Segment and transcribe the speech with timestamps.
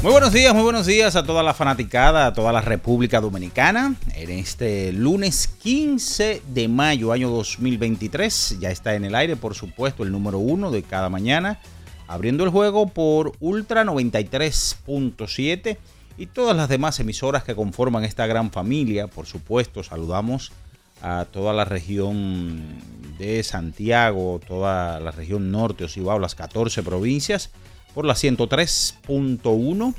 [0.00, 3.96] Muy buenos días, muy buenos días a toda la fanaticada, a toda la República Dominicana.
[4.14, 10.04] En este lunes 15 de mayo, año 2023, ya está en el aire, por supuesto,
[10.04, 11.58] el número uno de cada mañana,
[12.06, 15.78] abriendo el juego por Ultra 93.7
[16.16, 19.08] y todas las demás emisoras que conforman esta gran familia.
[19.08, 20.52] Por supuesto, saludamos
[21.02, 22.62] a toda la región
[23.18, 27.50] de Santiago, toda la región norte, Ocibao, las 14 provincias
[27.98, 29.94] por la 103.1,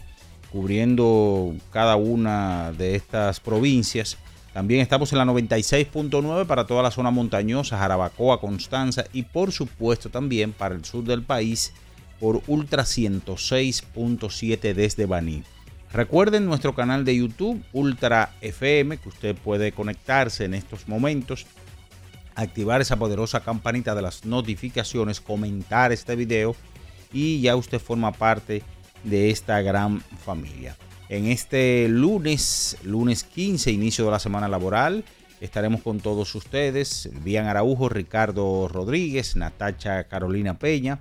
[0.54, 4.18] cubriendo cada una de estas provincias.
[4.54, 10.10] También estamos en la 96.9 para toda la zona montañosa, Jarabacoa, Constanza y por supuesto
[10.10, 11.74] también para el sur del país
[12.22, 15.44] por Ultra 106.7 desde Baní.
[15.92, 21.48] Recuerden nuestro canal de YouTube Ultra FM que usted puede conectarse en estos momentos,
[22.34, 26.56] activar esa poderosa campanita de las notificaciones, comentar este video
[27.12, 28.64] y ya usted forma parte
[29.04, 30.76] de esta gran familia.
[31.10, 35.04] En este lunes, lunes 15, inicio de la semana laboral,
[35.42, 41.00] estaremos con todos ustedes, Bian Araujo, Ricardo Rodríguez, Natacha Carolina Peña,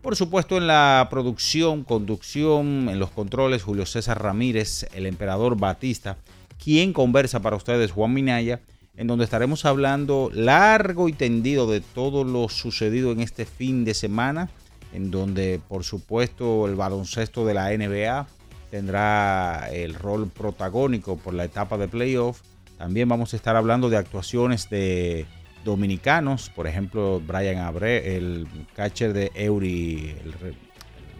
[0.00, 6.16] por supuesto en la producción, conducción, en los controles, Julio César Ramírez, el emperador Batista,
[6.62, 8.60] quien conversa para ustedes, Juan Minaya,
[8.96, 13.92] en donde estaremos hablando largo y tendido de todo lo sucedido en este fin de
[13.92, 14.48] semana
[14.92, 18.26] en donde por supuesto el baloncesto de la NBA
[18.70, 22.40] tendrá el rol protagónico por la etapa de playoff.
[22.78, 25.26] También vamos a estar hablando de actuaciones de
[25.64, 30.56] dominicanos, por ejemplo, Brian Abre, el catcher de Eury, el,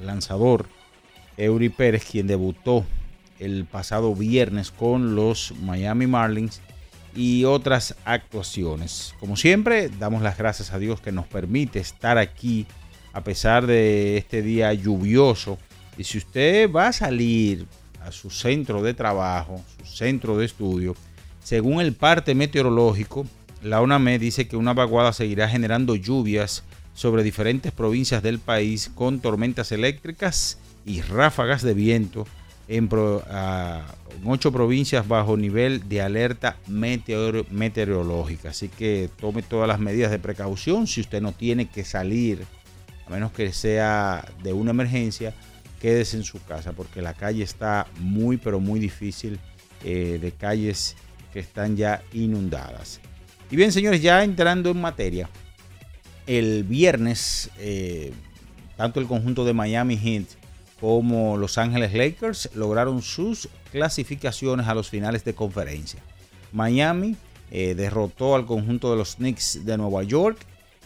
[0.07, 0.67] lanzador
[1.37, 2.87] Eury Pérez, quien debutó
[3.39, 6.61] el pasado viernes con los Miami Marlins
[7.15, 9.15] y otras actuaciones.
[9.19, 12.67] Como siempre, damos las gracias a Dios que nos permite estar aquí
[13.13, 15.59] a pesar de este día lluvioso.
[15.99, 17.67] Y si usted va a salir
[18.05, 20.97] a su centro de trabajo, su centro de estudio,
[21.43, 23.27] según el parte meteorológico,
[23.63, 29.21] la UNAMED dice que una vaguada seguirá generando lluvias sobre diferentes provincias del país con
[29.21, 32.27] tormentas eléctricas y ráfagas de viento
[32.69, 32.89] en,
[34.25, 38.51] ocho provincias bajo nivel de alerta meteor- meteorológica.
[38.51, 42.45] Así que tome todas las medidas de precaución si usted no tiene que salir
[43.11, 45.35] menos que sea de una emergencia,
[45.81, 49.39] quédese en su casa porque la calle está muy pero muy difícil
[49.85, 50.97] eh, de calles
[51.33, 53.01] que están ya inundadas.
[53.51, 55.29] Y bien señores, ya entrando en materia,
[56.27, 58.13] el viernes eh,
[58.77, 60.25] tanto el conjunto de Miami Heat
[60.81, 66.01] como Los Ángeles Lakers lograron sus clasificaciones a los finales de conferencia.
[66.53, 67.17] Miami
[67.51, 70.39] eh, derrotó al conjunto de los Knicks de Nueva York,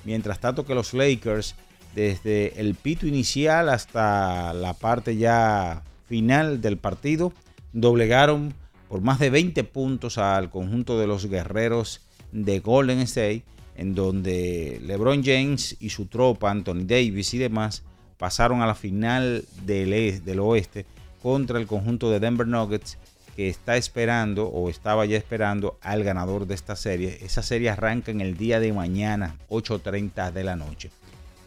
[0.05, 1.55] mientras tanto que los Lakers
[1.95, 7.33] desde el pito inicial hasta la parte ya final del partido
[7.73, 8.55] doblegaron
[8.89, 12.01] por más de 20 puntos al conjunto de los guerreros
[12.33, 13.43] de Golden State,
[13.77, 17.83] en donde LeBron James y su tropa, Anthony Davis y demás,
[18.19, 20.87] pasaron a la final del, e- del oeste
[21.23, 22.99] contra el conjunto de Denver Nuggets
[23.35, 27.19] que está esperando o estaba ya esperando al ganador de esta serie.
[27.23, 30.91] Esa serie arranca en el día de mañana, 8.30 de la noche.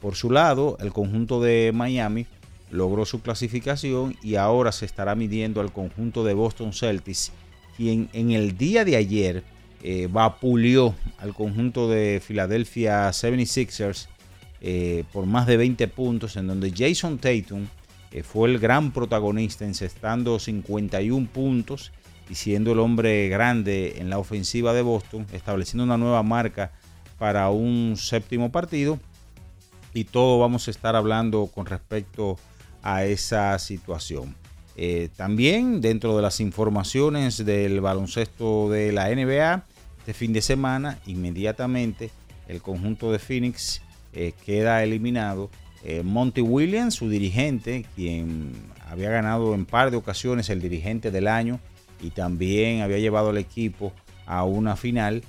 [0.02, 2.28] Por su lado, el conjunto de Miami
[2.72, 7.32] logró su clasificación y ahora se estará midiendo al conjunto de Boston Celtics,
[7.76, 9.44] quien en el día de ayer
[9.84, 14.08] eh, vapuleó al conjunto de Philadelphia 76ers
[14.60, 17.68] eh, por más de 20 puntos, en donde Jason Tatum
[18.12, 21.92] eh, fue el gran protagonista, encestando 51 puntos
[22.30, 26.72] y siendo el hombre grande en la ofensiva de Boston, estableciendo una nueva marca
[27.20, 29.00] para un séptimo partido.
[29.98, 32.38] Y todo vamos a estar hablando con respecto
[32.84, 34.36] a esa situación.
[34.76, 39.64] Eh, también dentro de las informaciones del baloncesto de la NBA,
[39.98, 42.12] este fin de semana, inmediatamente
[42.48, 43.82] el conjunto de Phoenix
[44.14, 45.50] eh, queda eliminado.
[45.84, 48.52] Eh, Monty Williams, su dirigente, quien
[48.88, 51.60] había ganado en par de ocasiones el dirigente del año
[52.04, 53.94] y también había llevado al equipo
[54.28, 55.24] a una final,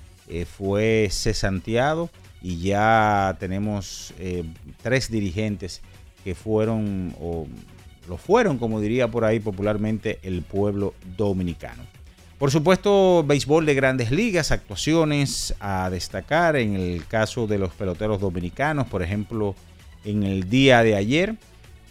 [0.58, 2.10] fue cesanteado
[2.42, 4.14] y ya tenemos
[4.82, 5.82] tres dirigentes
[6.24, 7.46] que fueron o
[8.08, 11.82] lo fueron, como diría por ahí popularmente, el pueblo dominicano.
[12.38, 18.20] Por supuesto, béisbol de grandes ligas, actuaciones a destacar en el caso de los peloteros
[18.20, 19.56] dominicanos, por ejemplo,
[20.04, 21.34] en el día de ayer,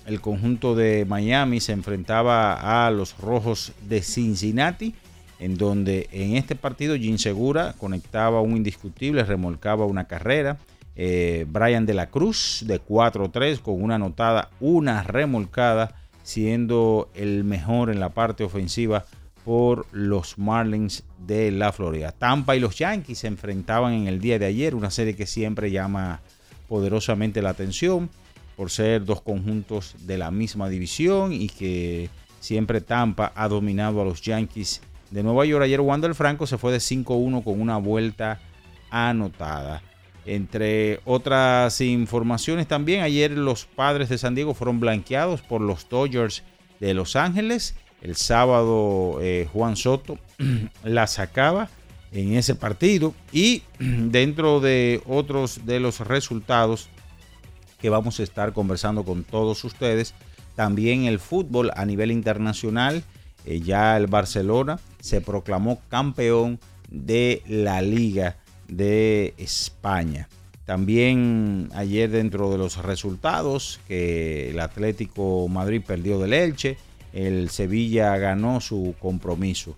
[0.05, 4.95] el conjunto de Miami se enfrentaba a los Rojos de Cincinnati,
[5.39, 10.57] en donde en este partido Jim Segura conectaba un indiscutible, remolcaba una carrera.
[10.95, 17.89] Eh, Brian de la Cruz de 4-3 con una anotada, una remolcada siendo el mejor
[17.91, 19.05] en la parte ofensiva
[19.45, 22.11] por los Marlins de la Florida.
[22.11, 25.71] Tampa y los Yankees se enfrentaban en el día de ayer, una serie que siempre
[25.71, 26.19] llama
[26.67, 28.09] poderosamente la atención
[28.57, 32.09] por ser dos conjuntos de la misma división y que
[32.41, 34.81] siempre Tampa ha dominado a los Yankees
[35.11, 35.63] de Nueva York.
[35.63, 38.39] Ayer Wander Franco se fue de 5-1 con una vuelta
[38.89, 39.81] anotada.
[40.25, 46.43] Entre otras informaciones también, ayer los padres de San Diego fueron blanqueados por los Dodgers
[46.79, 47.75] de Los Ángeles.
[48.01, 50.17] El sábado eh, Juan Soto
[50.83, 51.69] la sacaba
[52.11, 53.13] en ese partido.
[53.31, 56.89] Y dentro de otros de los resultados
[57.79, 60.13] que vamos a estar conversando con todos ustedes,
[60.55, 63.03] también el fútbol a nivel internacional.
[63.45, 66.59] Eh, ya el Barcelona se proclamó campeón
[66.89, 70.27] de la liga de España.
[70.65, 76.77] También ayer dentro de los resultados que el Atlético Madrid perdió del Elche,
[77.13, 79.75] el Sevilla ganó su compromiso.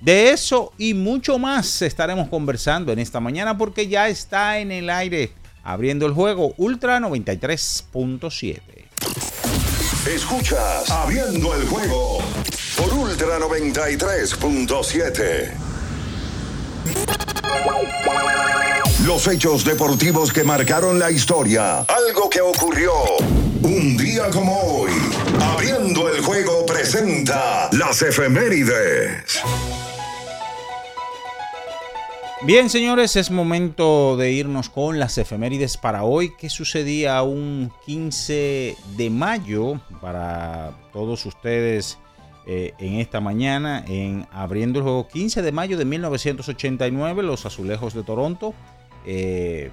[0.00, 4.90] De eso y mucho más estaremos conversando en esta mañana porque ya está en el
[4.90, 5.30] aire
[5.62, 8.60] abriendo el juego Ultra 93.7.
[10.06, 12.18] Escuchas Abriendo el juego
[13.34, 15.50] Ultra 93.7.
[19.06, 21.80] Los hechos deportivos que marcaron la historia.
[21.80, 22.92] Algo que ocurrió
[23.62, 24.92] un día como hoy.
[25.40, 29.40] Abriendo el juego presenta las efemérides.
[32.42, 36.32] Bien, señores, es momento de irnos con las efemérides para hoy.
[36.36, 41.98] ¿Qué sucedía un 15 de mayo para todos ustedes
[42.46, 45.08] eh, en esta mañana en abriendo el juego.
[45.08, 48.54] 15 de mayo de 1989 los azulejos de Toronto
[49.06, 49.70] eh,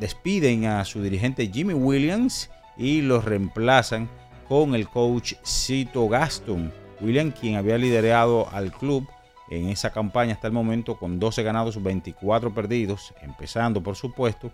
[0.00, 4.08] despiden a su dirigente Jimmy Williams y los reemplazan
[4.48, 6.72] con el coach Cito Gaston.
[7.00, 9.06] Williams quien había liderado al club
[9.50, 14.52] en esa campaña hasta el momento con 12 ganados 24 perdidos empezando por supuesto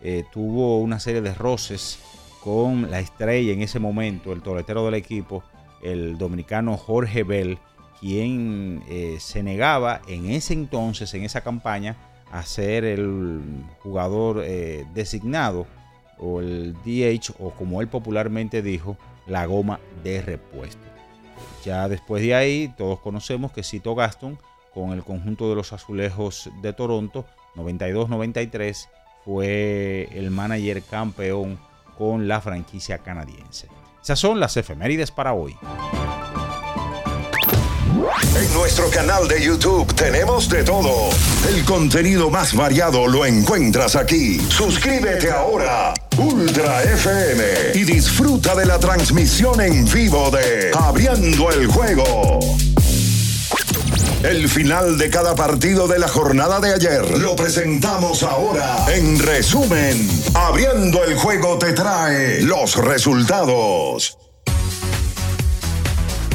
[0.00, 1.98] eh, tuvo una serie de roces
[2.42, 5.44] con la estrella en ese momento el toletero del equipo
[5.82, 7.58] el dominicano Jorge Bell,
[8.00, 11.96] quien eh, se negaba en ese entonces, en esa campaña,
[12.30, 13.40] a ser el
[13.82, 15.66] jugador eh, designado
[16.18, 18.96] o el DH o como él popularmente dijo,
[19.26, 20.82] la goma de repuesto.
[21.64, 24.38] Ya después de ahí, todos conocemos que Cito Gaston
[24.72, 27.26] con el conjunto de los azulejos de Toronto,
[27.56, 28.88] 92-93,
[29.24, 31.58] fue el manager campeón
[31.98, 33.68] con la franquicia canadiense.
[34.02, 35.56] Esas son las efemérides para hoy.
[38.36, 41.10] En nuestro canal de YouTube tenemos de todo.
[41.48, 44.40] El contenido más variado lo encuentras aquí.
[44.48, 52.40] Suscríbete ahora, Ultra FM, y disfruta de la transmisión en vivo de Abriendo el Juego.
[54.22, 58.84] El final de cada partido de la jornada de ayer lo presentamos ahora.
[58.94, 59.96] En resumen,
[60.34, 64.18] abriendo el juego te trae los resultados.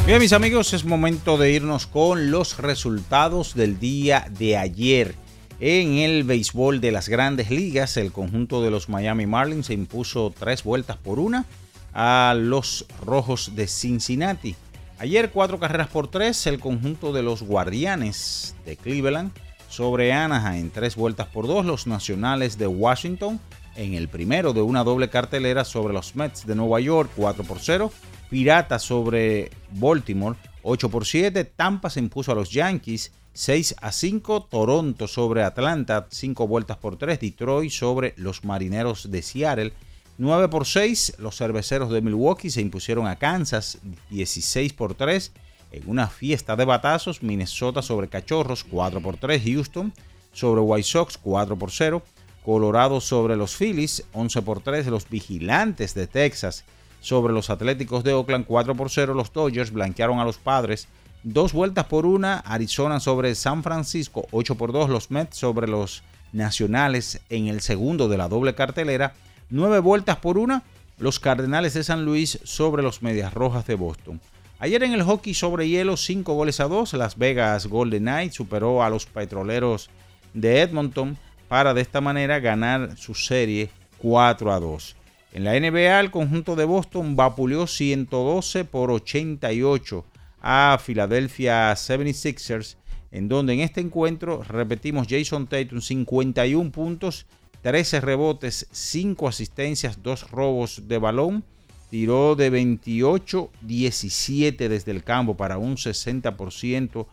[0.08, 5.14] Bien, mis amigos, es momento de irnos con los resultados del día de ayer.
[5.60, 10.34] En el béisbol de las grandes ligas, el conjunto de los Miami Marlins se impuso
[10.36, 11.46] tres vueltas por una
[11.94, 14.56] a los Rojos de Cincinnati.
[14.98, 19.32] Ayer cuatro carreras por tres, el conjunto de los Guardianes de Cleveland
[19.68, 23.42] sobre Anaheim, tres vueltas por dos, los Nacionales de Washington
[23.76, 27.60] en el primero de una doble cartelera sobre los Mets de Nueva York, 4 por
[27.60, 27.92] 0,
[28.30, 34.44] Piratas sobre Baltimore, 8 por 7, Tampa se impuso a los Yankees, 6 a 5,
[34.50, 39.74] Toronto sobre Atlanta, 5 vueltas por 3, Detroit sobre los Marineros de Seattle,
[40.18, 43.80] 9 por 6, los cerveceros de Milwaukee se impusieron a Kansas
[44.10, 45.32] 16 por 3
[45.72, 49.94] En una fiesta de batazos, Minnesota sobre Cachorros 4 por 3, Houston
[50.32, 52.02] sobre White Sox 4 por 0,
[52.44, 56.64] Colorado sobre los Phillies 11 por 3, los Vigilantes de Texas
[57.02, 60.88] sobre los Atléticos de Oakland 4 por 0, los Dodgers blanquearon a los Padres
[61.24, 66.04] dos vueltas por una, Arizona sobre San Francisco 8 por 2, los Mets sobre los
[66.32, 69.14] Nacionales en el segundo de la doble cartelera,
[69.50, 70.64] nueve vueltas por una,
[70.98, 74.22] los Cardenales de San Luis sobre los Medias Rojas de Boston.
[74.60, 78.82] Ayer en el hockey sobre hielo, 5 goles a 2, Las Vegas Golden Knights superó
[78.84, 79.90] a los Petroleros
[80.34, 81.18] de Edmonton
[81.50, 84.96] para de esta manera ganar su serie 4 a 2.
[85.34, 90.06] En la NBA, el conjunto de Boston vapuleó 112 por 88
[90.42, 92.78] a Philadelphia 76ers,
[93.12, 97.26] en donde en este encuentro, repetimos, Jason Tatum 51 puntos,
[97.66, 101.44] 13 rebotes, 5 asistencias, 2 robos de balón,
[101.90, 107.08] tiró de 28-17 desde el campo para un 60%.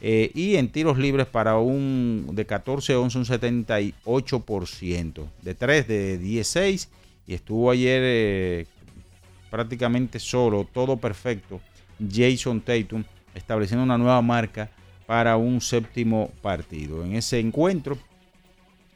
[0.00, 5.26] Eh, y en tiros libres para un de 14-11 un 78%.
[5.42, 6.88] De 3 de 16
[7.26, 8.66] y estuvo ayer eh,
[9.50, 11.60] prácticamente solo, todo perfecto.
[11.98, 13.02] Jason Tatum
[13.34, 14.70] estableciendo una nueva marca
[15.04, 17.04] para un séptimo partido.
[17.04, 17.98] En ese encuentro,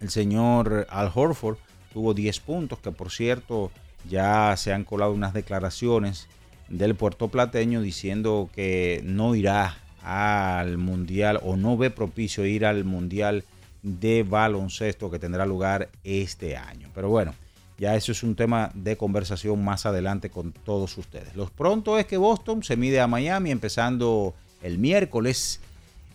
[0.01, 1.59] el señor Al Horford
[1.93, 3.71] tuvo 10 puntos, que por cierto
[4.09, 6.29] ya se han colado unas declaraciones
[6.69, 13.45] del puertoplateño diciendo que no irá al Mundial o no ve propicio ir al Mundial
[13.83, 16.89] de baloncesto que tendrá lugar este año.
[16.95, 17.35] Pero bueno,
[17.79, 21.35] ya eso es un tema de conversación más adelante con todos ustedes.
[21.35, 25.61] Lo pronto es que Boston se mide a Miami empezando el miércoles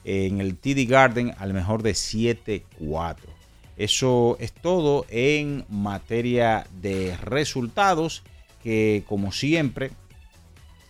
[0.04, 3.35] en el TD Garden al mejor de 7-4.
[3.78, 8.24] Eso es todo en materia de resultados
[8.64, 9.92] que como siempre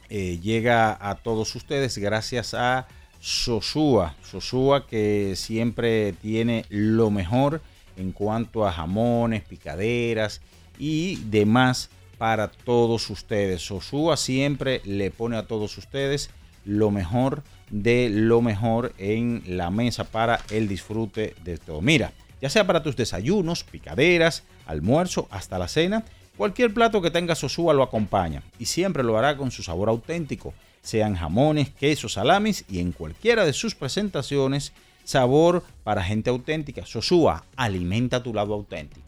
[0.09, 2.87] eh, llega a todos ustedes gracias a
[3.19, 4.15] Sosúa.
[4.23, 7.61] Sosúa que siempre tiene lo mejor
[7.97, 10.41] en cuanto a jamones, picaderas
[10.77, 11.89] y demás
[12.19, 13.61] para todos ustedes.
[13.61, 16.29] Sosúa siempre le pone a todos ustedes
[16.65, 21.81] lo mejor de lo mejor en la mesa para el disfrute de todo.
[21.81, 26.05] Mira, ya sea para tus desayunos, picaderas, almuerzo, hasta la cena,
[26.37, 30.53] Cualquier plato que tenga Sosúa lo acompaña y siempre lo hará con su sabor auténtico,
[30.81, 34.73] sean jamones, quesos, salamis y en cualquiera de sus presentaciones,
[35.05, 36.85] sabor para gente auténtica.
[36.85, 39.05] Sosúa, alimenta tu lado auténtico.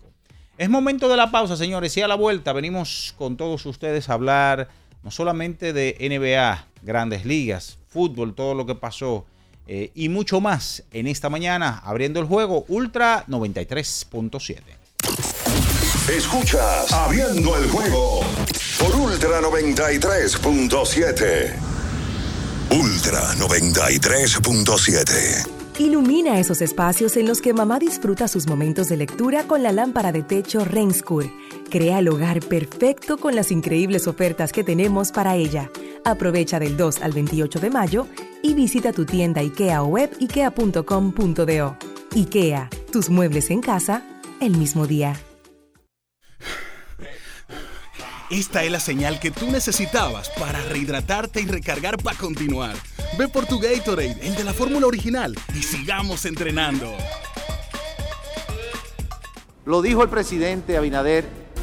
[0.58, 4.14] Es momento de la pausa, señores, y a la vuelta venimos con todos ustedes a
[4.14, 4.70] hablar
[5.04, 9.26] no solamente de NBA, grandes ligas, fútbol, todo lo que pasó
[9.68, 14.62] eh, y mucho más en esta mañana abriendo el juego Ultra 93.7.
[16.10, 18.22] Escuchas Abriendo el juego
[18.80, 21.54] por Ultra 93.7.
[22.72, 25.58] Ultra 93.7.
[25.80, 30.12] Ilumina esos espacios en los que mamá disfruta sus momentos de lectura con la lámpara
[30.12, 31.30] de techo Renskur.
[31.70, 35.70] Crea el hogar perfecto con las increíbles ofertas que tenemos para ella.
[36.04, 38.08] Aprovecha del 2 al 28 de mayo
[38.42, 41.78] y visita tu tienda IKEA o web ikea.com.do.
[42.16, 44.04] IKEA, tus muebles en casa
[44.40, 45.20] el mismo día.
[48.30, 52.76] Esta es la señal que tú necesitabas para rehidratarte y recargar para continuar.
[53.18, 56.94] Ve por tu Gatorade, el de la fórmula original, y sigamos entrenando.
[59.66, 61.47] Lo dijo el presidente Abinader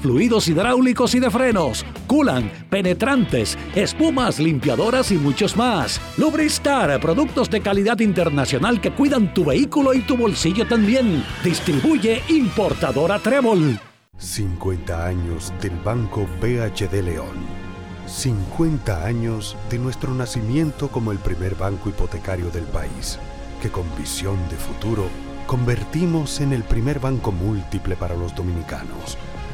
[0.00, 6.00] fluidos hidráulicos y de frenos, culan, penetrantes, espumas, limpiadoras y muchos más.
[6.16, 11.24] Lubristar, productos de calidad internacional que cuidan tu vehículo y tu bolsillo también.
[11.42, 13.78] Distribuye importadora Trébol.
[14.18, 17.64] 50 años del Banco BHD León.
[18.06, 23.18] 50 años de nuestro nacimiento como el primer banco hipotecario del país,
[23.62, 25.08] que con visión de futuro
[25.46, 29.18] convertimos en el primer banco múltiple para los dominicanos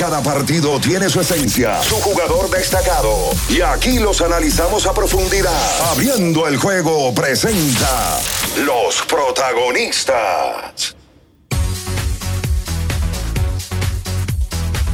[0.00, 3.32] Cada partido tiene su esencia, su jugador destacado.
[3.50, 5.52] Y aquí los analizamos a profundidad.
[5.92, 8.18] Abriendo el juego presenta
[8.64, 10.96] los protagonistas.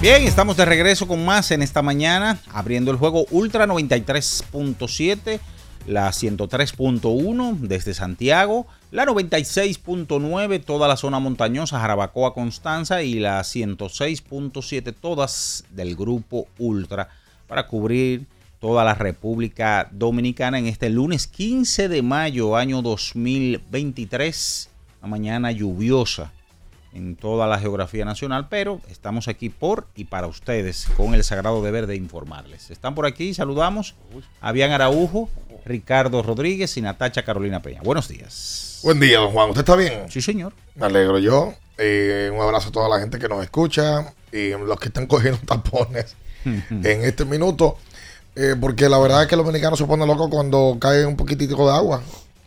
[0.01, 5.39] Bien, estamos de regreso con más en esta mañana, abriendo el juego Ultra 93.7,
[5.87, 14.95] la 103.1 desde Santiago, la 96.9 toda la zona montañosa, Jarabacoa, Constanza y la 106.7
[14.99, 17.11] todas del grupo Ultra
[17.47, 18.25] para cubrir
[18.59, 24.71] toda la República Dominicana en este lunes 15 de mayo año 2023,
[25.03, 26.33] una mañana lluviosa
[26.95, 31.63] en toda la geografía nacional, pero estamos aquí por y para ustedes con el sagrado
[31.63, 32.71] deber de informarles.
[32.71, 33.95] Están por aquí, saludamos
[34.41, 35.29] a Bian Araujo,
[35.67, 37.83] Ricardo Rodríguez y Natacha Carolina Peña.
[37.83, 38.66] Buenos días.
[38.87, 39.49] Buen día, don Juan.
[39.49, 40.09] ¿Usted está bien?
[40.09, 40.53] Sí, señor.
[40.77, 41.53] Me alegro yo.
[41.77, 45.41] Eh, un abrazo a toda la gente que nos escucha y los que están cogiendo
[45.45, 47.79] tapones en este minuto.
[48.37, 51.57] Eh, porque la verdad es que el dominicano se pone loco cuando cae un poquitito
[51.67, 52.01] de agua.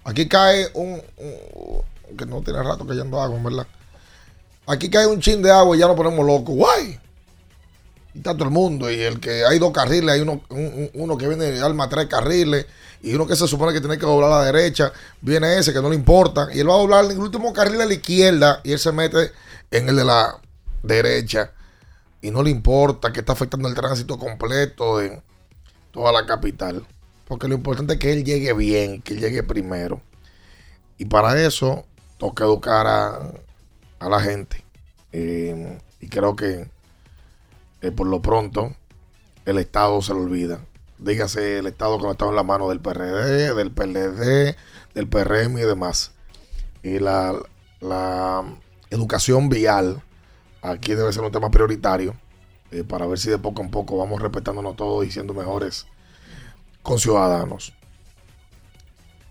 [0.06, 3.67] Aquí cae un, un- que no tiene rato cayendo agua, en verdad.
[4.65, 6.56] Aquí cae un chin de agua y ya nos ponemos locos.
[6.56, 6.97] ¡Guay!
[8.13, 8.89] Y está todo el mundo.
[8.91, 11.88] Y el que hay dos carriles, hay uno, un- un- uno que viene y arma
[11.89, 12.65] tres carriles.
[13.02, 14.91] Y uno que se supone que tiene que doblar a la derecha.
[15.22, 16.50] Viene ese que no le importa.
[16.54, 18.62] Y él va a doblar el último carril a la izquierda.
[18.63, 19.32] Y él se mete
[19.72, 20.39] en el de la
[20.84, 21.52] derecha.
[22.22, 25.22] Y no le importa que está afectando el tránsito completo de
[25.91, 26.86] toda la capital.
[27.28, 30.02] Porque lo importante es que él llegue bien, que él llegue primero.
[30.98, 31.86] Y para eso
[32.17, 33.32] toca educar a,
[34.00, 34.65] a la gente.
[35.13, 36.67] Eh, y creo que
[37.81, 38.75] eh, por lo pronto
[39.45, 40.65] el Estado se lo olvida.
[40.97, 44.55] Dígase el Estado que no está en la mano del PRD, del PLD,
[44.93, 46.11] del PRM y demás.
[46.83, 47.33] Y la,
[47.79, 48.43] la
[48.89, 50.01] educación vial
[50.61, 52.15] aquí debe ser un tema prioritario
[52.71, 55.87] eh, para ver si de poco en poco vamos respetándonos todos y siendo mejores
[56.83, 57.73] conciudadanos.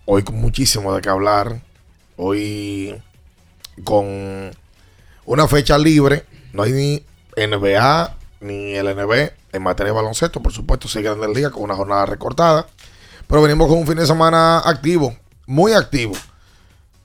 [0.05, 1.61] Hoy con muchísimo de qué hablar.
[2.17, 2.99] Hoy
[3.83, 4.51] con
[5.25, 6.25] una fecha libre.
[6.51, 7.05] No hay ni
[7.37, 10.41] NBA ni LNB en materia de baloncesto.
[10.41, 12.67] Por supuesto, sigue en el día con una jornada recortada.
[13.27, 16.13] Pero venimos con un fin de semana activo, muy activo,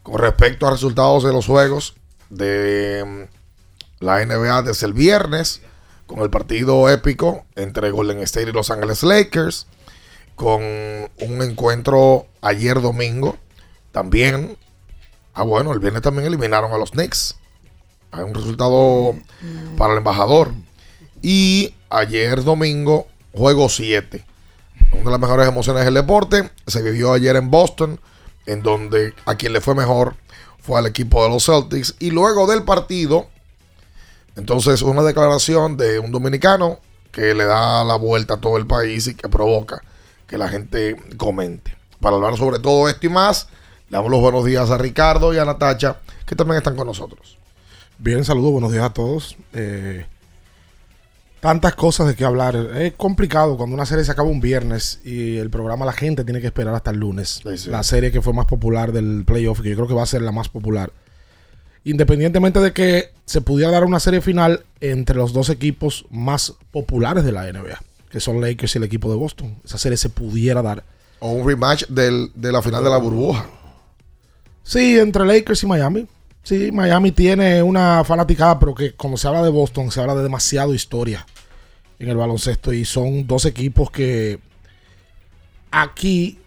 [0.03, 1.95] con respecto a resultados de los juegos
[2.31, 5.61] de mm, la NBA desde el viernes,
[6.07, 9.67] con el partido épico entre Golden State y Los Ángeles Lakers,
[10.35, 13.37] con un encuentro ayer domingo,
[13.93, 14.57] también,
[15.35, 17.37] ah bueno, el viernes también eliminaron a los Knicks,
[18.11, 19.15] hay un resultado
[19.77, 20.53] para el embajador,
[21.25, 24.23] y ayer domingo, juego 7.
[24.93, 27.99] Una de las mejores emociones del deporte se vivió ayer en Boston,
[28.45, 30.17] en donde a quien le fue mejor
[30.59, 31.95] fue al equipo de los Celtics.
[31.99, 33.29] Y luego del partido,
[34.37, 39.07] Entonces, una declaración de un dominicano que le da la vuelta a todo el país
[39.07, 39.83] y que provoca
[40.27, 41.75] que la gente comente.
[42.01, 43.49] Para hablar sobre todo esto y más,
[43.89, 47.39] le damos los buenos días a Ricardo y a Natacha, que también están con nosotros.
[47.97, 49.37] Bien, saludos, buenos días a todos.
[49.55, 50.05] Eh,
[51.45, 52.57] tantas cosas de qué hablar.
[52.75, 56.41] Es complicado cuando una serie se acaba un viernes y el programa la gente tiene
[56.41, 57.43] que esperar hasta el lunes.
[57.57, 57.69] sí.
[57.69, 60.23] La serie que fue más popular del playoff, que yo creo que va a ser
[60.23, 60.91] la más popular.
[61.85, 67.25] Independientemente de que se pudiera dar una serie final entre los dos equipos más populares
[67.25, 67.79] de la NBA,
[68.09, 69.59] que son Lakers y el equipo de Boston.
[69.67, 70.83] Esa serie se pudiera dar.
[71.21, 73.45] O un rematch del- de la final de la burbuja.
[74.63, 76.07] Sí, entre Lakers y Miami.
[76.45, 80.23] Sí, Miami tiene una fanaticada, pero que cuando se habla de Boston se habla de
[80.23, 81.27] demasiado historia
[81.99, 84.39] en el baloncesto y son dos equipos que
[85.71, 86.39] aquí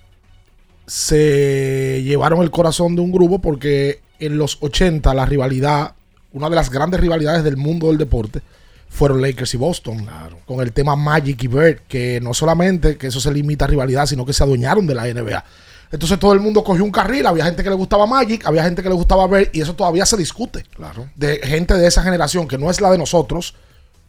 [0.86, 5.96] se llevaron el corazón de un grupo porque en los 80 la rivalidad,
[6.32, 8.44] una de las grandes rivalidades del mundo del deporte
[8.90, 10.08] fueron Lakers y Boston,
[10.46, 14.06] con el tema Magic y Bird, que no solamente que eso se limita a rivalidad,
[14.06, 15.44] sino que se adueñaron de la NBA.
[15.92, 18.84] Entonces todo el mundo cogió un carril, había gente que le gustaba Magic, había gente
[18.84, 20.64] que le gustaba Bird y eso todavía se discute.
[20.76, 21.08] Claro.
[21.16, 23.56] De gente de esa generación que no es la de nosotros,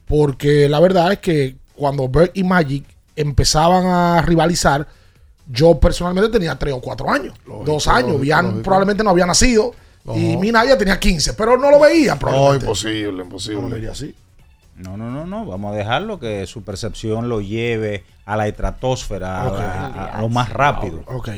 [0.06, 4.86] porque la verdad es que cuando Bird y Magic empezaban a rivalizar,
[5.50, 8.62] yo personalmente tenía 3 o 4 años, dos años, lógico, Bian lógico.
[8.62, 9.72] probablemente no había nacido
[10.14, 10.40] y No.
[10.40, 12.64] Mina ya tenía 15, pero no lo veía No, probablemente.
[12.66, 13.62] imposible, imposible.
[13.62, 14.14] No lo vería así.
[14.76, 15.44] No, no, no, no.
[15.46, 19.58] Vamos a dejarlo que su percepción lo lleve a la estratosfera, a- Ok.
[19.60, 21.02] a, a lo más rápido.
[21.06, 21.28] Ok.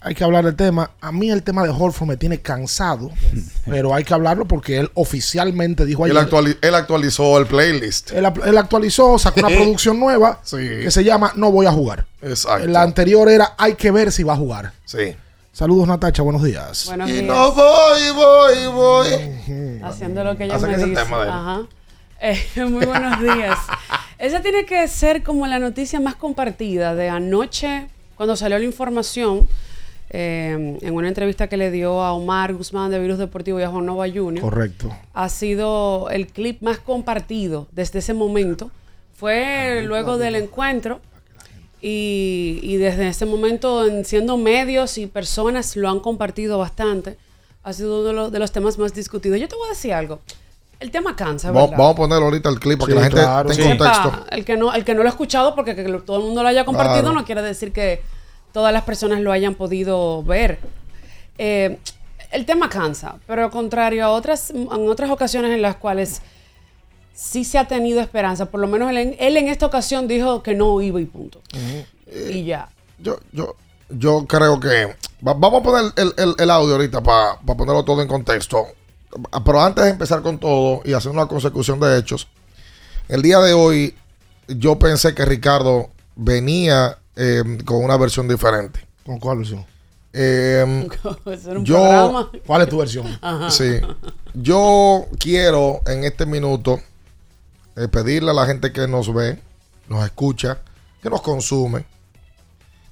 [0.00, 0.90] Hay que hablar del tema.
[1.00, 3.10] A mí el tema de Horford me tiene cansado,
[3.66, 6.22] pero hay que hablarlo porque él oficialmente dijo Él, ayer.
[6.30, 8.12] actuali- él actualizó el playlist.
[8.12, 10.56] Él, él actualizó, sacó una producción nueva Sí.
[10.56, 12.06] que se llama No voy a jugar.
[12.22, 12.66] Exacto.
[12.68, 14.72] La anterior era Hay que ver si va a jugar.
[14.84, 15.16] Sí.
[15.52, 16.84] Saludos Natacha, buenos días.
[16.86, 17.24] Buenos Y días.
[17.24, 19.80] no voy, voy, voy.
[19.82, 20.94] Haciendo lo que ella me dice.
[20.94, 21.30] tema de él.
[21.30, 21.60] Ajá.
[22.20, 23.58] Eh, muy buenos días.
[24.18, 29.48] Esa tiene que ser como la noticia más compartida de anoche, cuando salió la información,
[30.10, 33.68] eh, en una entrevista que le dio a Omar Guzmán de Virus Deportivo y a
[33.68, 34.40] Juan Nova Jr.
[34.40, 34.90] Correcto.
[35.14, 38.70] ha sido el clip más compartido desde ese momento.
[39.14, 41.00] Fue luego del encuentro
[41.80, 47.16] y, y desde ese momento, en siendo medios y personas, lo han compartido bastante.
[47.62, 49.38] Ha sido uno de los, de los temas más discutidos.
[49.38, 50.20] Yo te voy a decir algo.
[50.80, 51.78] El tema cansa, Vamos, ¿verdad?
[51.78, 53.68] vamos a poner ahorita el clip para Sí, que la gente claro, tenga sí.
[53.78, 54.10] contexto.
[54.10, 56.22] Sepa, el que no, el que no lo ha escuchado porque que lo- todo el
[56.22, 57.14] mundo lo haya compartido Claro.
[57.18, 58.00] no quiere decir que
[58.58, 60.58] todas las personas lo hayan podido ver.
[61.38, 61.78] Eh,
[62.32, 66.22] el tema cansa, pero al contrario a otras, en otras ocasiones en las cuales
[67.14, 70.42] sí se ha tenido esperanza, por lo menos él, en- él en esta ocasión dijo
[70.42, 71.40] que no iba y punto.
[72.32, 72.68] Y ya.
[72.98, 73.54] Yo, yo,
[73.90, 74.86] yo creo que.
[75.24, 78.66] va- vamos a poner el, el- el audio ahorita para ponerlo todo en contexto.
[79.44, 82.26] Pero antes de empezar con todo y hacer una consecución de hechos,
[83.08, 83.94] el día de hoy
[84.48, 88.86] yo pensé que Ricardo venía eh, con una versión diferente.
[89.04, 89.66] ¿Con cuál versión?
[90.20, 92.30] Eh, un yo, programa.
[92.46, 93.06] ¿Cuál es tu versión?
[93.20, 93.50] Ajá.
[93.50, 93.78] Sí.
[94.32, 96.80] Yo quiero en este minuto
[97.76, 99.38] eh, pedirle a la gente que nos ve,
[99.86, 100.58] nos escucha,
[101.02, 101.84] que nos consume,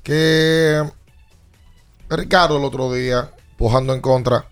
[0.03, 0.83] que
[2.11, 4.47] Ricardo el otro día, pujando en contra,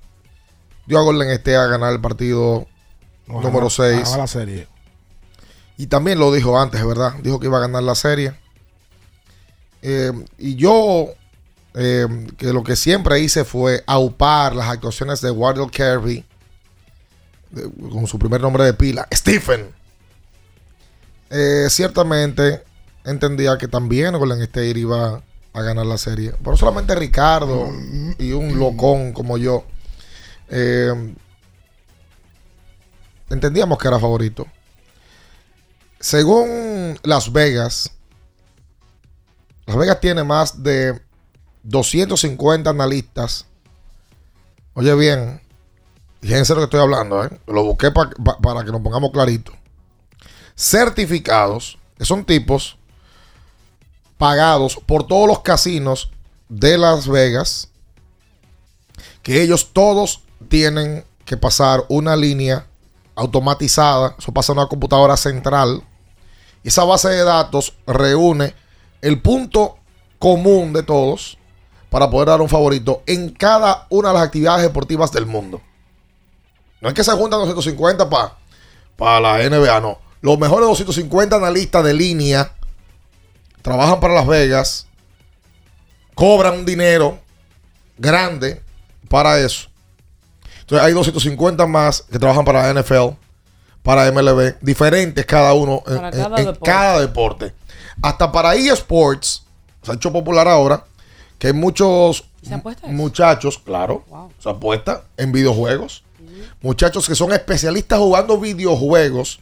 [0.86, 2.66] dio a Golden State a ganar el partido
[3.28, 4.00] Ojalá- número 6.
[4.02, 4.68] ojalá la serie.
[5.76, 7.14] Y también lo dijo antes, ¿verdad?
[7.22, 8.34] Dijo que iba a ganar la serie.
[9.86, 11.08] Eh, y yo,
[11.74, 12.06] eh,
[12.38, 16.24] que lo que siempre hice fue aupar las actuaciones de Wardell Kirby
[17.50, 19.68] de- con su primer nombre de pila, Stephen.
[21.28, 22.64] Eh, ciertamente
[23.04, 26.32] entendía que también Golden State iba a ganar la serie.
[26.42, 27.70] Pero solamente Ricardo
[28.18, 29.64] y un locón como yo
[33.30, 34.46] entendíamos que era favorito.
[36.00, 37.90] Según Las Vegas,
[39.66, 41.00] Las Vegas tiene más de
[41.62, 43.46] 250 analistas.
[44.74, 45.40] Oye bien,
[46.20, 47.30] fíjense lo que estoy hablando, ¿eh?
[47.46, 49.52] lo busqué pa- pa- para que nos pongamos clarito.
[50.56, 52.76] Certificados, que son tipos
[54.18, 56.10] pagados por todos los casinos
[56.48, 57.68] de Las Vegas,
[59.22, 62.66] que ellos todos tienen que pasar una línea
[63.16, 65.82] automatizada, eso pasa en una computadora central,
[66.62, 68.54] y esa base de datos reúne
[69.06, 69.76] el punto
[70.18, 71.38] común de todos
[71.90, 75.60] para poder dar un favorito en cada una de las actividades deportivas del mundo.
[76.80, 78.08] No es que se juntan 250
[78.96, 79.98] para la NBA, no.
[80.20, 82.52] Los mejores 250 analistas de línea
[83.62, 84.86] trabajan para Las Vegas,
[86.14, 87.18] cobran un dinero
[87.98, 88.62] grande
[89.08, 89.68] para eso.
[90.60, 93.16] Entonces hay 250 más que trabajan para la NFL,
[93.82, 96.70] para MLB, diferentes cada uno en, Para en- cada en deporte.
[96.70, 97.54] cada deporte.
[98.02, 99.44] Hasta para eSports,
[99.82, 100.84] se ha hecho popular ahora,
[101.38, 102.24] que hay muchos
[102.92, 104.04] muchachos, claro,
[104.38, 106.02] se apuesta en videojuegos.
[106.60, 109.40] Muchachos que son especialistas jugando videojuegos,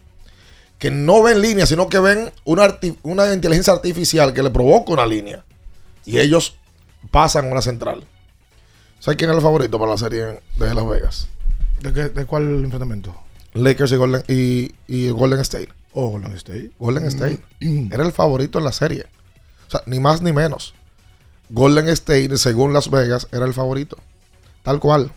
[0.78, 4.92] que no ven línea, sino que ven una, arti- una inteligencia artificial que le provoca
[4.92, 5.44] una línea.
[6.04, 6.56] Y ellos
[7.10, 8.04] pasan a una central.
[8.98, 11.28] ¿Sabes quién es el favorito para la serie de Las Vegas?
[11.80, 13.14] ¿De, qué- de cuál enfrentamiento?
[13.54, 15.68] Lakers y Golden, y, y Golden State.
[15.92, 16.70] Oh, Golden State.
[16.78, 17.42] Golden State.
[17.90, 19.06] Era el favorito en la serie.
[19.68, 20.74] O sea, ni más ni menos.
[21.50, 23.98] Golden State, según Las Vegas, era el favorito.
[24.62, 25.12] Tal cual.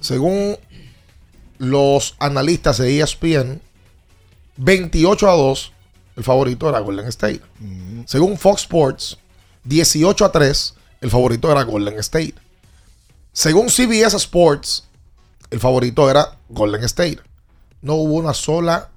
[0.00, 0.56] Según
[1.58, 3.60] los analistas de ESPN,
[4.56, 5.72] 28 a 2,
[6.16, 7.40] el favorito era Golden State.
[8.06, 9.18] Según Fox Sports,
[9.64, 12.34] 18 a 3, el favorito era Golden State.
[13.32, 14.84] Según CBS Sports,
[15.50, 17.20] el favorito era Golden State.
[17.82, 18.90] No hubo una sola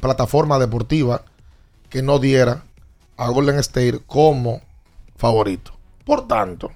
[0.00, 1.22] plataforma deportiva
[1.88, 2.64] que no diera
[3.16, 4.60] a Golden State como
[5.16, 5.72] favorito.
[6.04, 6.70] Por tanto,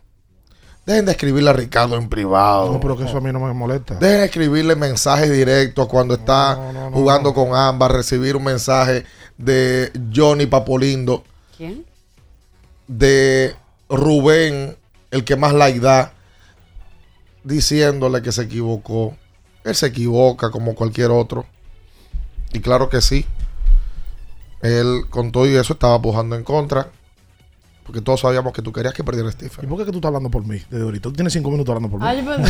[0.85, 2.73] dejen de escribirle a Ricardo en privado.
[2.73, 3.95] No, pero que eso a mí no me molesta.
[3.95, 9.05] Dejen de escribirle mensajes directos cuando está jugando con ambas, recibir un mensaje
[9.39, 11.25] de Johnny Papolindo,
[11.57, 11.87] ¿Quién?
[12.87, 13.55] de
[13.89, 14.77] Rubén,
[15.11, 16.13] el que más like da,
[17.45, 19.17] diciéndole que se equivocó.
[19.65, 21.47] Él se equivoca como cualquier otro.
[22.53, 23.27] Y claro que sí.
[24.61, 26.91] Él con todo y eso estaba pujando en contra.
[27.85, 29.65] Porque todos sabíamos que tú querías que perdiera Stephen.
[29.65, 31.03] ¿Y por qué que tú estás hablando por mí desde ahorita?
[31.09, 32.07] Tú tienes cinco minutos hablando por mí.
[32.09, 32.43] Ay, pero-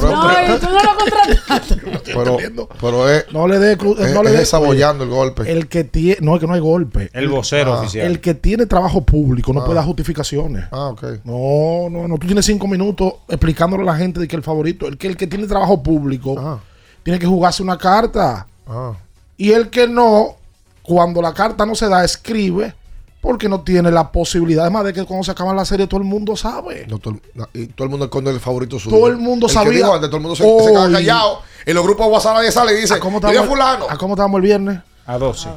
[0.00, 1.76] Pero- no, pero- y tú no lo contrataste.
[2.14, 2.38] Pero,
[2.80, 5.50] pero es, No le dé es, no le es dé sabollando el golpe.
[5.50, 7.10] El que tiene, no es que no hay golpe.
[7.12, 7.80] El vocero Ah.
[7.80, 8.06] oficial.
[8.06, 9.64] El que tiene trabajo público no Ah.
[9.64, 10.64] puede dar justificaciones.
[10.72, 11.02] Ah, ok.
[11.24, 12.18] No, no, no.
[12.18, 15.16] Tú tienes cinco minutos explicándole a la gente de que el favorito, el que el
[15.16, 16.60] que tiene trabajo público,
[17.02, 18.46] tiene que jugarse una carta.
[18.66, 18.92] Ah.
[19.36, 20.36] Y el que no,
[20.82, 22.74] cuando la carta no se da, escribe
[23.20, 24.62] porque no tiene la posibilidad.
[24.64, 26.86] Además de que cuando se acaba la serie, todo el mundo sabe.
[26.88, 28.96] No, todo, no, y todo el mundo esconde el favorito suyo.
[28.96, 29.86] Todo el mundo sabía.
[29.86, 31.42] antes, todo el mundo se, se queda callado.
[31.66, 33.86] En los grupos de WhatsApp nadie sale y dice, ¿A cómo "Dile a estábamos, fulano.
[33.90, 34.78] ¿A cómo estábamos el viernes?
[35.06, 35.48] A 12.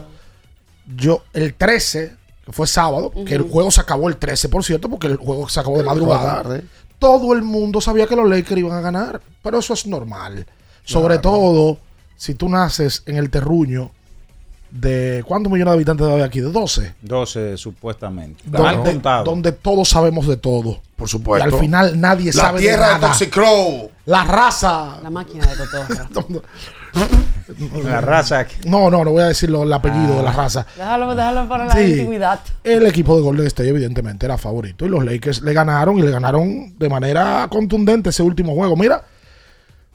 [0.97, 2.13] Yo, el 13,
[2.45, 5.47] que fue sábado, que el juego se acabó el 13, por cierto, porque el juego
[5.47, 6.43] se acabó de madrugada.
[6.43, 6.63] tarde.
[6.99, 9.21] Todo el mundo sabía que los Lakers iban a ganar.
[9.41, 10.45] Pero eso es normal.
[10.83, 11.77] Sobre todo
[12.17, 13.91] si tú naces en el terruño
[14.73, 15.23] de.
[15.27, 16.39] ¿Cuántos millones de habitantes hay aquí?
[16.41, 16.95] De 12.
[17.01, 18.43] 12 supuestamente.
[18.49, 19.23] Mal Donde, contado.
[19.23, 20.81] donde todos sabemos de todo.
[20.95, 21.49] Por supuesto.
[21.49, 23.07] Y al final nadie La sabe de tierra de nada.
[23.07, 23.91] Toxicrow.
[24.05, 24.99] La raza.
[25.03, 26.41] La máquina de cotorra.
[27.83, 28.45] La raza.
[28.65, 30.65] No, no, no voy a decirlo el apellido de la raza.
[30.77, 31.81] Déjalo, déjalo para la Sí.
[31.81, 32.39] intimidad.
[32.63, 34.85] El equipo de Golden State, evidentemente, era favorito.
[34.85, 38.77] Y los Lakers le ganaron y le ganaron de manera contundente ese último juego.
[38.77, 39.03] Mira,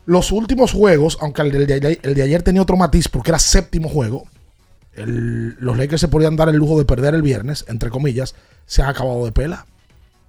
[0.07, 3.39] los últimos juegos, aunque el de, ayer- el de ayer tenía otro matiz porque era
[3.39, 4.25] séptimo juego,
[5.03, 8.35] el- los Lakers se podían dar el lujo de perder el viernes, entre comillas,
[8.67, 9.67] se han acabado de pela.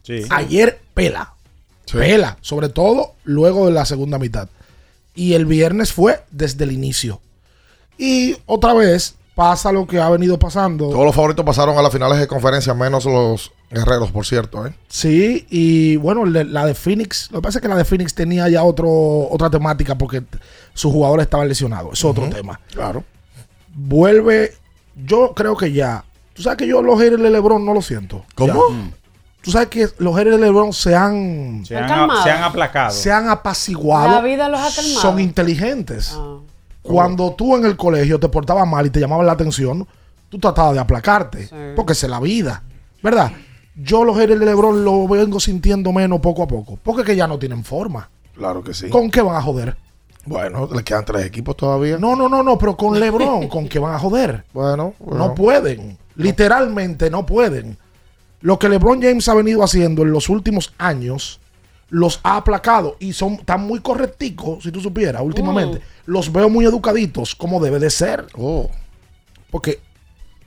[0.04, 0.24] Sí.
[0.30, 1.34] Ayer pela.
[1.92, 4.48] Pela, sobre todo luego de la segunda mitad.
[5.16, 7.20] Y el viernes fue desde el inicio.
[7.98, 10.90] Y otra vez pasa lo que ha venido pasando.
[10.90, 14.68] Todos los favoritos pasaron a las finales de conferencia, menos los guerreros, por cierto.
[14.68, 14.74] ¿eh?
[14.88, 18.48] Sí, y bueno, la de Phoenix, lo que pasa es que la de Phoenix tenía
[18.50, 18.90] ya otro,
[19.30, 20.24] otra temática porque
[20.74, 21.94] sus jugadores estaban lesionados.
[21.94, 22.60] Es otro tema.
[22.72, 23.04] Claro.
[23.74, 24.54] Vuelve,
[25.06, 26.04] yo creo que ya.
[26.34, 28.24] Tú sabes que yo los haters de LeBron no lo siento.
[28.36, 28.54] ¿Cómo?
[28.70, 28.92] Ya.
[29.42, 31.88] Tú sabes que los haters de LeBron se han, Se Han
[32.24, 32.92] se han aplacado.
[32.92, 34.10] se han apaciguado.
[34.16, 35.02] La vida los ha calmado.
[35.02, 36.14] Son inteligentes.
[36.16, 36.38] Ah.
[36.82, 39.88] Cuando tú en el colegio te portabas mal y te llamaban la atención,
[40.30, 41.48] tú tratabas de aplacarte.
[41.48, 41.56] Sí.
[41.76, 42.64] Porque esa es la vida.
[43.02, 43.32] ¿Verdad?
[43.76, 46.78] Yo los haters de LeBron lo vengo sintiendo menos poco a poco.
[46.84, 48.10] Porque es que ya no tienen forma.
[48.36, 48.90] Claro que sí.
[48.90, 49.76] ¿Con qué van a joder?
[50.26, 51.98] Bueno, le quedan tres equipos todavía.
[51.98, 54.44] No, no, no, no, pero con LeBron, ¿con qué van a joder?
[54.54, 55.28] Bueno, bueno.
[55.28, 55.98] No pueden.
[56.16, 57.78] Literalmente no pueden.
[58.42, 61.40] Lo que LeBron James ha venido haciendo en los últimos años
[61.90, 65.82] los ha aplacado y son tan muy correcticos, si tú supieras, últimamente.
[66.06, 68.28] Los veo muy educaditos, como debe de ser.
[68.38, 68.70] Oh.
[69.50, 69.80] Porque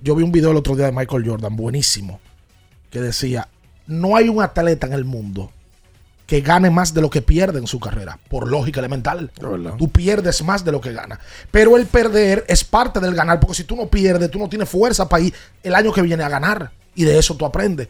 [0.01, 2.21] yo vi un video el otro día de Michael Jordan, buenísimo,
[2.91, 3.49] que decía,
[3.87, 5.51] no hay un atleta en el mundo
[6.33, 9.31] que gane más de lo que pierde en su carrera, por lógica elemental.
[9.77, 11.19] Tú pierdes más de lo que ganas.
[11.51, 14.67] Pero el perder es parte del ganar, porque si tú no pierdes, tú no tienes
[14.67, 16.71] fuerza para ir el año que viene a ganar.
[16.95, 17.89] Y de eso tú aprendes.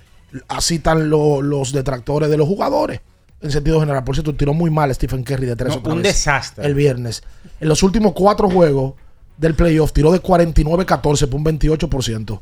[0.48, 3.00] Así están lo- los detractores de los jugadores.
[3.40, 4.02] En sentido general.
[4.02, 6.66] Por cierto, tiró muy mal Stephen Curry de tres No, un vez desastre.
[6.66, 7.22] El viernes.
[7.61, 8.94] En los últimos cuatro juegos
[9.37, 12.40] del playoff tiró de 49-14 por un 28%.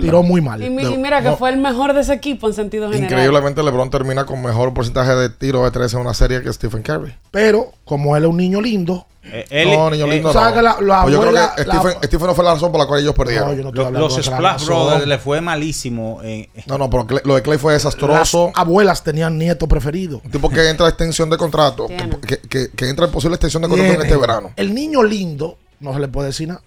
[0.00, 0.62] Tiró muy mal.
[0.62, 1.36] Y, mi- y mira que No.
[1.36, 3.04] fue el mejor de ese equipo en sentido general.
[3.10, 6.82] Increíblemente, LeBron termina con mejor porcentaje de tiros de tres en una serie que Stephen
[6.82, 7.14] Curry.
[7.30, 10.28] Pero, como él es un niño lindo, no, niño lindo.
[10.30, 10.56] tú sabes no.
[10.56, 12.86] que la- la Pues yo creo que la- Stephen, no fue la razón por la
[12.86, 13.48] cual ellos perdieron.
[13.50, 14.66] No, yo no estoy Los, hablando los de Splash.
[14.66, 16.20] Brothers le fue malísimo.
[16.66, 18.46] No, no, pero Clay- lo de Clay fue desastroso.
[18.54, 20.20] las abuelas tenían nietos preferidos.
[20.24, 23.36] Un tipo que entra a extensión de contrato, que, que- que- que entra en posible
[23.36, 24.50] extensión de contrato en este verano.
[24.56, 26.62] El niño lindo, no se le puede decir nada.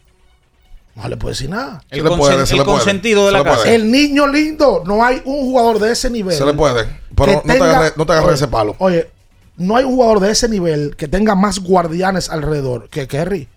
[0.96, 1.84] No le puede decir nada.
[1.90, 2.46] Se le puede, le puede.
[2.48, 3.76] Se le puede.
[3.76, 6.36] El niño lindo, no hay un jugador de ese nivel.
[6.38, 6.86] Se le puede.
[7.16, 8.76] Pero que no te tenga- agarres no te agarres Oye, ese palo.
[8.80, 9.10] Oye,
[9.58, 13.50] no hay un jugador de ese nivel que tenga más guardianes alrededor que Kerry.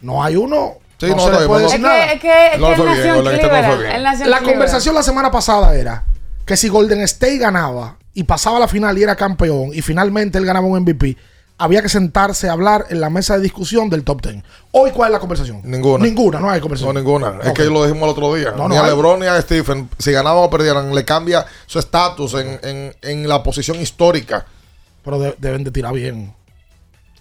[0.00, 0.74] No hay uno.
[0.98, 2.06] Sí, no, no, se le puede decir Es nada.
[2.08, 3.52] que, es que, es No que le fue él bien, nació en Golden State no
[3.52, 3.80] le fue Cleveland.
[3.82, 3.94] bien.
[3.96, 6.04] Él nació en La conversación la semana pasada era
[6.44, 10.38] que si Golden State ganaba y pasaba a la final y era campeón y finalmente
[10.38, 11.16] él ganaba un MVP,
[11.60, 14.42] había que sentarse a hablar en la mesa de discusión del top 10.
[14.72, 15.60] Hoy, ¿cuál es la conversación?
[15.64, 16.04] Ninguna.
[16.04, 16.96] Ninguna, no hay No, conversación.
[16.96, 17.38] ninguna.
[17.44, 18.52] Es que lo dijimos el otro día.
[18.56, 18.90] No, ni no a hay.
[18.90, 23.28] LeBron ni a Stephen, si ganaban o perdieran, le cambia su estatus en, en- en
[23.28, 24.44] la posición histórica.
[25.04, 26.34] Pero de- deben de tirar bien.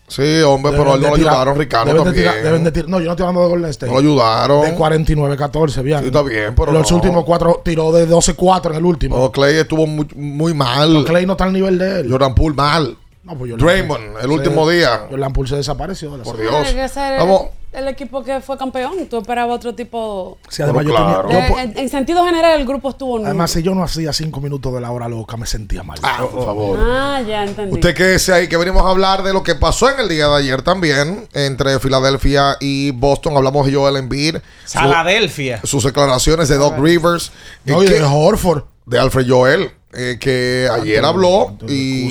[0.07, 2.25] Sí, hombre, pero a él no Deben lo ayudaron, Ricardo, deben de también.
[2.33, 3.91] tirar- deben de tirar- no, yo no estoy hablando de Golden State.
[3.91, 4.61] No lo ayudaron.
[4.63, 5.99] De 49-14, bien.
[5.99, 6.95] Sí, está bien, pero Los no.
[6.97, 9.19] últimos cuatro tiró de 12-4 en el último.
[9.19, 11.03] No, Clay estuvo muy, muy mal.
[11.05, 12.11] Clay no está al nivel de él.
[12.11, 12.97] Jordan Poole mal.
[13.21, 15.01] No, pues Draymond, el último se- día.
[15.09, 16.17] Jordan Poole se desapareció.
[16.17, 16.37] de Por.
[16.39, 16.51] Dios.
[16.63, 17.41] Tiene que ser el- Vamos.
[17.73, 19.07] el equipo que fue campeón.
[19.09, 20.37] Tú esperabas otro tipo.
[20.47, 21.29] Sí, además Pero yo tenía- claro.
[21.29, 23.27] yo Eh, en, en sentido general, el grupo estuvo nulo.
[23.27, 25.99] además, si yo no hacía cinco minutos de la hora loca, me sentía mal.
[26.01, 26.79] Ah, por favor.
[26.81, 27.73] Ah, ya entendí.
[27.73, 30.35] Usted quédese ahí que venimos a hablar de lo que pasó en el día de
[30.37, 33.35] ayer también entre Filadelfia y Boston.
[33.35, 34.37] Hablamos de Joel Embiid.
[34.63, 35.59] su- Saladelfia.
[35.65, 37.33] sus declaraciones de Doc Rivers.
[37.65, 38.63] No, y que- de Horford.
[38.85, 42.09] de Alfred Joel, eh, que ayer habló y,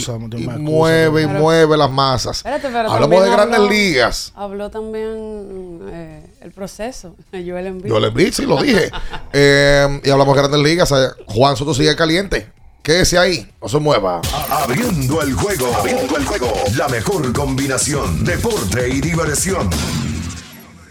[0.59, 2.39] mueve y Pero- mueve las masas.
[2.39, 4.33] Espérate, pero Hablamos de grandes habló- ligas.
[4.35, 7.15] Habló también eh, el proceso.
[7.33, 7.91] Joel Embiid.
[7.93, 8.91] Joel Embiid, sí, lo dije.
[9.33, 10.93] Eh, y hablamos de grandes ligas.
[11.27, 12.51] Juan Soto sigue caliente.
[12.83, 14.23] Quédese ahí, no se mueva.
[14.51, 15.71] Abriendo el juego.
[15.77, 16.51] Abriendo el juego.
[16.77, 18.25] La mejor combinación.
[18.25, 19.69] Deporte y diversión.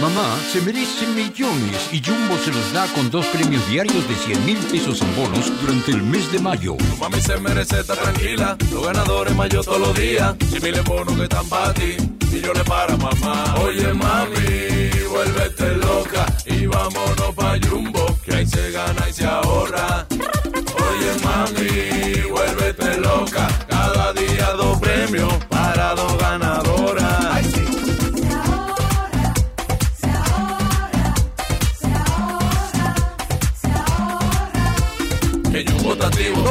[0.00, 4.46] Mamá se merece millones y Jumbo se los da con dos premios diarios de 100
[4.46, 6.76] mil pesos en bonos durante el mes de mayo.
[7.00, 10.36] Mami se merece estar tranquila, los ganadores mayo todos los días.
[10.50, 11.96] Si miles bonos que están para ti,
[12.30, 13.56] millones para mamá.
[13.60, 20.06] Oye mami, vuélvete loca y vámonos pa' Jumbo, que ahí se gana y se ahorra.
[20.12, 26.47] Oye mami, vuélvete loca, cada día dos premios para dos ganadoras.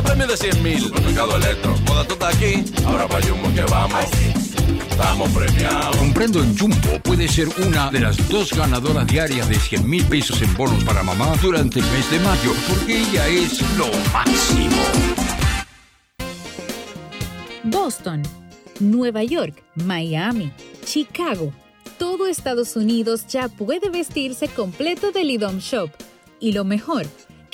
[0.01, 0.79] Dos premios de 100 mil.
[0.79, 4.05] Supermercado Electro, moda toda aquí, ahora pa' Jumbo que vamos.
[4.89, 5.95] Estamos premiados.
[5.97, 10.41] Comprendo en Jumbo puede ser una de las dos ganadoras diarias de 100 mil pesos
[10.41, 14.84] en bonos para mamá durante el mes de mayo, porque ella es lo máximo.
[17.63, 18.24] Boston,
[18.80, 20.51] Nueva York, Miami,
[20.86, 21.53] Chicago.
[21.97, 25.89] Todo Estados Unidos ya puede vestirse completo del IDOM Shop.
[26.39, 27.07] Y lo mejor,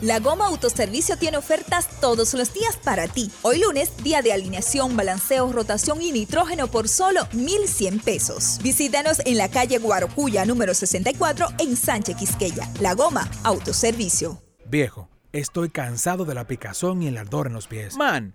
[0.00, 3.30] La Goma Autoservicio tiene ofertas todos los días para ti.
[3.42, 8.58] Hoy lunes, día de alineación, balanceo, rotación y nitrógeno por solo 1,100 pesos.
[8.62, 12.66] Visítanos en la calle Guarocuya número 64 en Sánchez Quisqueya.
[12.80, 14.40] La Goma Autoservicio.
[14.64, 17.96] Viejo, estoy cansado de la picazón y el ardor en los pies.
[17.96, 18.34] Man,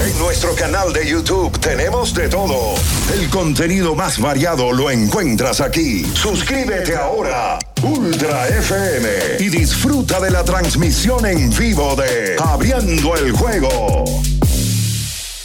[0.00, 2.74] En nuestro canal de YouTube tenemos de todo.
[3.14, 6.04] El contenido más variado lo encuentras aquí.
[6.14, 9.08] Suscríbete ahora, Ultra FM,
[9.38, 14.04] y disfruta de la transmisión en vivo de Abriendo el Juego.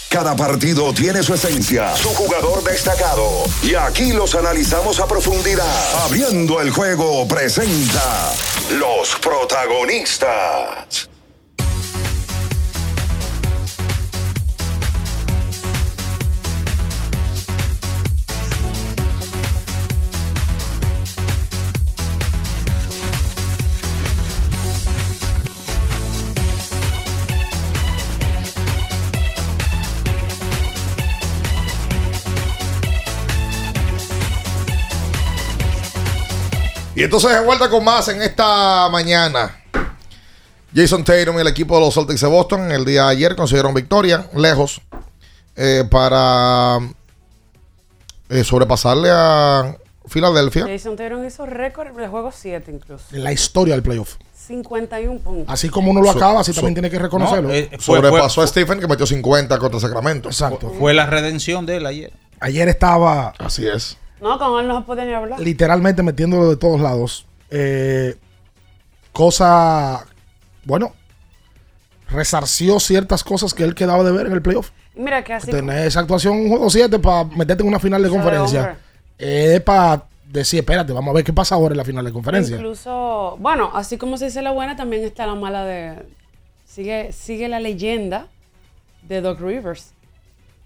[0.09, 3.45] Cada partido tiene su esencia, su jugador destacado.
[3.61, 6.03] Y aquí los analizamos a profundidad.
[6.03, 8.33] Abriendo el juego presenta
[8.71, 11.09] los protagonistas.
[36.99, 39.55] Y entonces de vuelta con más en esta mañana.
[40.75, 43.37] Jason Tatum y el equipo de los Celtics de Boston en el día de ayer
[43.37, 44.81] consiguieron victoria lejos
[45.55, 46.77] eh, para
[48.27, 49.77] eh, sobrepasarle a
[50.07, 50.67] Filadelfia.
[50.67, 53.05] Jason Tatum hizo récord de juego 7 incluso.
[53.15, 54.15] En la historia del playoff.
[54.35, 55.45] 51 puntos.
[55.47, 57.47] Así como uno lo acaba, así so- también tiene que reconocerlo.
[57.47, 60.27] No, eh, fue- Sobrepasó fue- a Stephen que metió 50 contra Sacramento.
[60.27, 60.69] Exacto.
[60.77, 62.11] Fue la redención de él ayer.
[62.41, 63.95] Ayer estaba Así es.
[64.21, 65.39] No, con él no se puede ni hablar.
[65.39, 67.25] literalmente metiéndolo de todos lados.
[67.49, 68.15] Eh,
[69.13, 70.05] cosa,
[70.65, 70.93] bueno,
[72.09, 74.71] resarció ciertas cosas que él quedaba de ver en el playoff.
[74.95, 75.49] Mira que así.
[75.49, 78.77] Tener esa actuación un juego 7 para meterte en una final de conferencia.
[79.17, 82.55] Es para decir, espérate, vamos a ver qué pasa ahora en la final de conferencia.
[82.55, 86.05] Incluso, bueno, así como se dice la buena, también está la mala de.
[86.65, 88.27] Sigue, sigue la leyenda
[89.07, 89.93] de Doc Rivers.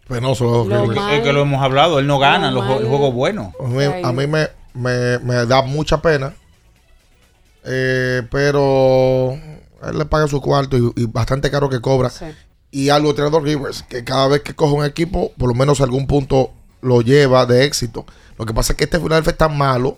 [0.08, 0.66] Penoso.
[0.68, 3.54] Lo mal- Es que lo hemos hablado, él no gana lo los el juego bueno.
[3.60, 6.34] A mí, a mí me, me- me da mucha pena.
[7.66, 12.10] eh, pero él le paga su cuarto y, y bastante caro que cobra.
[12.72, 15.84] Y algo entrenador Rivers, que cada vez que coge un equipo, por lo menos a
[15.86, 16.52] algún punto
[16.82, 18.06] lo lleva de éxito.
[18.38, 19.98] Lo que pasa es que este final es tan malo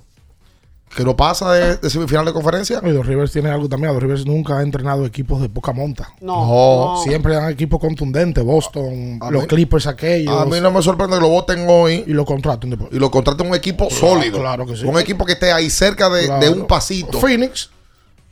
[0.96, 2.80] que no pasa de, de semifinal de conferencia.
[2.84, 3.93] Y los Rivers tiene algo también.
[3.93, 6.10] Los Rivers nunca ha entrenado equipos de poca monta.
[6.22, 7.04] No, no.
[7.04, 8.43] Siempre eran equipos contundentes.
[8.43, 10.34] Boston, A los mí- Clippers aquellos.
[10.34, 12.04] A mí no me sorprende que lo voten hoy.
[12.08, 12.91] Y lo contraten después.
[12.93, 14.39] Y lo contraten un equipo Claro, sólido.
[14.39, 14.86] claro que sí.
[14.86, 16.41] Un equipo que esté ahí cerca de, Claro.
[16.46, 17.20] de un pasito.
[17.20, 17.70] Phoenix,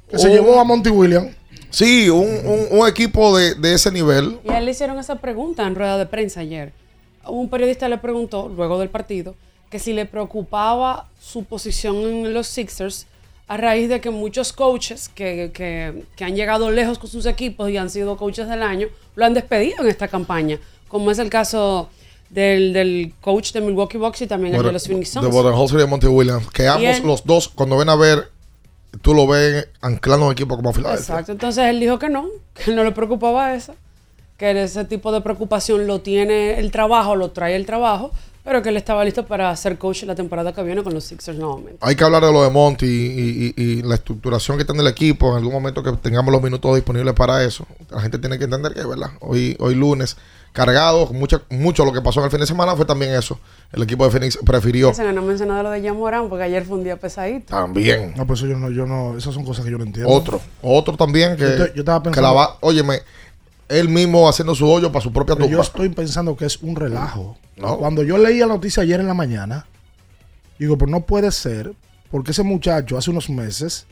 [0.10, 1.36] que se llevó a Monty Williams.
[1.70, 4.40] Sí, un, un- un equipo de, de ese nivel.
[4.46, 6.72] Y a él le hicieron esa pregunta en rueda de prensa ayer.
[7.28, 9.34] Un periodista le preguntó, luego del partido,
[9.74, 13.08] que si le preocupaba su posición en los Sixers
[13.48, 17.72] a raíz de que muchos coaches que, que- que han llegado lejos con sus equipos
[17.72, 21.32] y han sido coaches del año, lo han despedido en esta campaña, como es el
[21.32, 21.90] caso
[22.30, 25.34] del, del coach de Milwaukee Bucks y también el de los Phoenix de Suns.
[25.36, 26.48] Budenholzer y de Monty Williams.
[26.52, 28.30] Que ambos, él- los dos, cuando ven a ver,
[29.02, 31.02] tú lo ves anclando un equipo como Filadelfia.
[31.16, 32.28] Exacto, entonces él dijo que no,
[32.64, 33.74] que no le preocupaba eso,
[34.38, 38.12] que ese tipo de preocupación lo tiene el trabajo, lo trae el trabajo,
[38.44, 41.38] pero que él estaba listo para ser coach la temporada que viene con los Sixers
[41.38, 41.78] nuevamente.
[41.82, 44.88] Hay que hablar de lo de Monty y, y- y la estructuración que tiene el
[44.88, 45.30] equipo.
[45.32, 47.66] En algún momento que tengamos los minutos disponibles para eso.
[47.90, 49.12] La gente tiene que entender que, ¿verdad?
[49.22, 50.18] Hoy, hoy lunes,
[50.52, 53.40] cargado, mucha, mucho lo que pasó en el fin de semana fue también eso.
[53.72, 56.64] El equipo de Phoenix prefirió Se no ha mencionado lo de Jan Morán porque ayer
[56.66, 57.48] fue un día pesadito.
[57.48, 58.14] también.
[58.18, 60.12] No, pues eso yo no, yo no, esas son cosas que yo no entiendo.
[60.12, 63.00] Otro, otro también que, Yo te- yo estaba que pensando- la va, óyeme,
[63.70, 65.64] él mismo haciendo su hoyo para su propia Pero yo tumba.
[65.64, 67.38] estoy pensando que es un relajo.
[67.56, 67.78] No.
[67.78, 69.66] Cuando yo leí la noticia ayer en la mañana,
[70.60, 71.74] digo, pero no puede ser,
[72.12, 73.86] porque ese muchacho hace unos meses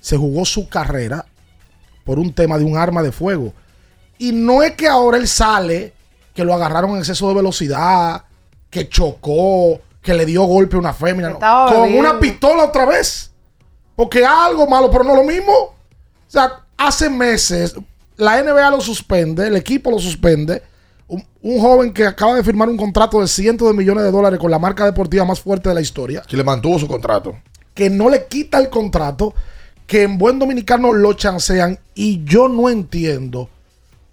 [0.00, 1.26] se jugó su carrera
[2.04, 3.52] por un tema de un arma de fuego.
[4.18, 5.92] Y no es que ahora él sale,
[6.34, 8.24] que lo agarraron en exceso de velocidad,
[8.70, 11.30] que chocó, que le dio golpe a una fémina.
[11.30, 11.38] no.
[11.38, 13.30] Con una pistola otra vez.
[13.94, 15.52] Porque algo malo, pero no lo mismo.
[15.52, 15.74] O
[16.26, 17.74] sea, hace meses
[18.22, 20.62] la NBA lo suspende, el equipo lo suspende.
[21.08, 24.38] Un, un joven que acaba de firmar un contrato de cientos de millones de dólares
[24.38, 26.22] con la marca deportiva más fuerte de la historia.
[26.26, 27.36] Que le mantuvo su contrato.
[27.74, 29.34] Que no le quita el contrato,
[29.86, 31.78] que en buen dominicano lo chancean.
[31.94, 33.50] Y yo no entiendo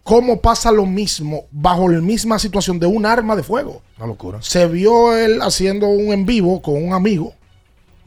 [0.03, 3.83] cómo pasa lo mismo bajo la misma situación de un arma de fuego.
[3.97, 4.39] Una locura.
[4.41, 7.33] Se vio él haciendo un en vivo con un amigo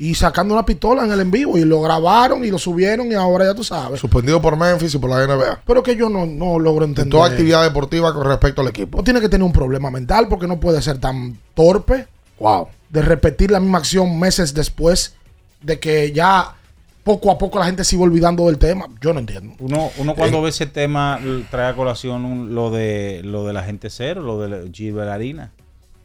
[0.04, 3.14] y sacando una pistola en el en vivo y lo grabaron y lo subieron y
[3.14, 4.00] ahora ya tú sabes.
[4.00, 5.60] Suspendido por Memphis y por la NBA.
[5.64, 7.10] Pero que yo no, no logro En entender.
[7.12, 8.98] toda actividad deportiva con respecto al equipo.
[8.98, 12.08] No tiene que tener un problema mental porque no puede ser tan torpe
[12.40, 12.66] Wow.
[12.90, 15.14] de repetir la misma acción meses después
[15.60, 16.56] de que ya
[17.04, 18.86] poco a poco la gente sigue olvidando del tema.
[19.00, 19.54] Yo no entiendo.
[19.60, 23.62] Uno, uno cuando ve ese tema trae a colación un- lo de lo de la
[23.62, 25.52] gente cero, lo de la Gibelarina.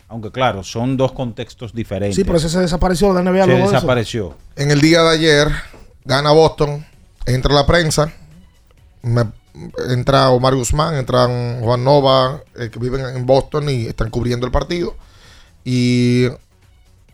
[0.09, 2.15] Aunque claro, son dos contextos diferentes.
[2.15, 3.73] Sí, pero ese se desapareció de la NBA Se luego de eso.
[3.75, 4.37] desapareció.
[4.55, 5.47] En el día de ayer,
[6.05, 6.85] gana Boston,
[7.25, 8.11] entra la prensa,
[9.01, 9.31] me-
[9.89, 14.51] entra Omar Guzmán, entran Juan Nova, eh, que viven en Boston y están cubriendo el
[14.51, 14.95] partido.
[15.65, 16.27] Y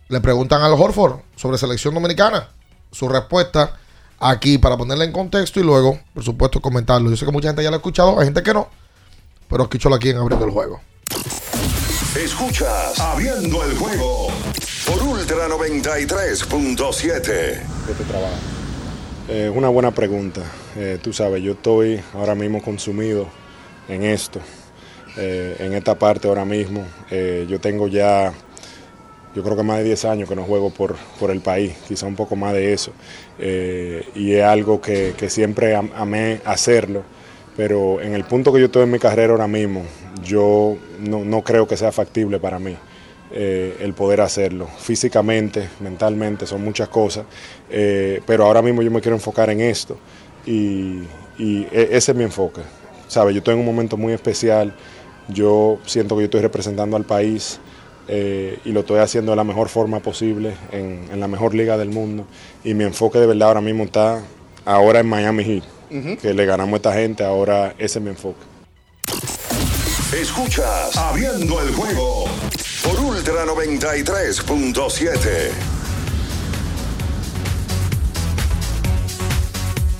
[0.09, 2.49] le preguntan al Horford sobre selección dominicana.
[2.91, 3.77] Su respuesta
[4.19, 7.09] aquí para ponerla en contexto y luego, por supuesto, comentarlo.
[7.09, 8.67] Yo sé que mucha gente ya lo ha escuchado, hay gente que no,
[9.49, 10.79] pero escúchalo aquí en Abriendo el Juego.
[12.15, 14.27] Escuchas Abriendo el juego
[14.87, 17.23] por Ultra 93.7.
[17.25, 18.33] de tu trabajo?
[19.29, 20.41] Eh, una buena pregunta.
[20.75, 23.27] Eh, tú sabes, yo estoy ahora mismo consumido
[23.89, 24.39] en esto,
[25.17, 26.85] eh, en esta parte ahora mismo.
[27.09, 28.31] Eh, yo tengo ya,
[29.35, 32.05] yo creo que más de 10 años que no juego por, por el país, quizá
[32.05, 32.91] un poco más de eso.
[33.39, 37.03] Y es algo que, que siempre am- amé hacerlo,
[37.55, 39.83] pero en el punto que yo estoy en mi carrera ahora mismo,
[40.23, 42.75] yo no, no creo que sea factible para mí
[43.31, 44.67] eh, el poder hacerlo.
[44.77, 47.25] Físicamente, mentalmente, son muchas cosas,
[47.69, 49.97] eh, pero ahora mismo yo me quiero enfocar en esto
[50.45, 51.03] y,
[51.39, 52.61] e- ese es mi enfoque.
[53.07, 53.33] ¿Sabe?
[53.33, 54.73] Yo estoy en un momento muy especial,
[55.27, 57.59] yo siento que yo estoy representando al país
[58.07, 61.77] eh, y lo estoy haciendo de la mejor forma posible, en, en la mejor liga
[61.77, 62.25] del mundo
[62.63, 64.21] y mi enfoque de verdad ahora mismo está
[64.65, 68.41] ahora en Miami Heat, Que le ganamos a esta gente, ahora ese es mi enfoque.
[70.13, 72.25] Escuchas Abriendo el juego
[72.83, 75.51] por Ultra 93.7.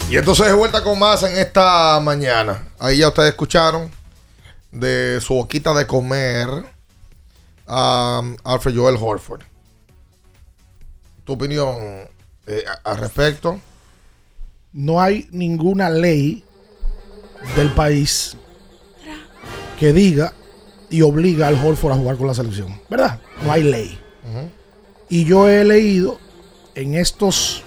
[0.10, 2.68] Y entonces de vuelta con más en esta mañana.
[2.78, 3.90] Ahí ya ustedes escucharon
[4.72, 6.48] de su boquita de comer
[7.66, 9.42] a Alfred Joel Horford.
[11.24, 12.08] Tu opinión
[12.46, 13.60] eh, al respecto.
[14.74, 16.44] No hay ninguna ley
[17.56, 18.36] del país
[19.80, 20.34] que diga
[20.90, 22.80] y obliga al Horford a jugar con la selección.
[22.90, 23.20] ¿Verdad?
[23.44, 24.00] No hay ley.
[25.10, 26.20] Y yo he leído
[26.76, 27.64] en estos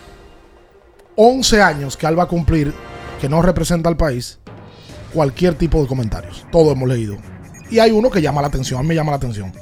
[1.14, 2.74] 11 años que Al va a cumplir,
[3.20, 4.38] que no representa al país,
[5.12, 6.44] cualquier tipo de comentarios.
[6.50, 7.16] Todo hemos leído.
[7.70, 9.52] Y hay uno que llama la atención, a mí me llama la atención.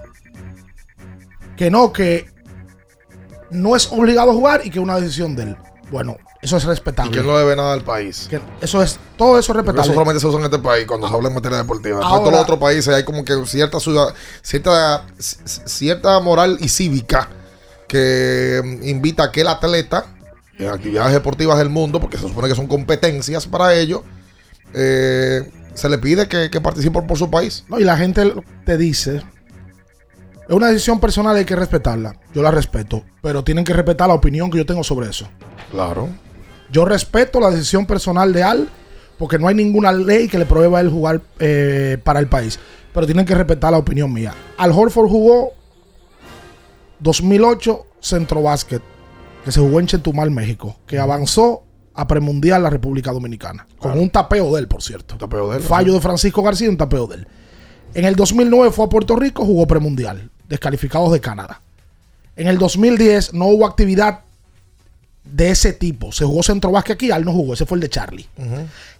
[1.56, 2.26] Que no, que
[3.50, 5.56] no es obligado a jugar y que es una decisión de él.
[5.90, 7.10] Bueno, eso es Y respetable.
[7.10, 8.26] que no debe nada al país.
[8.28, 9.82] Que eso es, todo eso es respetable.
[9.82, 11.96] Eso solamente se usa en este país cuando se habla en materia deportiva.
[11.96, 17.28] En todos los otros países hay como que cierta ciudad, cierta, cierta moral y cívica
[17.88, 20.06] que mm, invita a que el atleta
[20.58, 24.04] en actividades deportivas del mundo, porque se supone que son competencias para ello,
[24.72, 27.64] eh, se le pide que, que participe por su país.
[27.68, 28.32] No, y la gente
[28.64, 29.22] te dice,
[30.48, 32.16] es una decisión personal, hay que respetarla.
[32.34, 35.28] Yo la respeto, pero tienen que respetar la opinión que yo tengo sobre eso.
[35.70, 36.08] Claro.
[36.70, 38.68] Yo respeto la decisión personal de Al,
[39.18, 42.58] porque no hay ninguna ley que le prohíba a él jugar eh, para el país.
[42.92, 44.34] Pero tienen que respetar la opinión mía.
[44.56, 45.52] Al Horford jugó
[47.00, 48.82] 2008 Centro Básquet,
[49.44, 53.66] que se jugó en Chetumal, México, que avanzó a premundial la República Dominicana.
[53.78, 55.16] Con un tapeo de él, por cierto.
[55.16, 55.62] tapeo de él.
[55.62, 57.28] Fallo de Francisco García un tapeo de él.
[57.94, 61.62] En el 2009 fue a Puerto Rico, jugó premundial, descalificados de Canadá.
[62.36, 64.20] En el 2010 no hubo actividad
[65.34, 66.12] de ese tipo.
[66.12, 68.28] Se jugó centro básquet aquí, Al no jugó, ese fue el de Charlie.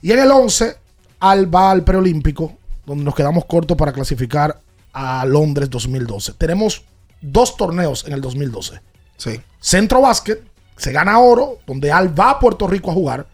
[0.03, 0.77] Y en el 11,
[1.21, 4.61] Al va al preolímpico, donde nos quedamos cortos para clasificar
[4.93, 6.33] a Londres 2012.
[6.33, 6.83] Tenemos
[7.21, 8.81] dos torneos en el 2012.
[9.17, 9.41] Sí.
[9.61, 10.43] Centro básquet,
[10.77, 13.27] se gana oro, donde Al va a Puerto Rico a jugar.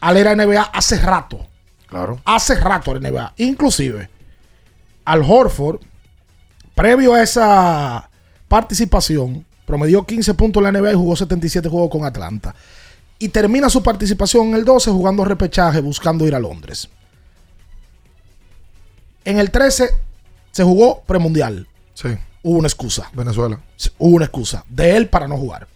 [0.00, 1.46] Al era NBA hace rato.
[1.86, 2.20] Claro.
[2.26, 3.32] Hace rato era NBA.
[3.38, 4.10] Inclusive,
[5.06, 5.80] Al Horford,
[6.74, 8.10] previo a esa
[8.46, 12.54] participación, promedió 15 puntos en la NBA y jugó 77 juegos con Atlanta.
[13.18, 16.88] Y termina su participación en el 12 jugando repechaje, buscando ir a Londres.
[19.24, 19.90] En el 13
[20.52, 21.66] se jugó premundial.
[21.94, 22.08] Sí.
[22.42, 23.10] Hubo una excusa.
[23.12, 23.60] Venezuela.
[23.98, 25.66] Hubo una excusa de él para no jugar.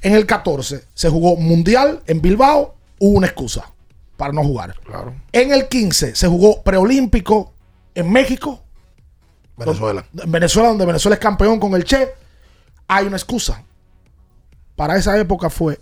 [0.00, 2.74] En el 14 se jugó mundial en Bilbao.
[2.98, 3.70] Hubo una excusa
[4.16, 4.74] para no jugar.
[4.84, 5.14] Claro.
[5.32, 7.52] En el 15 se jugó preolímpico
[7.94, 8.62] en México.
[9.56, 10.04] Venezuela.
[10.16, 12.08] En Venezuela, donde Venezuela es campeón con el Che.
[12.88, 13.62] Hay una excusa.
[14.76, 15.80] Para esa época fue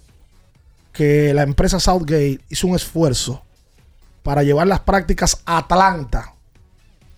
[0.92, 3.42] que la empresa Southgate hizo un esfuerzo
[4.22, 6.34] para llevar las prácticas a Atlanta,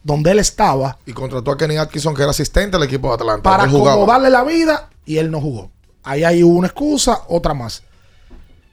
[0.03, 3.43] donde él estaba, Y contrató a Kenny Atkinson, que era asistente del equipo de Atlanta.
[3.43, 5.71] para acomodarle la vida y él no jugó.
[6.03, 7.83] Ahí hay una excusa, otra más.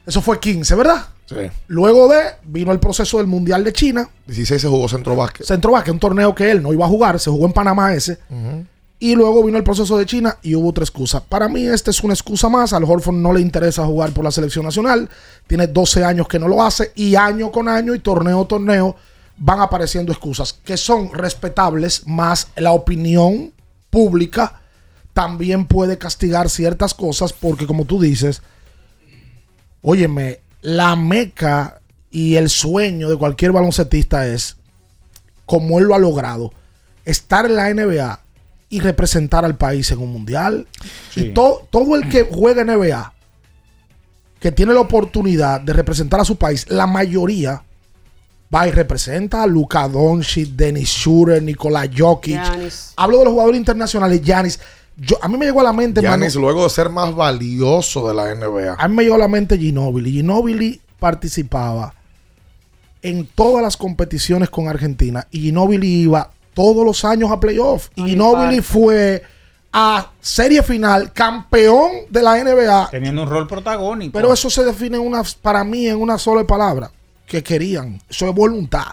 [0.06, 1.06] Eso fue 15, ¿verdad?
[1.26, 1.50] Sí.
[1.68, 4.10] Luego de, vino el proceso del Mundial de China.
[4.28, 5.46] 16 se jugó centro básquet.
[5.46, 8.20] Centro Básquet, un torneo que él no iba a jugar, se jugó en Panamá ese.
[9.02, 11.24] Y luego vino el proceso de China y hubo otra excusa.
[11.24, 12.72] Para mí, esta es una excusa más.
[12.72, 15.10] Al Horford no le interesa jugar por la selección nacional.
[15.48, 16.92] Tiene 12 años que no lo hace.
[16.94, 18.96] Y año con año y torneo torneo
[19.38, 23.52] van apareciendo excusas que son respetables, más la opinión
[23.90, 24.62] pública
[25.14, 28.44] también puede castigar ciertas cosas porque, como tú dices,
[29.82, 31.82] óyeme, la meca
[32.12, 34.58] y el sueño de cualquier baloncetista es,
[35.48, 36.54] como él lo ha logrado,
[37.04, 38.20] estar en la NBA
[38.72, 40.66] y representar al país en un mundial.
[41.16, 43.14] Y to- todo el que juega NBA,
[44.40, 47.62] que tiene la oportunidad de representar a su país, la mayoría
[48.54, 52.34] va y representa a Luka Doncic, Dennis Schroeder, Nikola Jokic.
[52.42, 52.94] Giannis.
[52.96, 54.60] Hablo de los jugadores internacionales, Giannis.
[54.98, 58.08] Yo, a mí me llegó a la mente, mano, Giannis, luego de ser más valioso
[58.08, 58.76] de la NBA.
[58.78, 60.12] a mí me llegó a la mente Ginobili.
[60.12, 61.94] Ginobili participaba
[63.02, 67.90] en todas las competiciones con Argentina y Ginobili iba todos los años a playoff.
[67.96, 68.68] Y Ginobili Park.
[68.68, 69.24] fue
[69.74, 72.90] a serie final, campeón de la NBA.
[72.92, 74.12] Teniendo un rol protagónico.
[74.14, 76.92] Pero eso se define en una, para mí en una sola palabra,
[77.26, 78.02] que querían.
[78.10, 78.88] Eso es voluntad.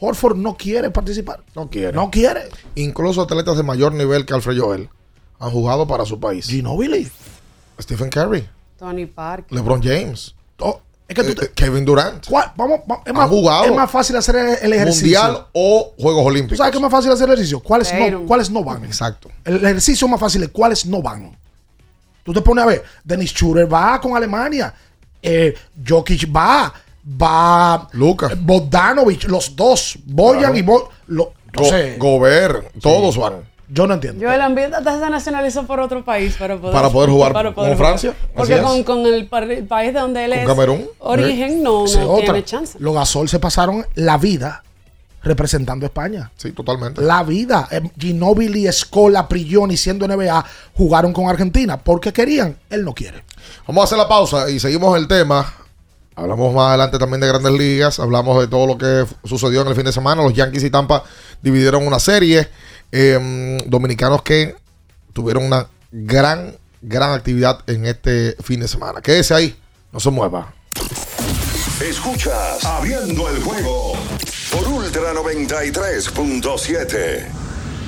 [0.00, 1.40] Horford no quiere participar.
[1.54, 1.92] No quiere.
[1.92, 2.48] No quiere.
[2.74, 4.90] Incluso atletas de mayor nivel que Alfred Joel
[5.38, 6.46] han jugado para su país.
[6.46, 7.10] Ginobili.
[7.80, 8.46] Stephen Curry.
[8.78, 9.46] Tony Park.
[9.50, 10.34] LeBron James.
[11.08, 12.26] Es que tú Eh, Kevin Durant.
[12.26, 12.52] ¿Cuál?
[12.56, 13.64] Vamos, vamos, es, más, jugado.
[13.66, 15.20] es más fácil hacer el, ejercicio.
[15.22, 16.58] Mundial o Juegos ¿Tú Olímpicos.
[16.58, 17.60] sabes qué es más fácil hacer el ejercicio?
[17.60, 18.84] ¿Cuáles no, ¿Cuáles no van?
[18.84, 19.30] Exacto.
[19.44, 21.36] El ejercicio más fácil es cuáles no van.
[22.22, 24.72] Tú te pones a ver, Dennis Schroeder va con Alemania,
[25.22, 25.54] eh,
[25.86, 26.72] Jokic va,
[27.20, 28.32] va Lucas.
[28.40, 30.56] Bogdanovich, los dos, Boyan Claro.
[30.56, 32.72] y Bo, lo- no Go- sé, Gobert.
[32.80, 33.53] Todos van.
[33.68, 34.20] Yo no entiendo.
[34.20, 37.54] Yo el ambiente hasta se nacionalizó por otro país para poder, Para poder jugar para
[37.54, 40.88] con Francia, Porque con, con el, país de donde él Con es Camerún.
[40.98, 42.24] origen no, no otra.
[42.24, 42.76] tiene chance.
[42.78, 44.62] Los Gasol se pasaron la vida
[45.22, 46.30] representando a España.
[46.36, 47.00] Sí, totalmente.
[47.00, 47.66] La vida.
[47.70, 50.44] Eh, Ginobili, Escola, Prigioni, siendo NBA,
[50.74, 52.56] jugaron con Argentina porque querían.
[52.70, 53.24] Él no quiere.
[53.66, 55.63] Vamos a hacer la pausa y seguimos el tema.
[56.16, 57.98] Hablamos más adelante también de grandes ligas.
[57.98, 60.22] Hablamos de todo lo que sucedió en el fin de semana.
[60.22, 61.04] Los Yankees y Tampa
[61.42, 62.48] dividieron una serie.
[62.92, 64.54] Eh, dominicanos que
[65.12, 69.00] tuvieron una gran, gran actividad en este fin de semana.
[69.00, 69.56] Quédese ahí.
[69.92, 70.52] No se mueva.
[71.80, 73.94] Escuchas Abriendo el juego
[74.52, 77.43] por Ultra 93.7.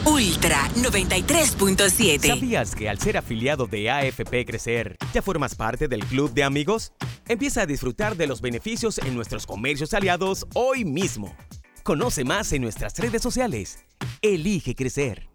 [0.06, 2.28] Ultra 93.7.
[2.28, 6.92] ¿Sabías que al ser afiliado de AFP Crecer, ya formas parte del club de amigos?
[7.26, 11.34] Empieza a disfrutar de los beneficios en nuestros comercios aliados hoy mismo.
[11.82, 13.80] Conoce más en nuestras redes sociales.
[14.22, 15.28] Elige crecer.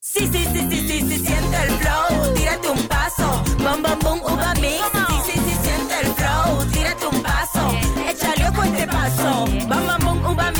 [0.00, 2.34] Sí, sí, sí, sí, sí, sí, siente el flow.
[2.34, 3.44] Tírate un paso.
[3.58, 4.82] Bom, bom, bom, uva mix.
[5.26, 6.64] Sí, sí, sí, siente el flow.
[6.72, 7.70] Tírate un paso.
[8.08, 9.44] Échale ojo este paso.
[9.68, 10.59] Bom, bom, bom, uva mix.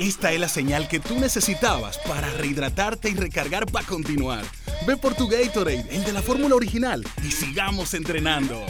[0.00, 4.42] Esta es la señal que tú necesitabas para rehidratarte y recargar para continuar.
[4.86, 8.64] Ve por tu Gatorade, el de la fórmula original, y sigamos entrenando.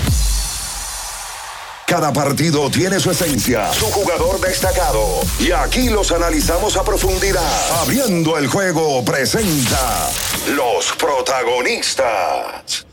[1.91, 5.19] Cada partido tiene su esencia, su jugador destacado.
[5.41, 7.43] Y aquí los analizamos a profundidad.
[7.81, 10.09] Abriendo el juego presenta
[10.55, 12.85] los protagonistas.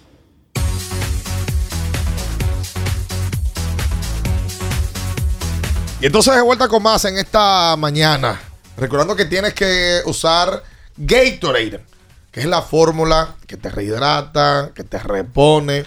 [6.01, 8.41] Y entonces de vuelta con más en esta mañana.
[8.77, 10.65] Recordando que tienes que usar
[10.97, 11.85] Gatorade,
[12.33, 15.87] que es la fórmula que te rehidrata, que te repone.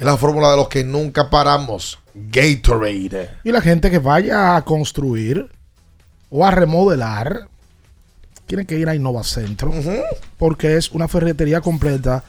[0.00, 1.98] Es la fórmula de los que nunca paramos.
[2.14, 3.32] Gatorade.
[3.44, 5.46] Y la gente que vaya a construir
[6.30, 7.48] o a remodelar,
[8.46, 9.70] tiene que ir a Innovacentro,
[10.38, 12.24] porque es una ferretería completa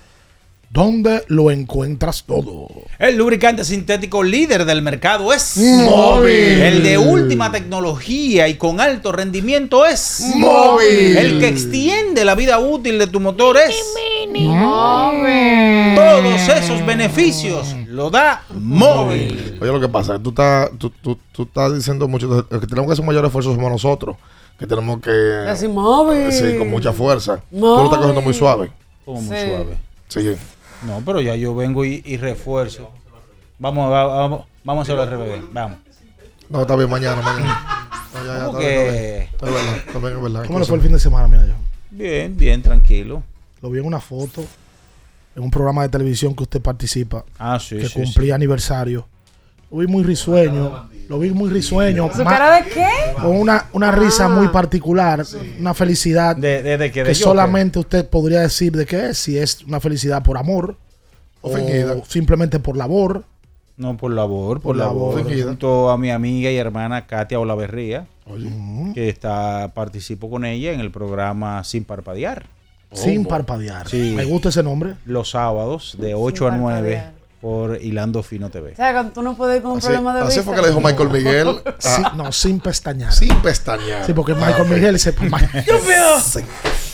[0.69, 2.67] donde lo encuentras todo.
[2.99, 6.61] El lubricante sintético líder del mercado es Móvil.
[6.61, 11.17] El de última tecnología y con alto rendimiento es Móvil.
[11.17, 13.76] El que extiende la vida útil de tu motor es
[14.39, 15.95] Móvil.
[15.95, 19.57] Todos esos beneficios lo da Móvil.
[19.61, 22.93] Oye, lo que pasa, tú estás, tú, tú- tú estás diciendo mucho, que tenemos que
[22.93, 24.15] hacer un mayor esfuerzo somos nosotros,
[24.57, 25.45] que tenemos que...
[25.49, 26.32] Así, móvil.
[26.32, 27.38] Sí, con mucha fuerza.
[27.49, 27.77] Tú Móvil.
[27.77, 28.71] lo estás cogiendo muy suave.
[29.05, 29.45] Como muy Sí.
[29.47, 29.77] suave.
[30.07, 30.36] Sí.
[30.86, 32.89] No, pero ya yo vengo y, y refuerzo.
[33.59, 35.41] Vamos, va- vamos, vamos a hacerlo al revés.
[35.51, 35.77] Vamos.
[36.49, 37.77] No, está bien, mañana, mañana.
[38.13, 38.99] No, ya, ya, ¿Cómo está bien, está que?
[38.99, 39.21] bien.
[39.32, 40.43] Está bien, está bien, es verdad.
[40.47, 41.53] ¿Cómo le fue el fin de semana, mira yo?
[41.91, 43.23] Bien, bien, tranquilo.
[43.62, 44.43] Lo vi en una foto,
[45.36, 49.07] en un programa de televisión que usted participa, Ah, sí, que sí, cumplía aniversario.
[49.70, 52.09] Lo vi muy risueño, lo vi muy risueño.
[52.14, 52.88] ¿Su cara de qué?
[53.16, 55.24] Con una, una risa muy particular,
[55.59, 59.38] una felicidad De, de, de que, que solamente usted podría decir de qué es, si
[59.38, 60.76] es una felicidad por amor
[61.41, 61.55] o
[62.07, 63.24] simplemente por labor.
[63.78, 65.18] No, por labor, por, Por labor.
[65.24, 65.43] labor.
[65.43, 68.07] Junto a mi amiga y hermana Katia Olaverría,
[68.93, 72.45] que está participo con ella en el programa Sin Parpadear.
[72.94, 73.88] Sin parpadear.
[73.89, 74.14] Sí.
[74.16, 74.96] Me gusta ese nombre.
[75.06, 77.14] Los sábados de 8 a 9 parpadear.
[77.39, 78.74] por Hilando Fino TV.
[78.74, 80.44] O sea, cuando tú no puedes ir con un Así, problema de así vista.
[80.44, 81.62] fue que le dijo Michael Miguel.
[81.80, 83.14] Sí, no, sin pestañear.
[83.14, 84.06] sin pestañear.
[84.06, 84.68] Sí, porque Michael.
[84.70, 85.14] Miguel se.
[86.24, 86.39] Sí.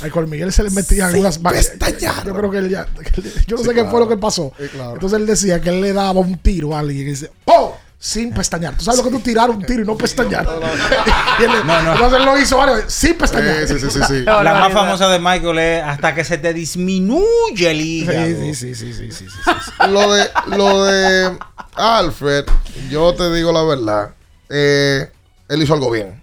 [0.04, 2.24] Michael Miguel se le metía Sin algunas va- pestañear.
[2.26, 2.86] Yo creo que él ya.
[2.86, 3.90] que él- Yo no Sí, sé qué claro.
[3.92, 4.54] fue lo que pasó.
[4.60, 4.94] Sí, claro.
[4.94, 7.76] Entonces él decía que él le daba un tiro a alguien y dice, ¡Oh!
[8.00, 8.76] Sin pestañear.
[8.78, 10.48] ¿Tú sabes lo que tú tirar un tiro y no pestañar?
[11.40, 11.94] Y él- No, no.
[11.94, 13.68] Entonces él lo hizo varias veces, sin pestañar.
[13.68, 14.22] Sí, sí, sí, sí, sí.
[14.26, 18.28] La más famosa de Michael es hasta que se te disminuye el hígado.
[18.28, 19.72] Sí, sí, sí, sí, sí, sí, sí, sí.
[19.90, 21.38] Lo de, lo de
[21.76, 22.46] Alfred,
[22.90, 24.12] yo te digo la verdad.
[24.50, 25.12] eh,
[25.50, 26.22] él hizo algo bien.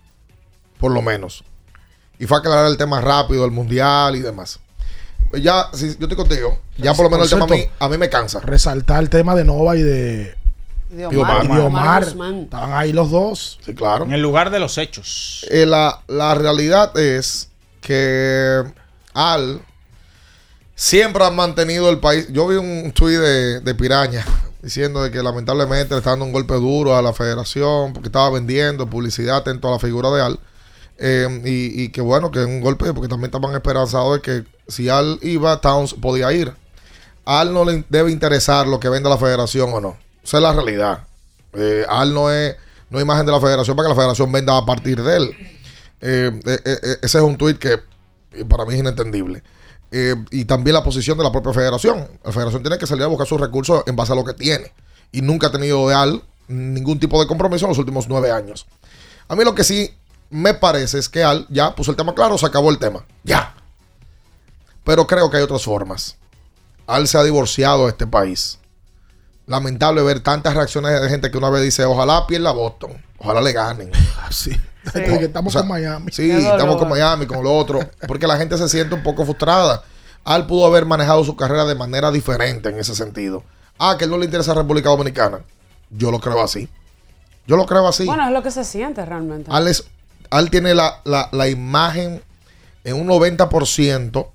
[0.79, 1.43] Por lo menos.
[2.18, 4.61] Y fue a aclarar el tema rápido, el mundial y demás.
[5.33, 7.99] Ya, si yo estoy contigo, ya por lo menos el tema a mí, a mí
[7.99, 8.39] me cansa.
[8.41, 10.37] Resaltar el tema de Nova y de,
[10.95, 11.45] De Omar.
[11.45, 12.05] y de Omar.
[12.05, 12.34] Guzmán.
[12.45, 13.59] Estaban ahí los dos.
[13.64, 14.05] Sí, claro.
[14.05, 15.47] En el lugar de los hechos.
[15.51, 18.62] Eh, la, la realidad es que
[19.12, 19.61] Al
[20.74, 22.26] siempre ha mantenido el país.
[22.30, 24.24] Yo vi un tuit de, de Piraña
[24.62, 28.30] diciendo de que lamentablemente le está dando un golpe duro a la federación porque estaba
[28.30, 30.40] vendiendo publicidad atento a la figura de Al.
[30.97, 34.45] Eh, y, y que bueno, que es un golpe porque también estaban esperanzados de que
[34.68, 36.53] si Al iba, Towns podía ir.
[37.26, 39.97] Al no le debe interesar lo que venda la federación o no.
[40.25, 41.05] Esa es la realidad.
[41.53, 42.57] Eh, Al no es,
[42.91, 45.37] no es imagen de la federación para que la federación venda a partir de él.
[46.01, 47.79] Eh, eh, ese es un tuit que
[48.49, 49.43] para mí es inentendible.
[50.31, 52.09] Y también la posición de la propia federación.
[52.25, 54.72] La federación tiene que salir a buscar sus recursos en base a lo que tiene.
[55.12, 58.66] Y nunca ha tenido de Al ningún tipo de compromiso en los últimos nueve años.
[59.29, 59.95] A mí lo que sí
[60.31, 63.05] me parece es que Al ya puso el tema claro, se acabó el tema.
[63.22, 63.55] Ya.
[64.83, 66.16] Pero creo que hay otras formas.
[66.89, 68.59] Al se ha divorciado de este país.
[69.47, 73.53] Lamentable ver tantas reacciones de gente que una vez dice, ojalá pierda Boston, ojalá le
[73.53, 73.90] ganen.
[74.30, 74.51] Sí.
[74.92, 76.12] estamos O sea, con Miami.
[76.12, 79.82] Sí, estamos con Miami, con lo otro, porque la gente se siente un poco frustrada.
[80.24, 83.42] Al pudo haber manejado su carrera de manera diferente en ese sentido.
[83.78, 85.40] Ah, que él no le interesa a República Dominicana.
[85.90, 86.68] Yo lo creo así.
[87.47, 88.05] Yo lo creo así.
[88.07, 89.51] Bueno, es lo que se siente realmente.
[89.53, 89.84] Al, es-
[90.30, 92.22] Al tiene la, la- la imagen
[92.84, 94.26] en un 90%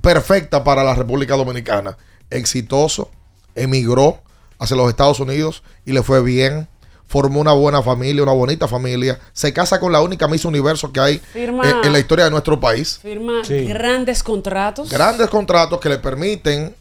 [0.00, 1.96] perfecta para la República Dominicana.
[2.30, 3.10] Exitoso,
[3.54, 4.20] emigró
[4.58, 6.68] hacia los Estados Unidos y le fue bien.
[7.06, 9.18] Formó una buena familia, una bonita familia.
[9.32, 12.30] Se casa con la única Miss Universo que hay Firma- en, en la historia de
[12.30, 13.00] nuestro país.
[13.02, 14.88] Firma grandes contratos.
[14.90, 16.74] Grandes contratos que le permiten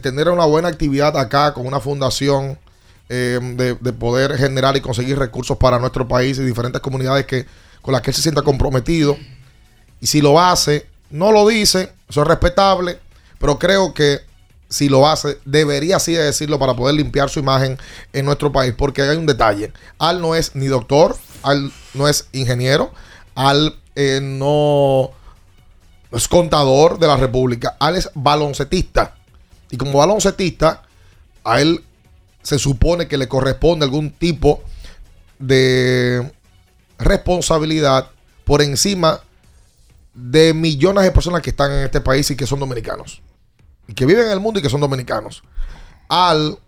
[0.00, 2.58] tener una buena actividad acá con una fundación
[3.10, 7.44] eh, de, de poder generar y conseguir recursos para nuestro país y diferentes comunidades que,
[7.82, 9.18] con las que él se sienta comprometido.
[10.00, 12.98] Y si lo hace, no lo dice, eso es respetable,
[13.38, 14.20] pero creo que
[14.74, 17.78] si lo hace, debería así de decirlo para poder limpiar su imagen
[18.12, 19.72] en nuestro país, porque hay un detalle.
[19.98, 22.92] Al no es ni doctor, Al no es ingeniero,
[23.36, 25.12] Al eh, no
[26.10, 29.14] es contador de la República, Al es baloncetista.
[29.70, 30.82] Y como baloncetista,
[31.44, 31.84] a él
[32.42, 34.60] se supone que le corresponde algún tipo
[35.38, 36.32] de
[36.98, 38.10] responsabilidad
[38.44, 39.20] por encima
[40.14, 43.22] de millones de personas que están en este país y que son dominicanos.
[43.94, 45.42] Que viven en el mundo y que son dominicanos.
[46.08, 46.58] Al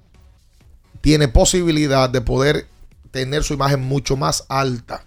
[1.01, 2.67] tiene posibilidad de poder
[3.11, 5.06] tener su imagen mucho más alta.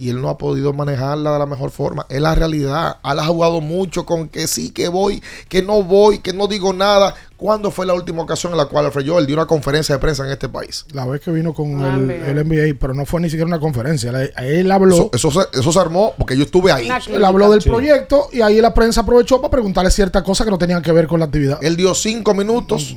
[0.00, 2.06] Y él no ha podido manejarla de la mejor forma.
[2.08, 2.96] Es la realidad.
[3.02, 6.72] Al ha jugado mucho con que sí, que voy, que no voy, que no digo
[6.72, 7.14] nada.
[7.36, 10.24] ¿Cuándo fue la última ocasión en la cual Alfred Joel dio una conferencia de prensa
[10.24, 10.86] en este país?
[10.92, 13.60] La vez que vino con Ah, el, el NBA, pero no fue ni siquiera una
[13.60, 14.10] conferencia.
[14.10, 14.94] Él, él habló.
[14.94, 16.88] Eso, eso se, eso se armó porque yo estuve ahí.
[17.08, 17.68] Él habló del Sí.
[17.68, 21.06] proyecto y ahí la prensa aprovechó para preguntarle ciertas cosas que no tenían que ver
[21.08, 21.58] con la actividad.
[21.62, 22.96] Él dio cinco minutos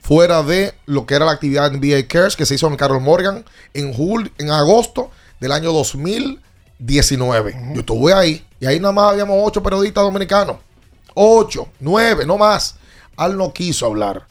[0.00, 3.44] fuera de lo que era la actividad NBA Cares que se hizo en Carol Morgan
[3.74, 5.10] en, jul- en agosto
[5.40, 7.56] del año 2019.
[7.74, 10.56] Yo estuve ahí y ahí nada más habíamos ocho periodistas dominicanos.
[11.14, 12.76] Ocho, nueve, no más.
[13.16, 14.26] Al no quiso hablar.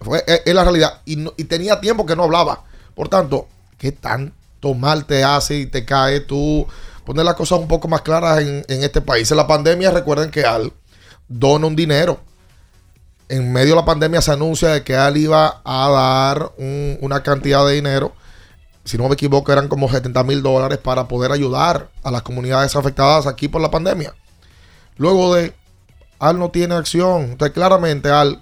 [0.00, 1.00] Fue, es, es la realidad.
[1.04, 2.64] Y, no- y tenía tiempo que no hablaba.
[2.94, 3.48] Por tanto,
[3.78, 6.66] ¿qué tanto mal te hace y te cae tú
[7.04, 9.30] poner las cosas un poco más claras en, en este país?
[9.30, 10.72] En la pandemia, recuerden que Al
[11.28, 12.20] dona un dinero.
[13.28, 17.22] En medio de la pandemia se anuncia de que Al iba a dar un- una
[17.24, 18.12] cantidad de dinero.
[18.86, 22.76] Si no me equivoco, eran como 70 mil dólares para poder ayudar a las comunidades
[22.76, 24.14] afectadas aquí por la pandemia.
[24.96, 25.54] Luego de
[26.20, 27.32] Al no tiene acción.
[27.32, 28.40] Entonces, claramente, Al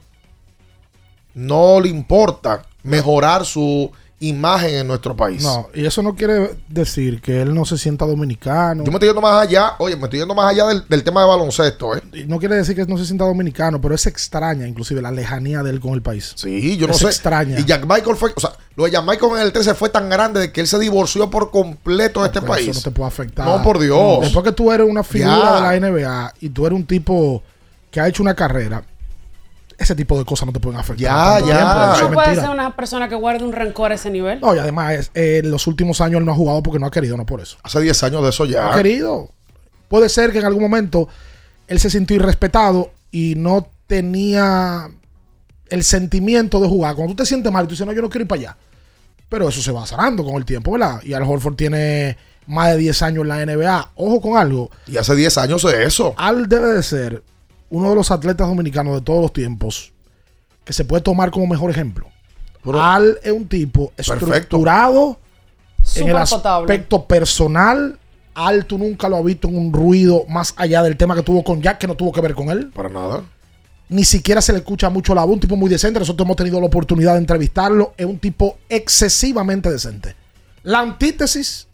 [1.32, 3.90] no le importa mejorar su
[4.21, 5.43] imagen en nuestro país.
[5.43, 8.83] No, y eso no quiere decir que él no se sienta dominicano.
[8.85, 11.21] Yo me estoy yendo más allá, oye, me estoy yendo más allá del, del tema
[11.23, 12.03] de baloncesto, ¿eh?
[12.12, 15.62] Y No quiere decir que no se sienta dominicano, pero es extraña, inclusive, la lejanía
[15.62, 16.33] de él con el país.
[16.37, 17.07] Sí, yo no es sé.
[17.07, 17.59] extraña.
[17.59, 20.09] Y Jack Michael fue, o sea, lo de Jack Michael en el 13 fue tan
[20.09, 22.69] grande de que él se divorció por completo de este país.
[22.69, 23.47] Eso no te puede afectar.
[23.47, 24.21] No, por Dios.
[24.23, 25.71] Después que tú eres una figura Ya.
[25.73, 27.43] de la NBA y tú eres un tipo
[27.91, 28.83] que ha hecho una carrera,
[29.79, 30.99] ese tipo de cosas no te pueden afectar.
[30.99, 31.57] Ya, tanto ya.
[31.57, 34.41] tiempo, eso No puede ser una persona que guarde un rencor a ese nivel.
[34.41, 36.87] No, y además, es- eh, en los últimos años él no ha jugado porque no
[36.87, 37.57] ha querido, no por eso.
[37.62, 38.72] Hace 10 años de eso No ya.
[38.72, 39.31] ha querido.
[39.89, 41.09] Puede ser que en algún momento
[41.68, 44.89] él se sintió irrespetado y no tenía
[45.68, 46.95] el sentimiento de jugar.
[46.95, 48.57] Cuando tú te sientes mal y tú dices, no, yo no quiero ir para allá.
[49.29, 51.01] Pero eso se va sanando con el tiempo, ¿verdad?
[51.03, 52.16] Y Al Horford tiene
[52.47, 53.91] más de 10 años en la NBA.
[53.97, 54.70] Ojo con algo.
[54.87, 56.14] Y hace 10 años de eso.
[56.16, 57.22] Al debe de ser
[57.71, 59.93] uno de los atletas dominicanos de todos los tiempos
[60.65, 62.09] que se puede tomar como mejor ejemplo.
[62.73, 65.19] Al es un tipo estructurado
[65.97, 67.99] en el aspecto personal.
[68.35, 71.45] Al tú nunca lo has visto en un ruido más allá del tema que tuvo
[71.45, 72.71] con Jack, que no tuvo que ver con él.
[72.75, 73.23] Para nada.
[73.89, 75.35] Ni siquiera se le escucha mucho la voz.
[75.35, 76.01] Un tipo muy decente.
[76.01, 77.95] Nosotros hemos tenido la oportunidad de entrevistarlo.
[77.97, 80.17] Es un tipo excesivamente decente.
[80.62, 81.69] La antítesis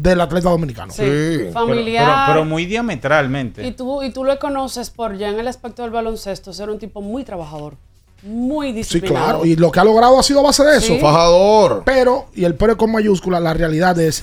[0.00, 0.92] del atleta dominicano.
[0.92, 1.48] Sí.
[1.52, 2.04] Familiar.
[2.06, 3.66] Pero, pero muy diametralmente.
[3.66, 6.78] Y tú, y tú lo conoces por ya en el aspecto del baloncesto, ser un
[6.78, 7.74] tipo muy trabajador,
[8.22, 9.26] muy Sí, disciplinado.
[9.26, 9.44] claro.
[9.44, 10.94] Y lo que ha logrado ha sido a base de eso.
[10.94, 10.98] Sí.
[11.00, 11.82] Fajador.
[11.84, 14.22] Pero, y el pero con mayúscula, la realidad es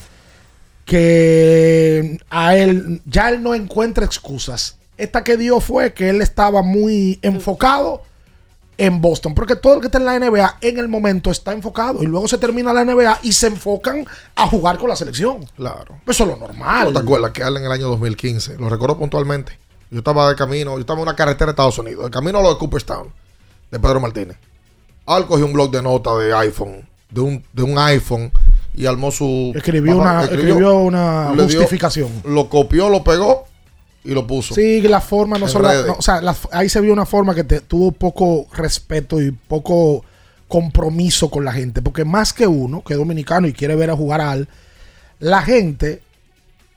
[0.86, 4.78] que a él ya él no encuentra excusas.
[4.98, 8.02] Esta que dio fue que él estaba muy enfocado
[8.78, 9.34] en Boston.
[9.34, 12.02] Porque todo el que está en la NBA en el momento está enfocado.
[12.04, 14.06] Y luego se termina la NBA y se enfocan
[14.36, 15.46] a jugar con la selección.
[15.56, 16.00] Claro.
[16.08, 16.88] Eso es lo normal.
[16.88, 18.58] ¿No te acuerdas que en el año 2015?
[18.58, 19.58] Lo recuerdo puntualmente.
[19.92, 22.42] Yo estaba de camino, yo estaba en una carretera de Estados Unidos, de camino a
[22.42, 23.08] lo de Cooperstown,
[23.72, 24.36] de Pedro Martínez.
[25.06, 28.32] Al cogió un blog de nota de iPhone, de un, de un iPhone,
[28.74, 29.54] y armó su.
[29.56, 32.10] Escribió una- escribió una dio- justificación.
[32.26, 33.46] lo copió, lo pegó
[34.06, 34.54] y lo puso.
[34.56, 35.70] Sí, la forma no En solo.
[35.88, 39.32] no, o sea, la- ahí se vio una forma que te- tuvo poco respeto y
[39.32, 40.04] poco
[40.48, 41.82] compromiso con la gente.
[41.82, 44.48] Porque más que uno, que es dominicano y quiere ver a jugar Al,
[45.20, 46.02] la gente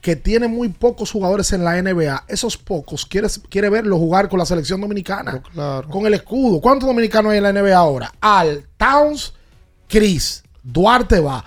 [0.00, 4.38] que tiene muy pocos jugadores en la NBA, esos pocos quiere, quiere verlo jugar con
[4.38, 5.42] la selección dominicana.
[5.90, 6.60] Con el escudo.
[6.60, 8.12] ¿Cuántos dominicanos hay en la NBA ahora?
[8.20, 9.34] Al, Towns,
[9.88, 11.44] Chris, Duarte va.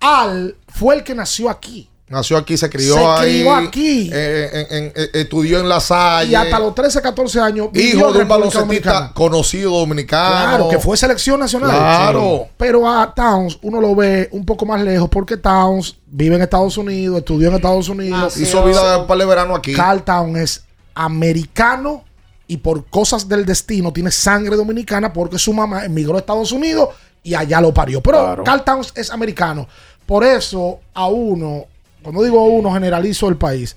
[0.00, 1.88] Al fue el que nació aquí.
[2.12, 3.40] Nació aquí, se crió Se ahí.
[3.40, 4.10] crió aquí.
[4.12, 6.30] eh, en- en- eh, estudió en la Salle.
[6.32, 7.68] Y hasta los 13, 14 años.
[7.72, 9.12] Hijo de un Dominicana.
[9.14, 10.44] conocido dominicano.
[10.46, 11.70] Claro, que fue selección nacional.
[11.70, 12.48] Claro.
[12.58, 16.76] Pero a Towns uno lo ve un poco más lejos porque Towns vive en Estados
[16.76, 18.36] Unidos, estudió en Estados Unidos.
[18.36, 19.72] Hizo vida para el verano aquí.
[19.72, 22.04] Carl Towns es americano
[22.46, 26.90] y por cosas del destino tiene sangre dominicana porque su mamá emigró a Estados Unidos
[27.22, 28.02] y allá lo parió.
[28.02, 29.66] Pero Carl Towns es americano.
[30.04, 31.64] Por eso a uno,
[32.02, 33.76] cuando digo uno, generalizo el país.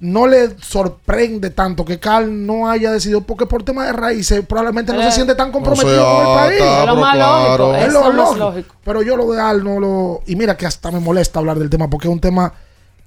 [0.00, 4.92] No le sorprende tanto que Carl no haya decidido, porque por tema de raíces probablemente
[4.92, 6.60] no Eh, se siente tan no comprometido sea, con el país.
[6.60, 7.74] está, Es lo más pero lógico.
[7.76, 8.38] Es es lo lo más lógico.
[8.50, 8.74] lógico.
[8.84, 10.22] Pero yo lo de Al no lo.
[10.26, 12.52] Y mira que hasta me molesta hablar del tema porque es un tema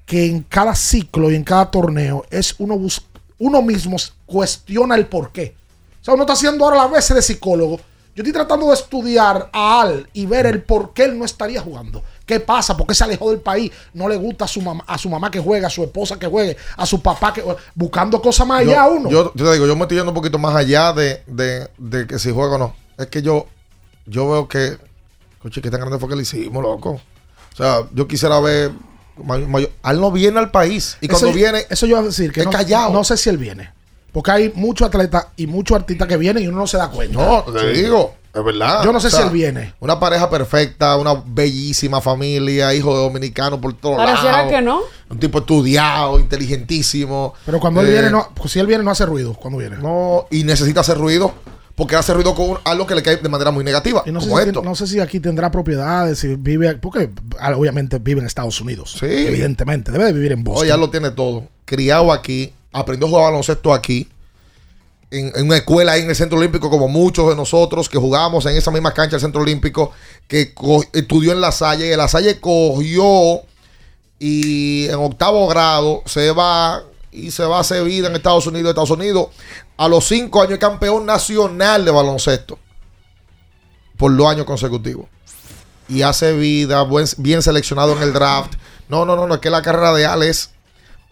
[0.06, 3.02] que en cada ciclo y en cada torneo es uno bus-
[3.40, 5.54] uno mismo cuestiona el por qué.
[6.02, 7.78] O sea, uno está haciendo ahora la veces de psicólogo.
[8.16, 11.60] Yo estoy tratando de estudiar a Al y ver el por qué él no estaría
[11.60, 12.02] jugando.
[12.26, 12.76] ¿Qué pasa?
[12.76, 13.72] ¿Por qué se alejó del país?
[13.94, 16.26] No le gusta a su mamá, a su mamá que juegue, a su esposa que
[16.28, 17.44] juegue, a su papá que
[17.76, 19.10] buscando cosas más allá yo, uno.
[19.10, 22.08] Yo, yo te digo, yo me estoy yendo un poquito más allá de, de, de
[22.08, 22.76] que si juega o no.
[22.98, 23.46] Es que yo,
[24.08, 24.78] yo veo que,
[25.40, 27.00] coche, que tan grande fue que le hicimos, loco.
[27.54, 28.72] O sea, yo quisiera ver.
[29.24, 30.98] may- mayor- Al no viene al país.
[31.02, 31.66] Y cuando eso, viene.
[31.70, 32.92] Eso yo voy a decir que es no, callado.
[32.92, 33.72] no sé si él viene.
[34.12, 37.18] Porque hay muchos atletas y muchos artistas que vienen y uno no se da cuenta.
[37.22, 37.82] No, te Sí.
[37.84, 38.84] digo, es verdad.
[38.84, 39.74] Yo no sé O sea, si él viene.
[39.80, 44.20] Una pareja perfecta, una bellísima familia, hijo de dominicano por todos lados.
[44.20, 44.82] Pareciera que no.
[45.10, 47.34] Un tipo estudiado, inteligentísimo.
[47.46, 49.34] Pero cuando él Eh, viene, no, pues si él viene, no hace ruido.
[49.34, 49.78] Cuando viene.
[49.78, 51.34] No, y necesita hacer ruido.
[51.76, 54.04] Porque hace ruido con algo que le cae de manera muy negativa.
[54.06, 54.62] Y no sé, si, esto.
[54.62, 56.76] no sé si aquí tendrá propiedades, si vive.
[56.76, 58.96] Porque ah, obviamente vive en Estados Unidos.
[58.98, 59.06] Sí.
[59.06, 59.92] Evidentemente.
[59.92, 60.62] Debe de vivir en Boston.
[60.62, 61.44] Oye, ya lo tiene todo.
[61.66, 64.08] Criado aquí, aprendió a jugar baloncesto aquí.
[65.12, 68.58] En, una escuela ahí en el Centro Olímpico, como muchos de nosotros que jugamos en
[68.58, 69.92] esa misma cancha del Centro Olímpico,
[70.28, 70.54] que
[70.94, 71.92] estudió en La Salle.
[71.92, 73.42] Y La Salle cogió
[74.20, 78.70] y en octavo grado se va y se va a hacer vida en Estados Unidos.
[78.70, 79.30] Estados Unidos,
[79.78, 82.60] a los cinco años, campeón nacional de baloncesto
[83.98, 85.08] por dos años consecutivos.
[85.88, 86.86] Y hace vida,
[87.18, 88.54] bien seleccionado en el draft.
[88.90, 90.52] No, no, no, no, es que la carrera de Al es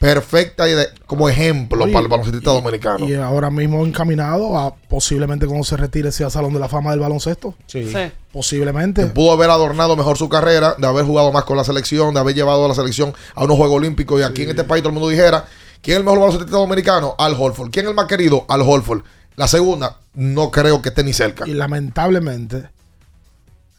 [0.03, 3.07] perfecta y de- como ejemplo Oye, para el baloncestista dominicano.
[3.07, 6.99] Y ahora mismo encaminado a posiblemente cuando se retire sea Salón de la Fama del
[6.99, 7.55] baloncesto.
[7.67, 7.89] Sí.
[8.33, 9.05] Posiblemente.
[9.07, 12.35] Pudo haber adornado mejor su carrera, de haber jugado más con la selección, de haber
[12.35, 14.95] llevado a la selección a unos Juegos Olímpicos y aquí en este país todo el
[14.95, 15.45] mundo dijera,
[15.81, 17.15] ¿quién es el mejor baloncestista dominicano?
[17.17, 17.69] Al Holford.
[17.71, 18.45] ¿Quién es el más querido?
[18.49, 19.03] Al Holford.
[19.37, 21.47] La segunda, no creo que esté ni cerca.
[21.47, 22.69] Y lamentablemente,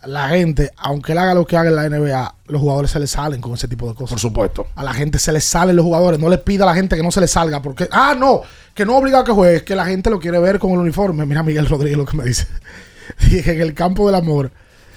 [0.07, 3.11] la gente, aunque él haga lo que haga en la NBA, los jugadores se les
[3.11, 4.11] salen con ese tipo de cosas.
[4.11, 4.67] Por supuesto.
[4.75, 6.21] A la gente se les salen los jugadores.
[6.21, 7.61] No le pida a la gente que no se les salga.
[7.63, 8.43] Porque, ah, no,
[8.75, 9.57] que no obliga a que juegue.
[9.57, 11.25] Es que la gente lo quiere ver con el uniforme.
[11.27, 12.47] Mira Miguel Rodríguez lo que me dice.
[13.31, 14.51] Dije que en el campo del amor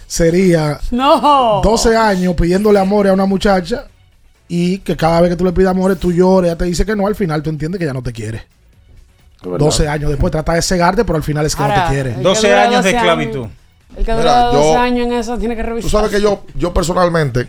[0.08, 1.62] sería No.
[1.64, 3.88] 12 años pidiéndole amor a una muchacha
[4.47, 6.95] y que cada vez que tú le pidas amor tú llores, ella te dice que
[6.95, 8.43] no, al final tú entiendes que ya no te quiere.
[9.43, 12.10] 12 años después trata de cegarte, pero al final es que no te quiere.
[12.12, 13.03] el que 12 dura años de 12 años.
[13.03, 13.47] esclavitud.
[13.96, 15.90] El que Mira, dura yo- 12 años en eso tiene que revisar.
[15.90, 17.48] Tú sabes que yo, yo personalmente,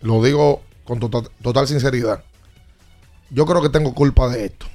[0.00, 2.22] lo digo con total, total sinceridad,
[3.30, 4.66] yo creo que tengo culpa de esto.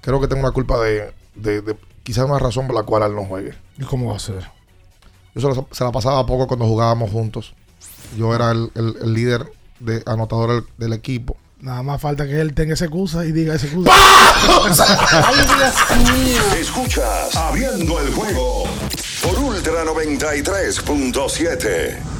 [0.00, 3.14] Creo que tengo una culpa de, de, de quizás una razón por la cual él
[3.14, 3.52] no juegue.
[3.78, 4.48] ¿Y cómo va a ser?
[5.34, 7.54] Yo se la, se la pasaba poco cuando jugábamos juntos.
[8.16, 11.36] Yo era el, el- el líder de anotador del, del equipo.
[11.60, 13.90] Nada más falta que él tenga esa excusa y diga esa excusa.
[13.92, 16.42] Ay, Dios mío.
[16.58, 18.59] Escuchas Abriendo el juego
[19.80, 22.19] Ultra 93.7.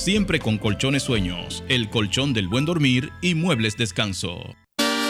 [0.00, 4.56] siempre con colchones sueños, el colchón del buen dormir y muebles descanso.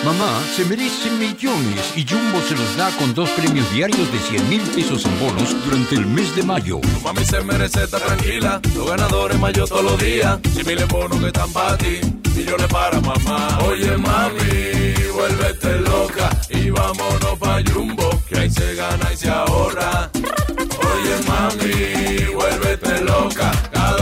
[0.04, 4.48] Mamá se merece millones y Jumbo se los da con dos premios diarios de 100
[4.48, 6.80] mil pesos en bonos durante el mes de mayo.
[7.04, 10.40] Mami se merece estar tranquila, los ganadores mayo todos los días.
[10.54, 12.00] Si miles bonos que están para ti,
[12.34, 13.58] millones para mamá.
[13.68, 20.10] Oye mami, vuélvete loca y vámonos pa' Jumbo, que ahí se gana y se ahorra.
[20.14, 23.52] Oye mami, vuélvete loca,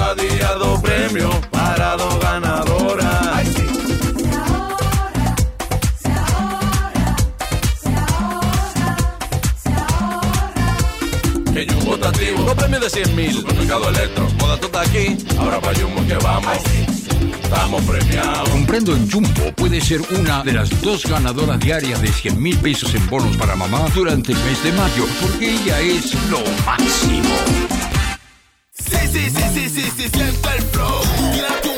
[0.08, 3.48] cada día dos premios para dos ganadoras.
[11.52, 13.32] Que Jumbo está activo, dos premios de 100 mil.
[13.32, 16.56] Supermercado Electro, moda tú estás aquí, ahora pa' Jumbo que vamos.
[17.42, 18.48] Estamos premiados.
[18.48, 22.94] Comprendo en Jumbo puede ser una de las dos ganadoras diarias de 100 mil pesos
[22.94, 27.97] en bonos para mamá durante el mes de mayo, porque ella es lo máximo.
[28.86, 31.00] Sí, sí, sí, sí, sí, sí, siente el flow.
[31.18, 31.77] Un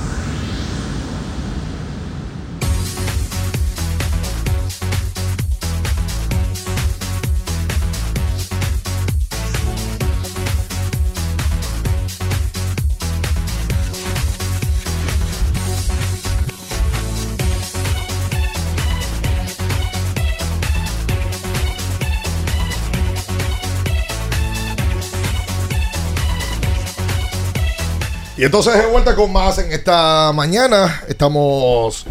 [28.41, 31.03] Y entonces de vuelta con más en esta mañana.
[31.07, 32.07] Estamos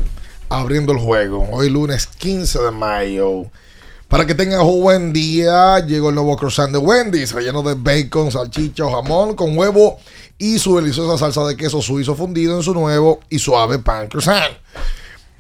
[0.49, 1.49] abriendo el juego.
[1.51, 3.47] Hoy lunes 15 de mayo.
[4.07, 8.31] Para que tengan un buen día, llegó el nuevo croissant de Wendy's, relleno de bacon,
[8.31, 9.99] salchicha o jamón con huevo
[10.39, 14.55] y su deliciosa salsa de queso suizo fundido en su nuevo y suave pan croissant.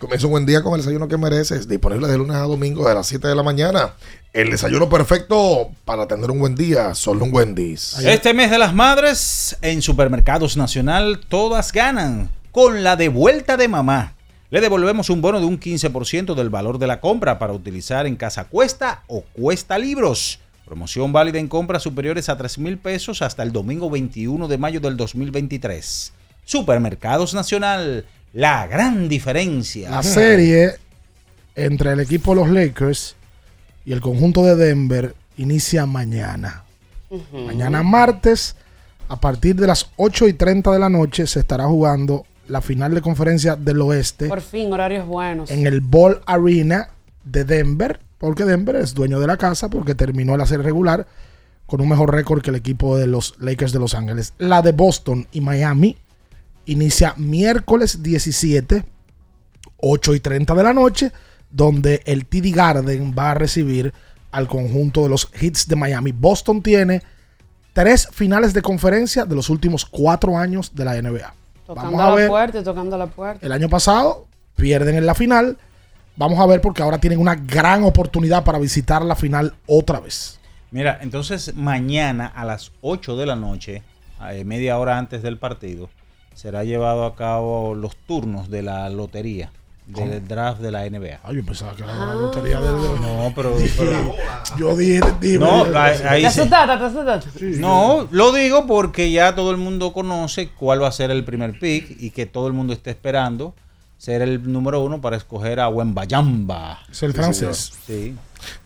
[0.00, 2.94] Comienza un buen día con el desayuno que mereces, disponible de lunes a domingo de
[2.94, 3.94] las 7 de la mañana.
[4.32, 7.98] El desayuno perfecto para tener un buen día, solo un Wendy's.
[7.98, 14.14] Este mes de las madres, en Supermercados Nacional, todas ganan con la devuelta de mamá.
[14.50, 18.14] Le devolvemos un bono de un 15% del valor de la compra para utilizar en
[18.14, 20.38] Casa Cuesta o Cuesta Libros.
[20.64, 24.78] Promoción válida en compras superiores a 3 mil pesos hasta el domingo 21 de mayo
[24.78, 26.12] del 2023.
[26.44, 29.90] Supermercados Nacional, la gran diferencia.
[29.90, 30.74] La serie
[31.56, 33.16] entre el equipo de los Lakers
[33.90, 36.62] y el conjunto de Denver inicia mañana.
[37.32, 38.54] Mañana martes,
[39.08, 42.94] a partir de las 8 y 30 de la noche, se estará jugando la final
[42.94, 45.50] de conferencia del oeste Por fin, horarios buenos.
[45.50, 46.90] en el Ball Arena
[47.24, 51.08] de Denver, porque Denver es dueño de la casa, porque terminó la serie regular
[51.66, 54.34] con un mejor récord que el equipo de los Lakers de Los Ángeles.
[54.38, 55.96] La de Boston y Miami
[56.66, 58.84] inicia miércoles 17,
[59.78, 61.10] 8 y 30 de la noche,
[61.50, 63.92] donde el TD Garden va a recibir
[64.30, 66.12] al conjunto de los Hits de Miami.
[66.12, 67.02] Boston tiene
[67.72, 71.34] tres finales de conferencia de los últimos cuatro años de la NBA.
[71.66, 72.28] Tocando Vamos a la ver.
[72.28, 73.44] puerta, tocando la puerta.
[73.44, 75.58] El año pasado pierden en la final.
[76.16, 80.38] Vamos a ver porque ahora tienen una gran oportunidad para visitar la final otra vez.
[80.70, 83.82] Mira, entonces mañana a las 8 de la noche,
[84.30, 85.88] eh, media hora antes del partido,
[86.34, 89.50] será llevado a cabo los turnos de la lotería,
[89.92, 91.20] del draft de la NBA.
[91.22, 94.14] Ay, yo pensaba que era la lotería de No, pero, pero-
[94.58, 95.38] Yo dije, dime.
[95.44, 96.26] No, ahí, ahí.
[97.58, 101.58] No, lo digo porque ya todo el mundo conoce cuál va a ser el primer
[101.58, 103.54] pick y que todo el mundo está esperando
[103.98, 106.80] ser el número uno para escoger a Wembayamba.
[106.90, 107.72] Es el francés.
[107.86, 108.16] Sí.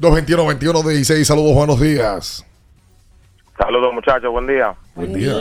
[0.01, 1.25] 221-21-16.
[1.25, 2.45] Saludos, buenos días.
[3.59, 4.75] Saludos muchachos, buen día.
[4.95, 5.33] Buen día.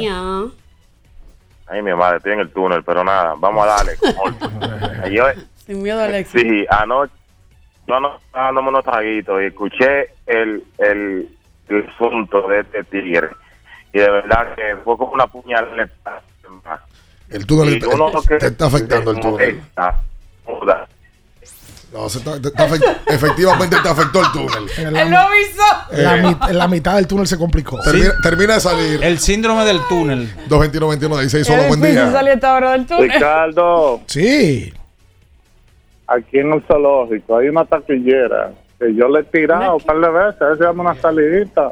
[1.68, 3.94] Ay, mi madre, estoy en el túnel, pero nada, vamos a darle.
[5.16, 5.24] Yo,
[5.65, 6.41] Sin miedo, Alexis.
[6.41, 7.14] sí, anoche,
[7.88, 11.30] yo anoche estaba dándome unos traguitos y escuché el, el,
[11.69, 13.30] el asunto de este tigre.
[13.94, 15.90] Y de verdad que fue como una puñalada.
[17.30, 19.61] El túnel te, te está afectando el túnel.
[21.94, 24.69] No, se está- te está afect- efectivamente te afectó el túnel.
[24.77, 25.64] En la, Él lo avisó.
[25.91, 27.80] en la mi- en la mitad del túnel se complicó.
[27.84, 29.03] Termina, termina de salir.
[29.03, 30.27] El síndrome del túnel.
[30.49, 31.44] 221-21-16.
[31.44, 32.11] Solo Es buen difícil día.
[32.11, 33.11] salir a esta hora del túnel.
[33.11, 34.73] Ricardo, Sí.
[36.08, 40.10] Aquí en el zoológico hay una taquillera que yo le he tirado un par de
[40.10, 41.72] veces, a veces una salidita.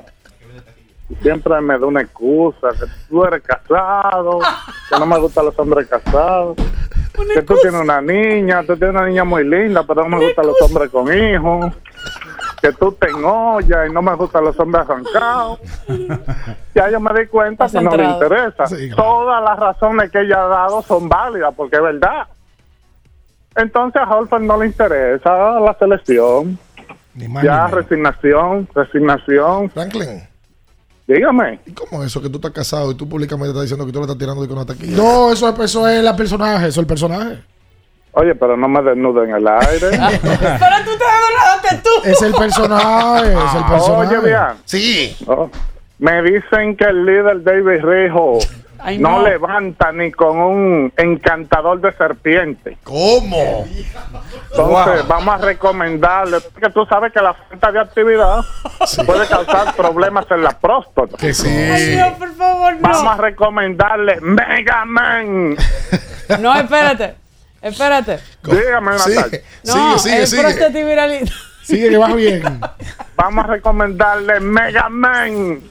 [1.10, 4.40] Y siempre me da una excusa, que tú eres casado,
[4.90, 6.56] que no me gustan los hombres casados,
[7.34, 10.48] que tú tienes una niña, tú tienes una niña muy linda, pero no me gustan
[10.48, 11.74] los hombres con hijos,
[12.62, 15.60] que tú te enollas y no me gustan los hombres arrancados.
[16.74, 18.14] Ya yo me di cuenta Has que no le entrado.
[18.24, 18.68] interesa.
[18.68, 19.04] Sí, claro.
[19.04, 22.28] Todas las razones que ella ha dado son válidas, porque es verdad.
[23.56, 26.58] Entonces a Holford no le interesa la selección.
[27.14, 29.70] Ni más Ya, ni resignación, resignación.
[29.70, 30.24] Franklin,
[31.08, 31.60] Dígame.
[31.66, 34.00] ¿y cómo es eso que tú estás casado y tú públicamente estás diciendo que tú
[34.00, 34.96] le estás tirando de con una taquilla?
[34.96, 36.60] No, eso es, eso es el personaje.
[36.68, 37.40] Eso es el personaje.
[38.14, 39.90] Oye, pero no me desnudo en el aire.
[39.90, 41.90] Pero tú te desnudaste tú.
[42.10, 43.34] Es el personaje.
[43.34, 44.18] es el personaje.
[44.18, 44.40] Oye, bien.
[44.66, 45.16] Sí.
[45.28, 45.50] Oh,
[46.00, 48.40] Me dicen que el líder David Rijo
[48.84, 49.18] Ay, no.
[49.18, 49.24] no.
[49.24, 52.78] levanta ni con un encantador de serpiente.
[52.84, 53.68] ¿Cómo?
[54.52, 58.42] Entonces, vamos a recomendarle, porque tú sabes que la falta de actividad
[59.06, 61.18] puede causar problemas en la próstata.
[61.18, 61.48] Que sí.
[61.48, 63.22] Ay, no, por favor, Vamos a no.
[63.22, 65.56] recomendarle Mega Man.
[66.40, 67.16] No, espérate.
[67.62, 68.20] Espérate.
[68.44, 69.42] Dígame, Sigue, Natalia.
[69.66, 71.32] No, sigue, sigue, el sigue.
[71.64, 72.60] Sigue que va bien.
[73.16, 75.62] Vamos a recomendarle Mega Man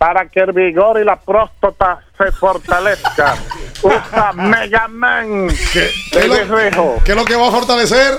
[0.00, 3.34] para que el vigor y la próstata se fortalezca.
[3.82, 5.48] Usa Mega Man.
[5.74, 6.34] ¿Qué, qué lo,
[7.04, 8.14] qué es lo que va a fortalecer?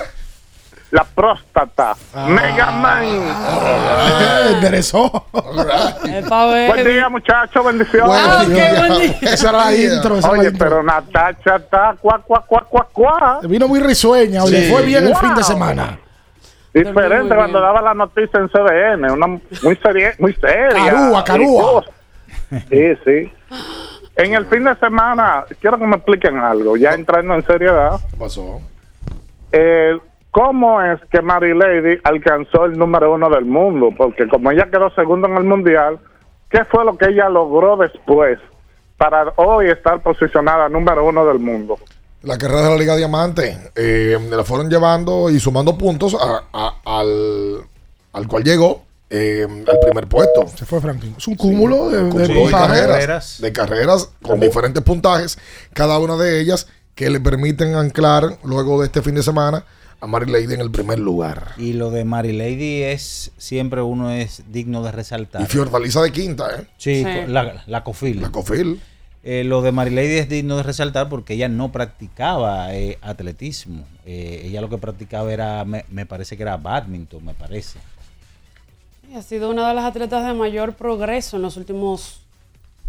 [0.92, 1.96] La próstata.
[2.14, 2.26] Ah.
[2.28, 3.02] Mega Man.
[3.04, 5.26] Eh, Enderezó.
[5.32, 7.64] Buen día, muchachos.
[7.64, 8.16] Bendiciones.
[8.16, 9.16] Ah, día.
[9.32, 10.18] Esa era la intro.
[10.18, 10.68] Esa era la Oye, intro.
[10.68, 13.40] pero Natacha está cuá, cuá, cuá, cuá, cuá.
[13.42, 14.44] Vino muy risueña.
[14.44, 14.72] Oye, Sí.
[14.72, 15.98] fue bien el fin de semana.
[16.72, 20.92] Diferente cuando daba la noticia en CDN, una muy seria, muy seria.
[20.92, 21.84] Carúa, carúa.
[22.70, 23.32] Sí, sí.
[24.16, 28.00] En el fin de semana, quiero que me expliquen algo, ya entrando en seriedad.
[28.10, 28.60] ¿Qué pasó?
[29.52, 29.98] Eh,
[30.30, 33.90] ¿Cómo es que Mary Lady alcanzó el número uno del mundo?
[33.96, 35.98] Porque como ella quedó segundo en el mundial,
[36.48, 38.38] ¿qué fue lo que ella logró después
[38.96, 41.78] para hoy estar posicionada número uno del mundo?
[42.22, 43.58] La carrera de la Liga Diamante.
[43.74, 47.62] Eh, la fueron llevando y sumando puntos a- a- al,
[48.12, 50.46] al cual llegó eh, al primer puesto.
[50.56, 51.14] Se fue Franklin.
[51.18, 52.68] Es un cúmulo de, de Cúmulo de puntajes.
[52.68, 53.40] carreras, Carreras.
[53.40, 55.38] de carreras con diferentes puntajes,
[55.74, 59.64] cada una de ellas que le permiten anclar luego de este fin de semana
[60.00, 61.52] a Mary Lady en el primer lugar.
[61.58, 65.42] Y lo de Mary Lady es siempre uno es digno de resaltar.
[65.42, 66.66] Y Fiordaliza de quinta, ¿eh?
[66.76, 67.10] Sí, Sí.
[67.28, 68.20] la, la Cofil.
[68.20, 68.80] La Cofil.
[69.24, 73.84] Eh, lo de Marilady es digno de resaltar porque ella no practicaba eh, atletismo.
[74.04, 77.78] Eh, ella lo que practicaba era, me, me parece que era badminton, me parece.
[79.08, 82.22] Y Ha sido una de las atletas de mayor progreso en los últimos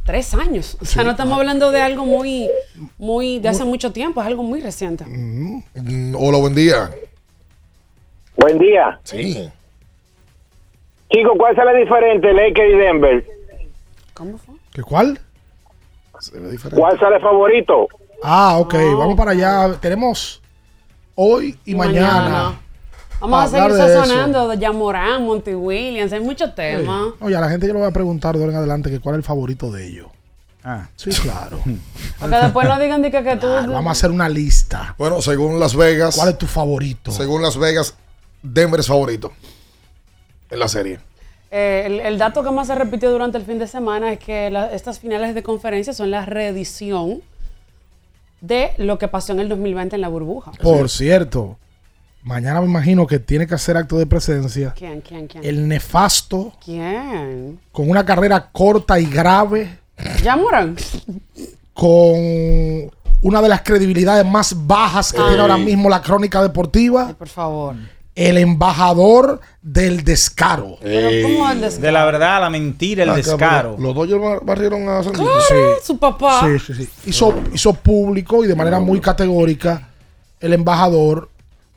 [0.05, 0.75] tres años.
[0.81, 2.49] O sea, no estamos hablando de algo muy,
[2.97, 5.05] muy, de hace mucho tiempo, es algo muy reciente.
[5.05, 6.89] Mm, Hola, buen día.
[8.37, 8.99] Buen día.
[9.03, 9.49] Sí.
[11.11, 13.27] Chicos, ¿cuál es la diferente, Lakers y Denver?
[14.15, 14.55] ¿Cómo fue?
[14.73, 15.19] ¿Qué cuál?
[16.31, 16.81] Diferente.
[16.99, 17.87] sale favorito?
[18.23, 18.73] Ah, ok.
[18.97, 19.73] Vamos para allá.
[19.79, 20.41] Tenemos
[21.15, 22.59] hoy y, mañana.
[23.19, 24.05] Vamos a Hablar seguir de eso.
[24.05, 27.13] sazonando de Yamorán, Monty Williams, hay muchos temas.
[27.21, 29.15] Oye, a la gente yo le voy a preguntar de ahora en adelante que cuál
[29.15, 30.07] es el favorito de ellos.
[30.63, 31.59] Ah, Sí, claro.
[32.19, 33.47] Porque después no digan de que, que tú...
[33.47, 34.95] Vamos a hacer una lista.
[34.97, 37.11] Bueno, según Las Vegas, ¿Cuál es tu favorito?
[37.11, 37.95] según Las Vegas,
[38.41, 39.31] Denver es favorito
[40.49, 40.99] en la serie.
[41.55, 44.49] Eh, el, el dato que más se repitió durante el fin de semana es que
[44.49, 47.21] la- estas finales de conferencia son la reedición
[48.41, 50.51] de lo que pasó en el 2020 en la burbuja.
[50.61, 51.57] Por cierto,
[52.23, 55.43] mañana me imagino que tiene que hacer acto de presencia ¿Quién, quién, quién?
[55.43, 57.59] el nefasto ¿Quién?
[57.71, 59.77] con una carrera corta y grave,
[60.23, 60.75] ¿Ya Morán?
[61.73, 65.27] con una de las credibilidades más bajas que Ay.
[65.27, 67.75] tiene ahora mismo la crónica deportiva, Por favor.
[68.15, 70.77] El embajador del descaro.
[70.81, 71.81] ¿cómo el descaro?
[71.81, 73.75] De la verdad, la mentira, el Ah, descaro.
[73.79, 75.31] Los bar- barrieron a San Diego.
[75.47, 76.41] Claro, su papá.
[76.45, 76.89] Sí, sí, sí.
[77.09, 79.89] Hizo, hizo público y de manera muy categórica
[80.39, 81.29] el embajador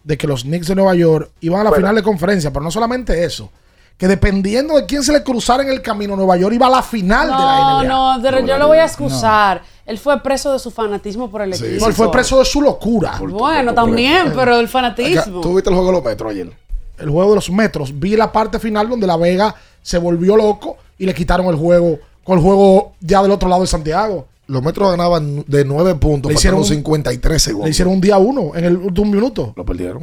[0.04, 2.70] de que los Knicks de Nueva York iban a la final de conferencia, pero no
[2.70, 3.50] solamente eso,
[3.97, 6.82] que dependiendo de quién se le cruzara en el camino, Nueva York iba a la
[6.82, 7.89] final de la No, NBA.
[7.89, 9.62] no, de- yo lo voy a excusar.
[9.86, 11.68] Él fue preso de su fanatismo por el equipo.
[11.81, 13.18] No, él fue preso de su locura.
[13.20, 15.40] Bueno, también, pero el fanatismo.
[15.40, 16.51] ¿Tú viste el juego de los metros ayer?
[16.98, 17.98] El juego de los metros.
[17.98, 21.98] Vi la parte final donde La Vega se volvió loco y le quitaron el juego
[22.24, 24.27] con el juego ya del otro lado de Santiago.
[24.48, 27.66] Los metros ganaban de 9 puntos, Le hicieron hicieron un- 53 segundos.
[27.66, 29.52] Le hicieron un día uno en el último minuto.
[29.56, 30.02] Lo perdieron.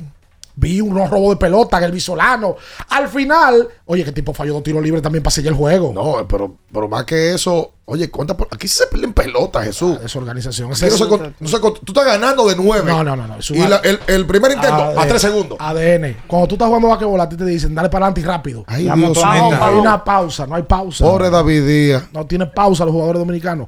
[0.56, 2.56] Vi unos robos de pelota en el Visolano.
[2.90, 5.92] Al final, oye, que tipo falló dos tiros libres también para sellar el juego.
[5.94, 9.98] No, pero, pero más que eso, oye, ¿cuántas por- aquí se pierden pelotas, Jesús.
[10.04, 10.72] Esa organización.
[10.72, 12.90] Aquí no se con- no se con- tú estás ganando de 9.
[12.90, 13.28] No, no, no.
[13.28, 13.38] no.
[13.38, 15.08] Es Y la- el, el primer intento, a ADN.
[15.10, 15.58] 3 segundos.
[15.60, 16.18] ADN.
[16.28, 18.64] Cuando tú estás jugando basquetbol, a ti te dicen, dale para adelante y rápido.
[18.68, 19.18] Ay, Dios.
[19.24, 21.04] Hay una pausa, no hay pausa.
[21.06, 22.04] Pobre David Díaz.
[22.14, 23.68] No tiene pausa los jugadores dominicanos.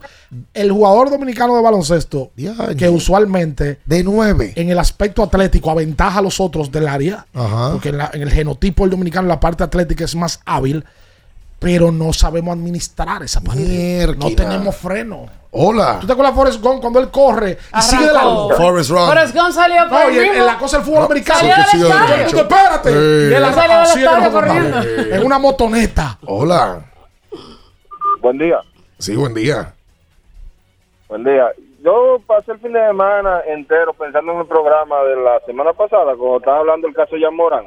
[0.54, 2.32] El jugador dominicano de baloncesto,
[2.78, 7.72] que usualmente de 9 en el aspecto atlético aventaja a los otros del área, Ajá.
[7.74, 10.84] porque en, la- en el genotipo del dominicano la parte atlética es más hábil,
[11.66, 13.40] pero no sabemos administrar esa.
[13.40, 14.14] Mierda.
[14.14, 15.26] No tenemos freno.
[15.50, 15.98] Hola.
[16.00, 18.52] ¿Tú te acuerdas de Forrest Gump cuando él corre y sigue de largo?
[18.52, 19.08] Forrest Run.
[19.08, 21.40] Forrest Gump salió por No, el en, la cosa del fútbol americano.
[21.40, 22.38] Salió del Sí, derecho.
[22.38, 22.92] Espérate.
[22.92, 25.16] Y él Salió del así es que estadio nosotros corriendo.
[25.16, 26.20] En una motoneta.
[26.28, 26.86] Hola.
[28.22, 28.60] Buen día.
[29.00, 29.74] Sí, buen día.
[31.10, 31.52] Buen día.
[31.84, 36.16] Yo pasé el fin de semana entero pensando en el programa de la semana pasada,
[36.16, 37.66] cuando estaba hablando del caso de Jan Morán,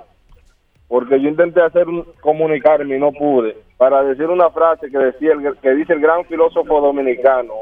[0.89, 5.33] porque yo intenté hacer un, comunicarme y no pude, para decir una frase que decía
[5.33, 7.55] el, que dice el gran filósofo dominicano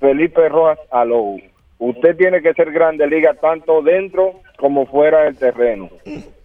[0.00, 1.38] Felipe Rojas Alou.
[1.78, 5.88] Usted tiene que ser grande liga tanto dentro como fuera del terreno.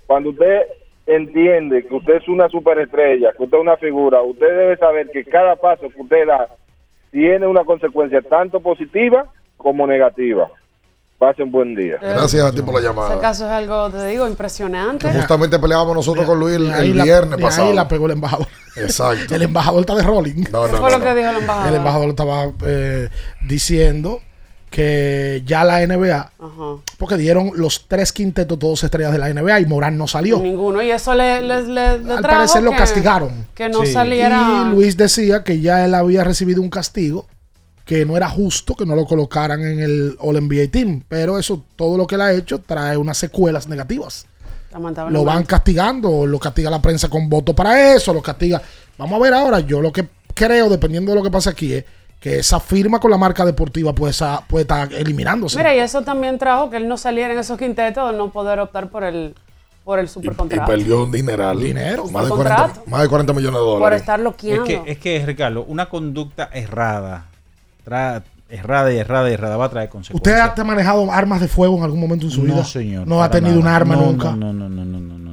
[0.05, 0.61] Cuando usted
[1.07, 5.23] entiende que usted es una superestrella, que usted es una figura, usted debe saber que
[5.23, 6.47] cada paso que usted da
[7.11, 9.25] tiene una consecuencia tanto positiva
[9.57, 10.49] como negativa.
[11.17, 11.97] Pase un buen día.
[12.01, 13.19] Gracias a ti por la Ese llamada.
[13.21, 15.09] caso es algo, te digo, impresionante.
[15.13, 17.69] Justamente peleábamos nosotros con Luis el, la- viernes y pasado.
[17.69, 18.47] Ahí la pegó el embajador.
[18.75, 19.35] Exacto.
[19.35, 20.43] El embajador está de rolling.
[20.51, 21.67] No, ¿Qué no, fue no, lo que dijo el embajador?
[21.69, 23.09] El embajador estaba eh,
[23.47, 24.19] diciendo
[24.71, 26.81] que ya la NBA, Ajá.
[26.97, 30.39] porque dieron los tres quintetos todos estrellas de la NBA y Morán no salió.
[30.39, 30.81] Ninguno.
[30.81, 33.45] Y eso le, le, le- le Al trajo parecer lo castigaron.
[33.53, 33.93] Que no Sí.
[33.93, 34.65] saliera.
[34.65, 37.27] Y Luis decía que ya él había recibido un castigo,
[37.85, 41.63] que no era justo que no lo colocaran en el All NBA Team, pero eso,
[41.75, 44.25] todo lo que él ha hecho trae unas secuelas negativas.
[45.09, 48.61] Lo van castigando, lo castiga la prensa con voto para eso, lo castiga.
[48.97, 51.85] Vamos a ver ahora, yo lo que creo, dependiendo de lo que pase aquí, es
[52.19, 55.57] que esa firma con la marca deportiva puede, estar eliminándose.
[55.57, 58.59] Mira, y eso también trajo que él no saliera en esos quintetos de no poder
[58.61, 59.35] optar por el,
[59.83, 60.65] por el Y supercontrato.
[60.71, 61.59] perdió un dineral.
[61.59, 62.05] Dinero.
[62.07, 62.61] Más de, Contrato.
[62.85, 63.99] 40, más de 40 millones de por dólares.
[64.01, 64.63] estar Es loqueando.
[64.63, 67.25] que, es que, Ricardo, una conducta errada,
[67.85, 70.59] tra- errada y errada y errada va a traer ¿Usted consecuencias.
[70.59, 72.55] ha manejado armas de fuego en algún momento en su vida?
[72.55, 73.07] No, señor.
[73.07, 73.77] No ha tenido un nada.
[73.77, 74.31] arma No, nunca.
[74.35, 75.32] No, no, no, no, no, no, no,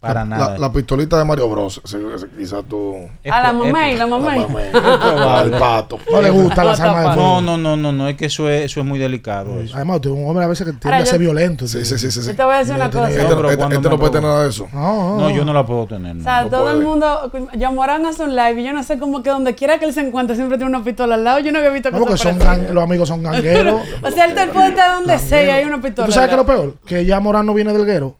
[0.00, 0.50] Para la, nada.
[0.52, 1.80] La, la pistolita de Mario Bros.
[2.38, 2.94] Quizás tú.
[3.28, 4.32] A la mamá y la mamá.
[5.40, 5.98] Al pato.
[6.10, 7.40] No le gustan las armas de fuego.
[7.40, 9.58] No, no, no, no, no, es que eso es, eso es muy delicado.
[9.60, 9.74] eso.
[9.74, 11.66] Además, un hombre a veces que tiende Ahora a ser yo- violento.
[11.66, 12.22] Sí, sí, sí, sí.
[12.22, 12.28] sí.
[12.28, 13.10] Yo te voy a decir una cosa.
[13.10, 14.68] Este, No, pero este- este no puede tener nada de eso.
[14.72, 16.16] No, No, yo no la puedo tener.
[16.16, 19.22] O sea, No todo el mundo, Yamorán hace un live y yo no sé cómo
[19.22, 21.40] que donde quiera que él se encuentre siempre tiene una pistola al lado.
[21.40, 23.80] Yo no había visto No, porque cosas son gang- los amigos son gangueros.
[24.02, 26.06] O sea, él te puede estar donde sea y hay una pistola.
[26.06, 26.74] ¿Tú sabes qué es lo peor?
[26.86, 28.16] Que ya Morán no viene del guero.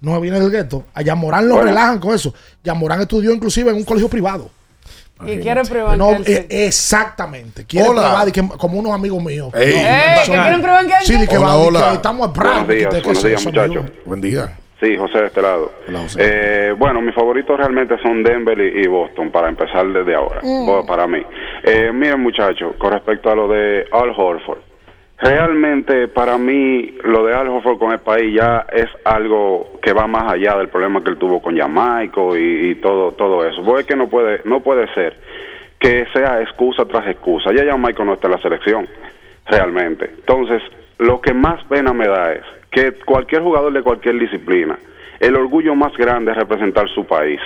[0.00, 0.84] No viene del gueto.
[0.94, 1.68] A Morán lo Bueno.
[1.70, 2.32] relajan con eso.
[2.62, 4.50] Ya Morán estudió inclusive en un colegio privado.
[5.26, 6.46] Y quiere privar No, en cárcel.
[6.48, 7.64] eh, exactamente.
[7.66, 8.02] Quiere Hola.
[8.02, 9.52] privar y que- como unos amigos míos.
[9.54, 9.72] Ey.
[9.76, 10.14] ¡Eh!
[10.24, 11.92] ¿Que quieren privar en Sí, que, Hola, va- de que hola.
[11.94, 13.84] estamos a Buenos días, que- buenos días, muchachos.
[14.04, 14.56] Buen día.
[14.80, 15.72] Sí, José de este lado.
[15.88, 16.18] Hola, José.
[16.22, 20.86] Eh, bueno, mis favoritos realmente son Denver y, y Boston, para empezar desde ahora, Bueno,
[20.86, 21.18] para mí.
[21.64, 24.58] Eh, miren, muchachos, con respecto a lo de Al Horford,
[25.20, 30.06] realmente para mí lo de Al Horford con el país ya es algo que va
[30.06, 33.78] más allá del problema que él tuvo con Jamaica y, todo todo eso.
[33.78, 35.16] Es que no puede no puede ser
[35.78, 37.52] que sea excusa tras excusa.
[37.52, 38.88] Ya Jamaica no está en la selección,
[39.46, 40.10] realmente.
[40.18, 40.62] Entonces,
[40.98, 44.78] lo que más pena me da es que cualquier jugador de cualquier disciplina,
[45.20, 47.40] el orgullo más grande es representar su país.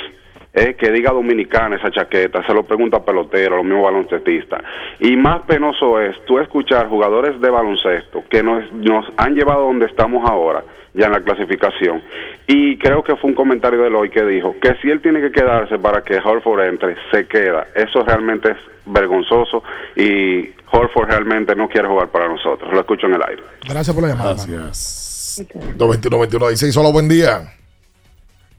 [0.52, 4.62] Es que diga dominicana esa chaqueta, se lo pregunta a pelotero, a los mismos baloncestistas.
[5.00, 9.86] Y más penoso es tú escuchar jugadores de baloncesto que nos, nos han llevado donde
[9.86, 10.62] estamos ahora,
[10.92, 12.02] ya en la clasificación.
[12.46, 15.32] Y creo que fue un comentario de hoy que dijo que si él tiene que
[15.32, 17.68] quedarse para que Horford entre, se queda.
[17.74, 19.62] Eso realmente es vergonzoso
[19.96, 22.70] y Horford realmente no quiere jugar para nosotros.
[22.72, 23.42] Lo escucho en el aire.
[23.66, 24.32] Gracias por la llamada.
[24.32, 25.46] Gracias.
[25.76, 27.54] 221 16 solo buen día.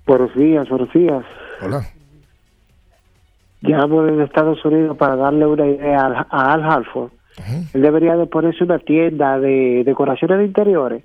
[0.08, 1.24] Buenos días, buenos días.
[1.66, 1.86] Hola.
[3.62, 7.12] Llamo desde Estados Unidos para darle una idea al- a Al Halford.
[7.74, 11.04] Él debería de ponerse una tienda de decoraciones de interiores,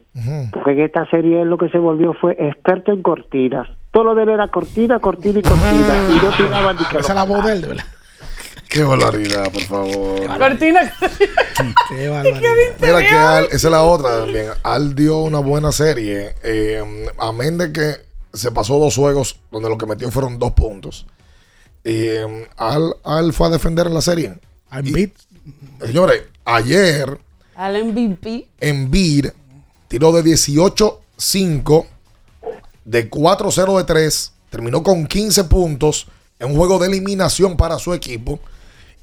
[0.53, 3.67] porque en esta serie él lo que se volvió fue experto en cortinas.
[3.93, 5.95] Todo lo de él era cortina, cortina y cortina.
[6.11, 7.85] Y no tiraba ni que Esa es la voz de él, verdad.
[8.69, 10.39] Qué barbaridad, por favor.
[10.39, 10.81] Cortina.
[11.89, 12.51] Qué barbaridad.
[12.83, 14.49] Mira que Al, esa es la otra también.
[14.63, 16.35] Al dio una buena serie.
[16.45, 16.83] Eh,
[17.19, 17.93] amén de que
[18.39, 21.07] se pasó dos juegos donde lo que metió fueron dos puntos.
[21.85, 24.35] Y eh, Al, Al fue a defender en la serie.
[24.85, 25.13] Y-
[25.85, 27.19] señores, ayer
[27.55, 28.49] Al MVP.
[28.61, 29.27] Embiid
[29.89, 31.87] tiró de 18-5,
[32.85, 36.07] de 4-0 de 3, terminó con 15 puntos
[36.39, 38.41] en un juego de eliminación para su equipo.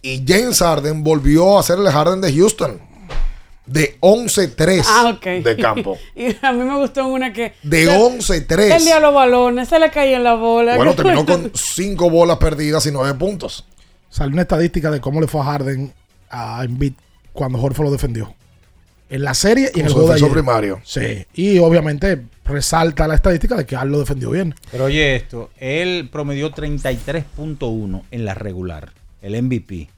[0.01, 2.79] Y James Harden volvió a ser el Harden de Houston,
[3.65, 5.97] de 11-3 Ah, de campo.
[6.15, 7.53] y a mí me gustó una que.
[7.63, 7.91] De se-
[8.47, 8.75] 11-3.
[8.77, 10.75] Él dio los balones, se le caía en la bola.
[10.75, 13.65] Bueno, terminó con 5 bolas perdidas y 9 puntos.
[14.09, 15.93] Salió una estadística de cómo le fue a Harden
[16.29, 16.93] a Embiid
[17.33, 18.33] cuando Horford lo defendió.
[19.09, 20.31] En la serie y en el su juego de ayer.
[20.31, 20.81] primario.
[20.83, 21.25] Sí.
[21.35, 24.55] Y obviamente resalta la estadística de que Al lo defendió bien.
[24.71, 28.91] Pero oye esto, él promedió 33.1 en la regular,
[29.25, 29.89] el MVP.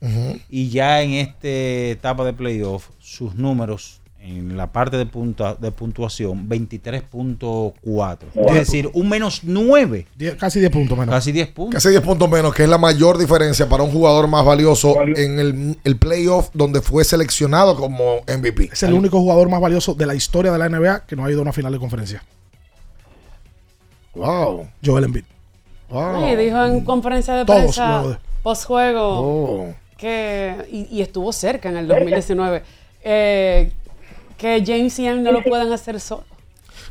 [0.50, 5.72] Y ya en esta etapa de playoff, sus números en la parte de, punta, de
[5.72, 8.18] puntuación, 23.4.
[8.50, 10.06] Es decir, un menos 9.
[10.38, 11.14] casi 10 puntos menos.
[11.14, 11.76] Casi 10 puntos.
[11.76, 15.40] Casi 10 puntos menos, que es la mayor diferencia para un jugador más valioso en
[15.40, 18.70] el, el playoff donde fue seleccionado como MVP.
[18.74, 21.32] Es el único jugador más valioso de la historia de la NBA que no ha
[21.32, 22.24] ido a una final de conferencia.
[24.14, 24.68] Wow.
[24.84, 25.24] Joel Embiid.
[25.90, 29.76] Dijo en conferencia de Todos prensa luego de- post-juego Oh.
[29.98, 30.56] que.
[30.72, 32.64] Y, y estuvo cerca en el 2019.
[33.04, 33.72] eh,
[34.38, 36.24] que James y Young no lo pueden hacer solo.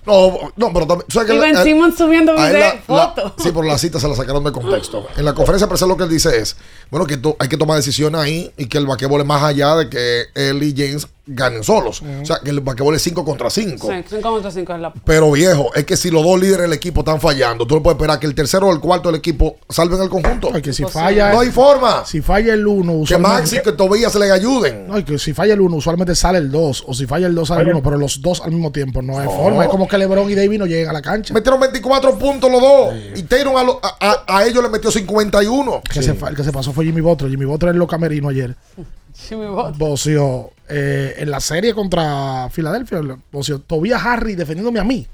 [0.04, 1.06] No, no, pero también.
[1.10, 3.32] ¿sabes que Y Ben la- Simmons subiendo a él video, la- la- fotos.
[3.38, 5.06] sí, por la cita se la sacaron de contexto.
[5.16, 6.56] En la conferencia de lo que él dice es,
[6.90, 9.76] bueno, que to- hay que tomar decisiones ahí y que el vaquebol es más allá
[9.76, 12.02] de que él y James ganen solos.
[12.02, 13.88] O sea, que el vaquebol es 5 contra 5.
[13.90, 14.92] Sí, 5 contra 5 es la.
[15.04, 17.96] Pero viejo, es que si los dos líderes del equipo están fallando, tú no puedes
[17.96, 20.52] esperar que el tercero o el cuarto del equipo salven el conjunto.
[20.62, 21.32] que si falla.
[21.32, 22.04] No hay forma.
[22.06, 23.36] Si falla el 1, Que usualmente.
[23.38, 24.86] Maxi que Tobías le ayuden.
[24.88, 26.84] No, y que si falla el 1, usualmente sale el 2.
[26.86, 27.82] O si falla el 2, sale el 1.
[27.82, 29.02] Pero los dos al mismo tiempo.
[29.02, 29.32] No hay No.
[29.32, 29.64] forma.
[29.64, 31.34] Es como que LeBron y David no lleguen a la cancha.
[31.34, 32.94] Metieron 24 puntos los dos.
[33.16, 33.96] Y Tatum a, lo- a-
[34.26, 35.82] a- a ellos le metió 51.
[35.92, 37.30] Que se fa- el que se pasó fue Jimmy Butler.
[37.30, 38.54] Jimmy Butler en los camerinos ayer.
[39.16, 40.50] Jimmy Butler.
[40.68, 43.00] Eh, en la serie contra Filadelfia.
[43.30, 45.06] Voció Tobias Harry defendiéndome a mí.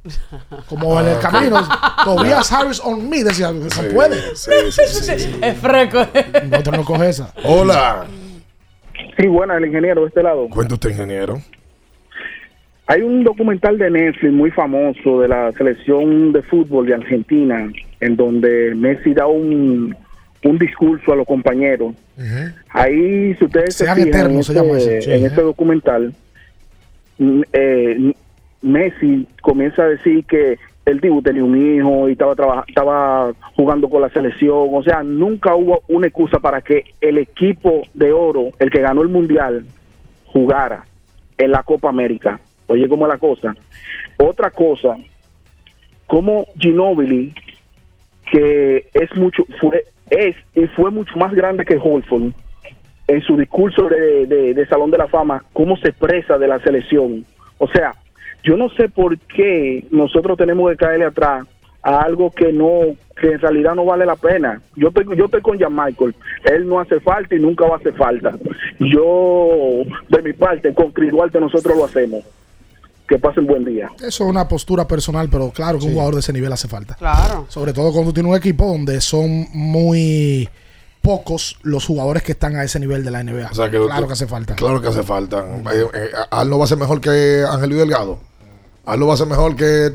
[0.68, 1.22] Como en el Ah, ok.
[1.22, 1.60] camerino.
[2.04, 3.22] Tobias Harris on me.
[3.22, 4.16] Decía, se Sí, puede.
[4.34, 5.36] sí, sí, sí, sí.
[5.42, 6.06] Es freco.
[6.46, 7.32] Butler no coge esa.
[7.44, 8.06] Hola.
[9.18, 10.48] Sí, buena, el ingeniero de este lado.
[10.48, 11.40] Cuenta usted, ingeniero.
[12.86, 17.70] Hay un documental de Netflix muy famoso de la selección de fútbol de Argentina,
[18.00, 19.94] en donde Messi da un,
[20.44, 21.94] un discurso a los compañeros.
[22.70, 25.12] Ahí, si ustedes se Sean fijan en, se eso, sí.
[25.12, 26.14] en ese documental,
[27.18, 28.12] mm, eh,
[28.62, 34.02] Messi comienza a decir que el tipo tenía un hijo y estaba estaba jugando con
[34.02, 34.68] la selección.
[34.72, 39.02] O sea, nunca hubo una excusa para que el equipo de oro, el que ganó
[39.02, 39.64] el mundial,
[40.26, 40.84] jugara
[41.38, 42.40] en la Copa América.
[42.66, 43.54] Oye, cómo es la cosa.
[44.16, 44.96] Otra cosa,
[46.06, 47.34] como Ginobili,
[48.30, 52.32] que es mucho, fue, es y fue mucho más grande que Holford,
[53.08, 57.24] en su discurso de, de- Salón de la Fama, cómo se expresa de la selección.
[57.58, 57.94] O sea,
[58.44, 61.46] yo no sé por qué nosotros tenemos que caerle atrás
[61.82, 62.78] a algo que no,
[63.20, 64.60] que en realidad no vale la pena.
[64.76, 66.14] Yo estoy, yo estoy con Jan Michael.
[66.44, 68.36] Él no hace falta y nunca va a hacer falta.
[68.78, 72.24] Yo, de mi parte, con Chris Duarte nosotros lo hacemos.
[73.08, 73.90] Que pasen buen día.
[73.98, 76.94] Eso es una postura personal, pero claro que un jugador de ese nivel hace falta.
[76.94, 77.46] Claro.
[77.48, 80.48] Sobre todo cuando tú tienes un equipo donde son muy
[81.02, 83.48] pocos los jugadores que están a ese nivel de la NBA.
[83.50, 84.54] O sea, que claro que hace falta.
[84.54, 85.44] Claro que hace falta.
[85.74, 88.18] Eh, eh, Al no va a ser mejor que Ángel Luis Delgado.
[88.86, 89.90] Al no va a ser mejor que.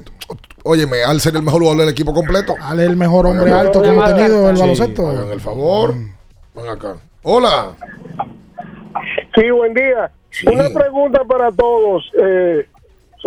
[0.63, 2.55] Óyeme, Al ser el mejor jugador del equipo completo.
[2.61, 5.07] Al es el mejor hombre Hagan- alto que hemos tenido en el Sí, baloncesto.
[5.09, 5.95] Hagan el favor.
[6.55, 6.97] Ven acá.
[7.23, 7.71] Hola.
[9.35, 10.11] Sí, buen día.
[10.51, 12.03] Una pregunta para todos.
[12.21, 12.67] Eh,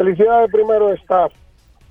[0.01, 1.33] felicidades primero, staff.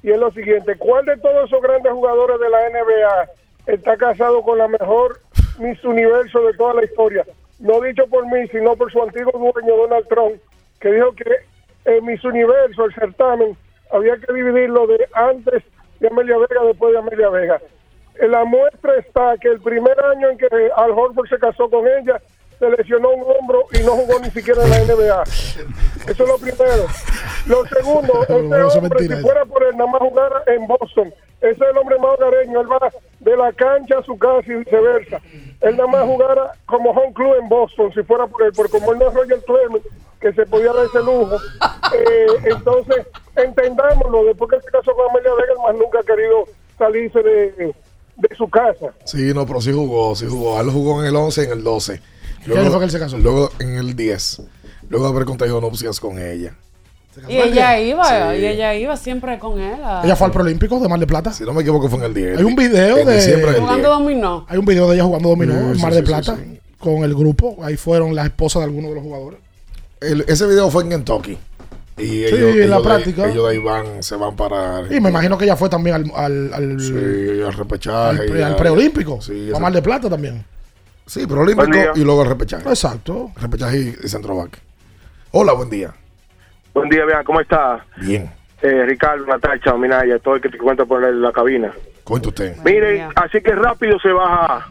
[0.02, 4.42] Y es lo siguiente: ¿cuál de todos esos grandes jugadores de la NBA está casado
[4.42, 5.20] con la mejor
[5.60, 7.26] Miss Universo de toda la historia.
[7.60, 10.42] No dicho por mí, sino por su antiguo dueño, Donald Trump,
[10.80, 11.30] que dijo que
[11.86, 13.58] el Miss Universo, el certamen,
[13.92, 15.64] había que dividirlo de antes
[16.00, 17.62] de Amelia Vega, después de Amelia Vega.
[18.16, 21.86] En la muestra está que el primer año en que Al Horford se casó con
[21.88, 22.22] ella,
[22.60, 25.24] se lesionó un hombro y no jugó ni siquiera en la NBA.
[25.24, 26.86] Eso es lo primero.
[27.46, 31.14] Lo segundo, este hombre, si fuera por él, nada más jugara en Boston.
[31.42, 32.60] Ese es el hombre más hogareño.
[32.62, 32.92] Él va
[33.22, 35.22] de la cancha a su casa y viceversa.
[35.62, 38.52] Él nada más jugara como home club en Boston, si fuera por él.
[38.54, 39.86] Porque como él no es Roger Clemens,
[40.20, 41.38] que se podía dar ese lujo.
[41.96, 43.08] eh, entonces,
[43.38, 44.26] entendámoslo.
[44.26, 46.44] Después que se casó con Amelia Vega, más nunca ha querido
[46.78, 47.74] salirse de,
[48.18, 48.94] de su casa.
[49.06, 50.60] Sí, no, pero sí jugó, sí jugó.
[50.60, 52.02] Él jugó en el 11 y en el 12.
[52.46, 53.18] ¿Qué año fue que él se casó?
[53.18, 54.42] Luego en el 10.
[54.90, 56.54] Luego de haber contraído nupcias con ella.
[57.28, 58.40] Y ella iba, Sí.
[58.42, 59.80] y ella iba siempre con él.
[59.84, 61.34] a- Ella fue al Prolímpico de Mar de Plata.
[61.34, 62.38] Si no me equivoco, fue en el 10.
[62.38, 63.56] Hay un video En de.
[63.60, 64.46] Jugando dominó.
[64.48, 66.60] Hay un video de ella jugando dominó en sí, Mar de sí, Plata sí.
[66.78, 67.58] con el grupo.
[67.62, 69.40] Ahí fueron las esposas de algunos de los jugadores.
[70.00, 71.38] El- ese video fue en Kentucky.
[71.98, 73.30] Y Sí, ellos, en la ellos de ahí- práctica.
[73.30, 74.84] ellos de ahí van, se van para.
[74.90, 76.94] Y me imagino que ella fue también al, al, al, Sí,
[77.46, 78.54] al repechaje.
[78.58, 79.20] preolímpico.
[79.22, 80.46] Sí, a Mar de Plata también.
[81.10, 82.70] Sí, preolímpico y luego el repechaje.
[82.70, 83.32] Exacto.
[83.42, 84.60] Repechaje y, centroback.
[85.32, 85.92] Hola, buen día.
[86.72, 87.84] Buen día, vean, ¿cómo está?
[87.98, 88.30] Bien.
[88.62, 91.74] Eh, Ricardo, Natacha, Minaya, todo el que te cuenta por la, cabina.
[92.04, 92.58] Cuente usted.
[92.64, 94.70] Miren, así que rápido se baja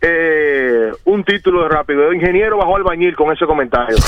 [0.00, 2.06] eh, un título de rápido.
[2.06, 3.96] El ingeniero bajó albañil con ese comentario.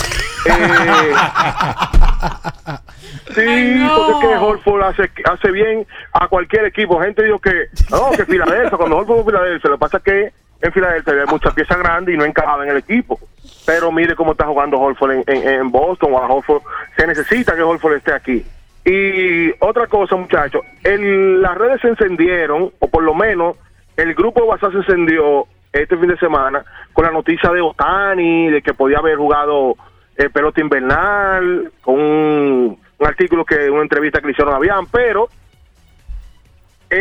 [3.26, 7.00] Eh, sí, porque es que Holford hace, hace bien a cualquier equipo.
[7.00, 10.02] Gente dijo que, no, que Filadelfia, cuando Holford fue a Filadelfia, lo que pasa es
[10.02, 10.32] que
[10.64, 13.18] en Filadelfia había muchas piezas grandes y no encajaba en el equipo.
[13.66, 16.62] Pero mire cómo está jugando Holford en, Boston o a Holford.
[16.96, 18.44] Se necesita que Holford esté aquí.
[18.84, 23.56] Y otra cosa, muchachos, el- las redes se encendieron, o por lo menos
[23.96, 28.50] el grupo de WhatsApp se encendió este fin de semana con la noticia de Otani,
[28.50, 29.76] de que podía haber jugado
[30.16, 34.86] eh, pelota invernal, con un, un artículo que, una entrevista que le hicieron a Bian,
[34.86, 35.28] pero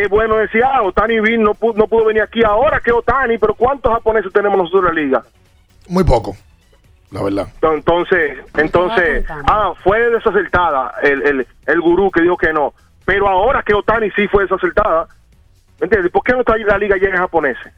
[0.02, 3.38] es bueno decir, ah, Otani vin- no, pudo, no pudo venir aquí ahora que Otani,
[3.38, 5.24] pero ¿cuántos japoneses tenemos nosotros en la liga?
[5.88, 6.36] Muy poco,
[7.10, 7.48] la verdad.
[7.62, 12.72] Entonces, entonces, ah, fue desacertada el, el, el gurú que dijo que no.
[13.04, 15.06] Pero ahora que Otani sí fue desacertada,
[15.80, 16.10] ¿me entiendes?
[16.10, 17.72] ¿Por qué no está la liga llena de japoneses?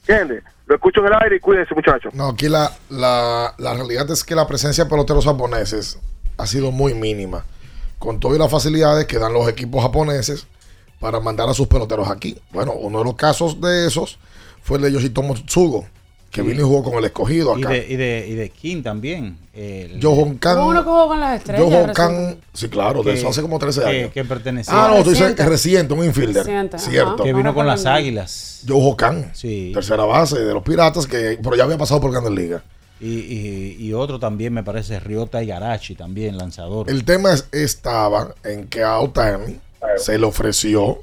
[0.00, 0.42] ¿Entiendes?
[0.66, 2.12] Lo escucho en el aire y cuídense, muchachos.
[2.14, 6.00] No, aquí la, la, la realidad es que la presencia de peloteros japoneses
[6.36, 7.44] ha sido muy mínima.
[7.98, 10.46] Con todas las facilidades que dan los equipos japoneses
[11.00, 12.36] para mandar a sus peloteros aquí.
[12.52, 14.18] Bueno, uno de los casos de esos
[14.62, 15.86] fue el de Yoshitomo Tsugo,
[16.30, 16.46] que Sí.
[16.48, 17.70] vino y jugó con el escogido Y acá.
[17.72, 19.38] de, y de, y de King también.
[19.54, 20.58] el- Johan Khan.
[20.58, 21.64] Hubo uno que jugó con las estrellas.
[21.64, 21.92] Johan.
[21.94, 24.12] Khan, sí, claro, de que- eso hace como 13 que- años.
[24.12, 24.74] Que pertenecía.
[24.74, 25.42] Ah, no, tú dices Reciente.
[25.44, 26.44] que reciente, un infielder.
[26.44, 26.90] Reciente, ajá.
[26.90, 27.22] Cierto.
[27.22, 28.62] Que vino con las águilas.
[28.66, 29.70] Joe Khan, Sí.
[29.72, 32.62] tercera base de los Piratas, que pero ya había pasado por Grandes Ligas.
[33.00, 36.88] Y, y, y otro también me parece Ryota Igarashi, también lanzador.
[36.90, 39.60] El tema es- estaba en que a Otani
[39.96, 41.00] se le ofreció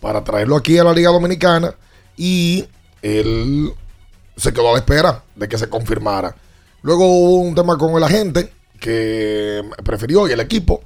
[0.00, 1.74] para traerlo aquí a la Liga Dominicana
[2.16, 2.66] y
[3.02, 3.72] él
[4.36, 6.34] se quedó a la espera de que se confirmara.
[6.82, 10.82] Luego hubo un tema con el agente que prefirió y el equipo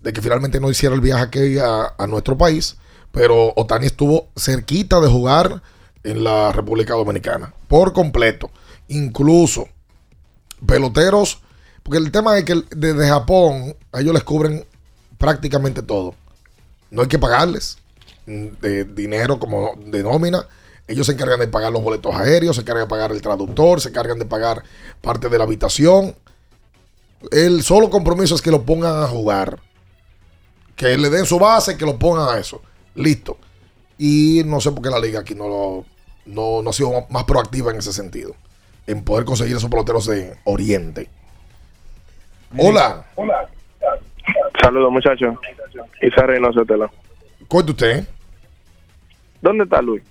[0.00, 2.76] de que finalmente no hiciera el viaje aquí a, a nuestro país,
[3.10, 5.62] pero Otani estuvo cerquita de jugar
[6.04, 8.50] en la República Dominicana por completo.
[8.88, 9.68] Incluso
[10.66, 11.40] peloteros,
[11.82, 14.64] porque el tema es que desde Japón a ellos les cubren
[15.18, 16.14] prácticamente todo.
[16.90, 17.78] No hay que pagarles
[18.26, 20.44] mm, de dinero como de nómina.
[20.88, 23.90] Ellos se encargan de pagar los boletos aéreos, se encargan de pagar el traductor, se
[23.90, 24.62] encargan de pagar
[25.00, 26.16] parte de la habitación.
[27.30, 29.58] El solo compromiso es que lo pongan a jugar.
[30.74, 32.60] Que le den su base, que lo pongan a eso.
[32.94, 33.38] Listo.
[33.98, 35.84] Y no sé por qué la liga aquí no, lo,
[36.24, 38.34] no, no ha sido más proactiva en ese sentido.
[38.86, 41.08] En poder conseguir esos peloteros de Oriente.
[42.58, 43.04] Hola.
[44.60, 45.36] Saludos, muchachos.
[46.02, 46.90] Isa Reynoso Tela.
[47.48, 48.08] Cuente usted.
[49.40, 50.02] ¿Dónde está Luis?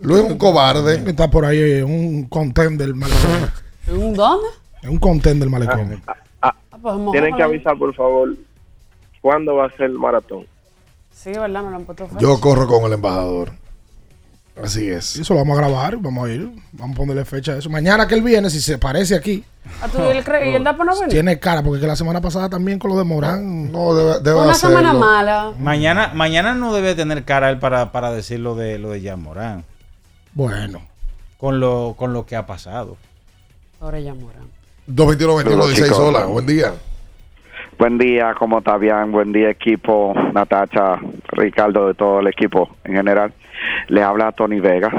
[0.00, 1.10] Luis es un cobarde.
[1.10, 3.50] Está por ahí un contén del malecón.
[3.86, 4.48] ¿En un dónde?
[4.82, 6.02] En un contén del malecón.
[6.40, 8.34] Ah, pues vamos Tienen a que avisar, por favor,
[9.20, 10.46] cuándo va a ser el maratón.
[11.10, 11.64] Sí, ¿verdad?
[11.64, 12.20] Me lo han puesto fecha.
[12.20, 13.50] Yo corro con el embajador.
[14.62, 15.16] Así es.
[15.16, 16.50] Eso lo vamos a grabar, vamos a ir.
[16.72, 17.70] Vamos a ponerle fecha a eso.
[17.70, 19.44] Mañana que él viene, si se parece aquí,
[19.82, 21.08] ¿A tu, y el, cre- y el Dapo no venir?
[21.10, 23.70] tiene cara, porque que la semana pasada también con lo de Morán.
[23.70, 25.52] No, debe, debe Una semana mala.
[25.58, 29.22] Mañana, mañana no debe tener cara él para, para decir lo de lo de Jan
[29.22, 29.64] Morán.
[30.34, 30.82] Bueno.
[31.38, 32.96] Con lo, con lo que ha pasado.
[33.80, 34.48] Ahora ya Morán.
[34.86, 35.98] 221 21 16 chicos.
[36.00, 36.72] hola, buen día.
[37.78, 39.12] Buen día, ¿cómo está bien?
[39.12, 40.96] Buen día, equipo, Natacha,
[41.28, 43.32] Ricardo, de todo el equipo en general.
[43.88, 44.90] Le habla Tony Vega.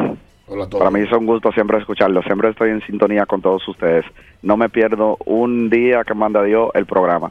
[0.79, 2.23] Para mí es un gusto siempre escucharlo.
[2.23, 4.03] Siempre estoy en sintonía con todos ustedes.
[4.41, 7.29] No me pierdo un día que manda Dios el programa.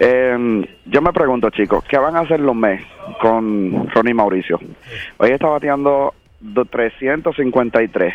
[0.00, 2.80] Eh, yo me pregunto, chicos, ¿qué van a hacer los mes
[3.20, 4.60] con Ronnie Mauricio?
[5.16, 8.14] Hoy está bateando do- 353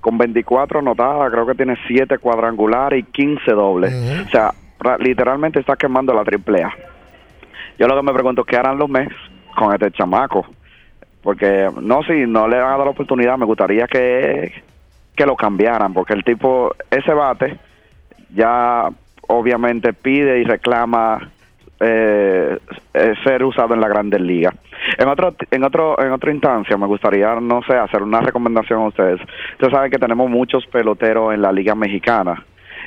[0.00, 3.92] con 24 anotadas, creo que tiene 7 cuadrangulares y 15 dobles.
[4.26, 6.70] O sea, ra- literalmente está quemando la triple A.
[7.78, 9.14] Yo lo que me pregunto, ¿qué harán los Mets
[9.56, 10.46] con este chamaco?
[11.22, 14.52] Porque no, si no le han dado la oportunidad, me gustaría que,
[15.14, 17.58] que lo cambiaran, porque el tipo, ese bate,
[18.34, 18.88] ya
[19.28, 21.30] obviamente pide y reclama
[21.80, 22.58] eh,
[23.24, 24.54] ser usado en la Grandes Ligas.
[24.98, 28.88] En otro, en otro, en otra instancia, me gustaría, no sé, hacer una recomendación a
[28.88, 29.20] ustedes.
[29.52, 32.44] Ustedes saben que tenemos muchos peloteros en la Liga Mexicana.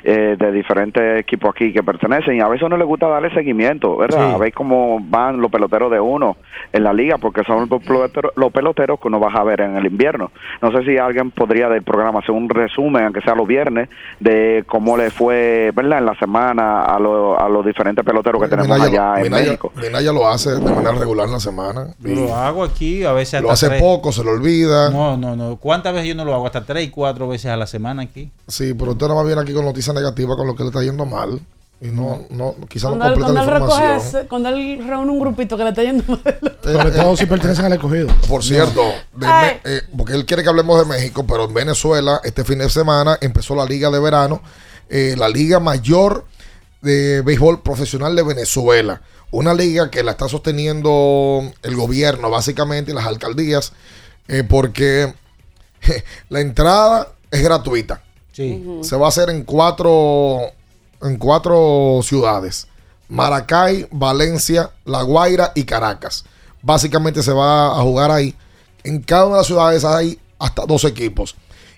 [0.08, 3.98] Eh, de diferentes equipos aquí que pertenecen y a veces uno le gusta darle seguimiento,
[3.98, 4.28] ¿verdad?
[4.30, 4.34] Sí.
[4.36, 6.38] A ver cómo van los peloteros de uno
[6.72, 9.76] en la liga, porque son los peloteros, los peloteros que uno va a ver en
[9.78, 10.32] el invierno.
[10.62, 14.64] No sé si alguien podría del programa hacer un resumen, aunque sea los viernes, de
[14.68, 16.00] cómo le fue, ¿verdad?
[16.00, 19.46] En la semana a, lo- a los diferentes peloteros que tenemos Minaya, allá en Minaya-
[19.46, 19.72] México.
[19.76, 21.88] Minaya lo hace de manera regular en la semana.
[22.04, 23.82] Lo hago aquí, a veces Lo hace tres.
[23.82, 24.90] poco, se lo olvida.
[24.92, 25.56] No, no, no.
[25.58, 26.46] ¿Cuántas veces yo no lo hago?
[26.46, 28.30] Hasta tres y cuatro veces a la semana aquí.
[28.48, 30.84] Sí, pero usted nada más viene aquí con noticias negativas con lo que le está
[30.84, 31.40] yendo mal.
[31.82, 34.08] Y no, no, quizá no completa cuando la él recoge, información.
[34.22, 36.40] ese- cuando él reúne un grupito que le está yendo mal.
[36.64, 38.08] Sobre todo si pertenecen al escogido.
[38.30, 38.82] Por cierto,
[39.14, 39.28] de
[39.66, 43.18] eh, porque él quiere que hablemos de México, pero en Venezuela este fin de semana
[43.22, 44.42] empezó la liga de verano,
[44.90, 46.26] eh, la liga mayor
[46.82, 49.02] de béisbol profesional de Venezuela.
[49.32, 53.74] Una liga que la está sosteniendo el gobierno básicamente y las alcaldías,
[54.30, 55.14] eh, porque
[56.30, 58.02] la entrada es gratuita.
[58.36, 58.62] Sí.
[58.82, 60.42] Se va a hacer en cuatro,
[61.02, 62.68] en cuatro ciudades.
[63.08, 66.26] Maracay, Valencia, La Guaira y Caracas.
[66.62, 68.36] Básicamente se va a jugar ahí.
[68.84, 71.38] En cada una de las ciudades hay hasta dos equipos.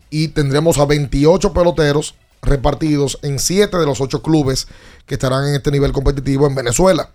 [0.09, 4.67] Y tendremos a 28 peloteros repartidos en 7 de los 8 clubes
[5.05, 7.11] que estarán en este nivel competitivo en Venezuela.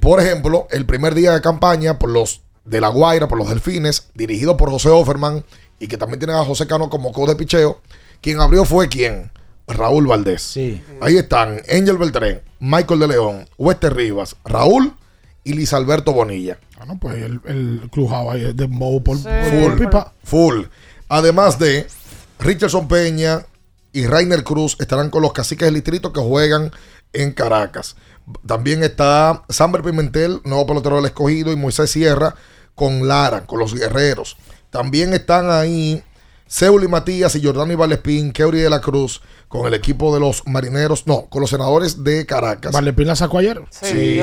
[0.00, 4.08] Por ejemplo, el primer día de campaña por los de La Guaira, por los Delfines,
[4.14, 5.44] dirigido por José Offerman
[5.78, 7.80] y que también tiene a José Cano como coach de picheo.
[8.20, 9.30] Quien abrió fue quién?
[9.66, 10.56] Raúl Valdés.
[11.00, 14.94] Ahí están Angel Beltrán, Michael de León, Wester Rivas, Raúl
[15.44, 16.58] y Luis Alberto Bonilla.
[16.80, 19.78] Ah, no, pues el, el clubhouse ahí es de por, por Full.
[19.78, 20.12] pipa.
[20.24, 20.62] Full.
[21.08, 21.86] Además de
[22.38, 23.44] Richardson Peña
[23.92, 26.70] y Rainer Cruz estarán con los caciques del distrito que juegan
[27.12, 27.96] en Caracas.
[28.46, 32.34] También está Samber Pimentel, nuevo pelotero del escogido, y Moisés Sierra
[32.74, 34.36] con Lara, con los guerreros.
[34.70, 36.02] También están ahí
[36.48, 41.06] Seuli Matías y Jordani Valespín, Keuri de la Cruz, con el equipo de los marineros,
[41.06, 42.72] no, con los senadores de Caracas.
[42.72, 43.62] Valepín la sacó ayer.
[43.70, 44.18] Sí,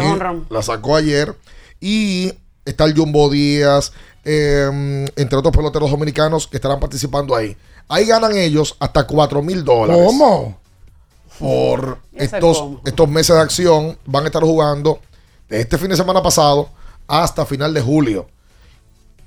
[0.49, 1.35] la sacó ayer.
[1.79, 2.33] Y
[2.65, 3.93] está el Jumbo Díaz,
[4.23, 7.55] eh, entre otros peloteros dominicanos que estarán participando ahí.
[7.87, 10.03] Ahí ganan ellos hasta 4 mil dólares.
[10.03, 10.59] ¿Cómo?
[11.39, 12.81] Por estos, cómo.
[12.85, 13.97] estos meses de acción.
[14.05, 14.99] Van a estar jugando
[15.47, 16.69] de este fin de semana pasado
[17.07, 18.27] hasta final de julio.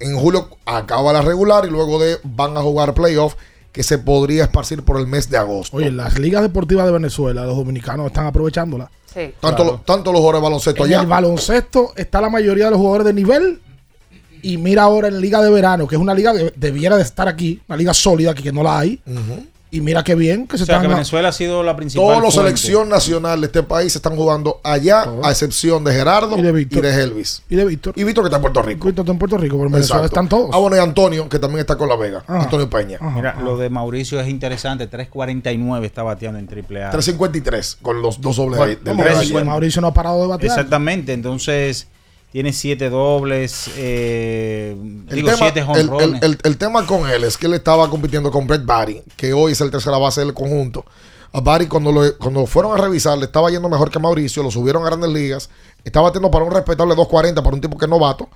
[0.00, 3.34] En julio acaba la regular y luego de van a jugar playoff
[3.72, 5.76] que se podría esparcir por el mes de agosto.
[5.76, 8.90] Oye, las ligas deportivas de Venezuela, los dominicanos están aprovechándola.
[9.12, 9.32] Sí.
[9.40, 11.00] Tanto, lo- tanto los jugadores de baloncesto En allá.
[11.02, 13.60] el baloncesto está la mayoría de los jugadores de nivel.
[14.40, 17.02] Y mira ahora en la liga de verano, que es una liga que debiera de
[17.02, 19.00] estar aquí, una liga sólida aquí que no la hay.
[19.70, 22.06] Y mira qué bien que se O sea, están que Venezuela ha sido la principal.
[22.06, 26.38] Todos los selección nacional de este país se están jugando allá, a excepción de Gerardo
[26.38, 27.42] y de, Elvis.
[27.48, 27.92] Y de Víctor.
[27.96, 28.86] Y Víctor que está en Puerto Rico.
[28.86, 30.20] Víctor está en Puerto Rico, pero en Venezuela Exacto.
[30.20, 30.50] están todos.
[30.54, 32.24] Ah, bueno, y Antonio, que también está con La Vega.
[32.26, 32.44] Ajá.
[32.44, 32.98] Antonio Peña.
[33.14, 34.90] Mira, lo de Mauricio es interesante.
[34.90, 36.90] 3.49 está bateando en triple A.
[36.90, 39.44] 353 con los dos dobles Bueno, del ¿cómo día de ayer.
[39.44, 40.52] Mauricio no ha parado de batear.
[40.52, 41.12] Exactamente.
[41.12, 41.88] Entonces,
[42.32, 43.70] tiene siete dobles.
[43.76, 44.76] eh,
[45.08, 46.22] El digo, tema, siete el, jonrones.
[46.22, 49.32] el- el- el tema con él es que él estaba compitiendo con Brett Barry, que
[49.32, 50.84] hoy es el tercera base del conjunto.
[51.32, 54.50] A Barry, cuando, lo, cuando fueron a revisar, le estaba yendo mejor que Mauricio, lo
[54.50, 55.50] subieron a grandes ligas.
[55.84, 58.28] Estaba batiendo para un respetable 2.40 para un tipo que es novato.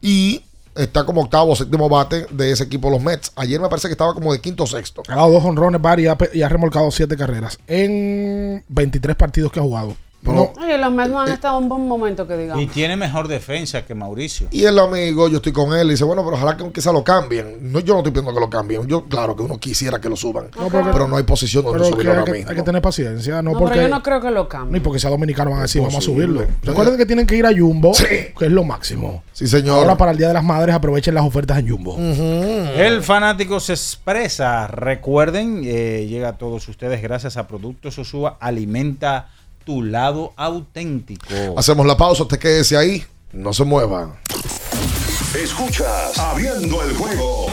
[0.00, 0.42] Y
[0.76, 3.32] está como octavo o séptimo bate de ese equipo, los Mets.
[3.34, 5.02] Ayer me parece que estaba como de quinto o sexto.
[5.08, 9.16] Ha dado dos honrones, Barry, y ha, pe- y ha remolcado siete carreras en 23
[9.16, 9.96] partidos que ha jugado.
[10.22, 12.60] No, Oye, los Mets no han estado en un buen momento, que digamos.
[12.62, 14.48] Y tiene mejor defensa que Mauricio.
[14.50, 16.92] Y el amigo, yo estoy con él, y dice, bueno, pero ojalá que aunque sea
[16.92, 17.58] lo cambien.
[17.72, 18.86] No, yo no estoy pidiendo que lo cambien.
[18.88, 20.46] Yo, claro que uno quisiera que lo suban.
[20.58, 22.50] No, porque- pero no hay posición donde pero subirlo hay, ahora que, mismo.
[22.50, 23.74] hay que tener paciencia, no, No, porque...
[23.76, 24.72] pero yo no creo que lo cambie.
[24.72, 26.44] ni porque sea dominicano van a decir, vamos a subirlo.
[26.62, 27.92] Recuerden que tienen que ir a Jumbo,
[28.38, 29.22] que es lo máximo.
[29.32, 29.78] Sí, señor.
[29.78, 31.96] Ahora para el Día de las Madres aprovechen las ofertas en Jumbo.
[31.98, 34.66] El fanático se expresa.
[34.66, 39.28] Recuerden, eh, llega a todos ustedes gracias a Productos Osúa Alimenta
[39.66, 41.58] tu lado auténtico.
[41.58, 44.20] Hacemos la pausa, usted quédese ahí, no se mueva.
[45.34, 47.46] Escuchas Abriendo el juego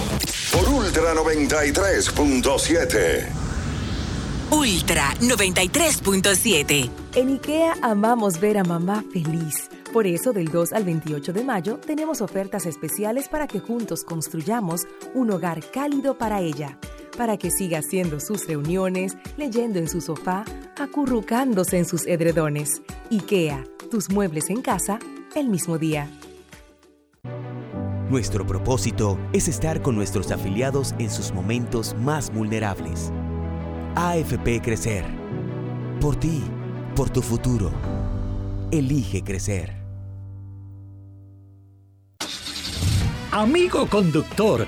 [0.54, 3.26] por Ultra 93.7.
[4.52, 6.90] Ultra 93.7.
[7.16, 9.70] En IKEA amamos ver a mamá feliz.
[9.92, 14.82] Por eso, del 2 al 28 de mayo, tenemos ofertas especiales para que juntos construyamos
[15.16, 16.78] un hogar cálido para ella.
[17.18, 20.46] Para que siga haciendo sus reuniones, leyendo en su sofá,
[20.78, 22.82] acurrucándose en sus edredones.
[23.12, 25.00] IKEA, tus muebles en casa,
[25.36, 26.10] el mismo día.
[28.10, 33.12] Nuestro propósito es estar con nuestros afiliados en sus momentos más vulnerables.
[33.96, 35.06] AFP Crecer.
[36.00, 36.44] Por ti,
[36.96, 37.72] por tu futuro.
[38.72, 39.84] Elige crecer.
[43.32, 44.68] Amigo conductor,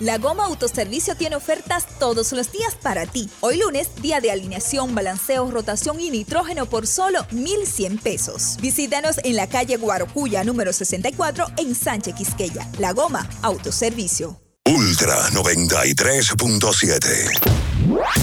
[0.00, 3.28] La Goma Autoservicio tiene ofertas todos los días para ti.
[3.40, 8.56] Hoy lunes, día de alineación, balanceo, rotación y nitrógeno por solo 1,100 pesos.
[8.62, 12.66] Visítanos en la calle Guarocuya número 64 en Sánchez Quisqueya.
[12.78, 14.40] La Goma Autoservicio.
[14.64, 17.60] Ultra 93.7.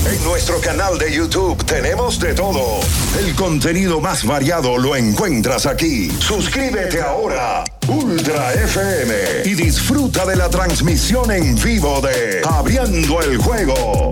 [0.05, 2.79] En nuestro canal de YouTube tenemos de todo.
[3.19, 6.09] El contenido más variado lo encuentras aquí.
[6.19, 9.13] Suscríbete ahora, Ultra FM,
[9.45, 14.09] y disfruta de la transmisión en vivo de Abriendo el Juego.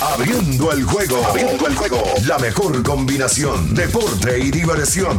[0.00, 1.26] Abriendo el Juego.
[1.26, 2.02] Abriendo el Juego.
[2.26, 5.18] La mejor combinación, deporte y diversión.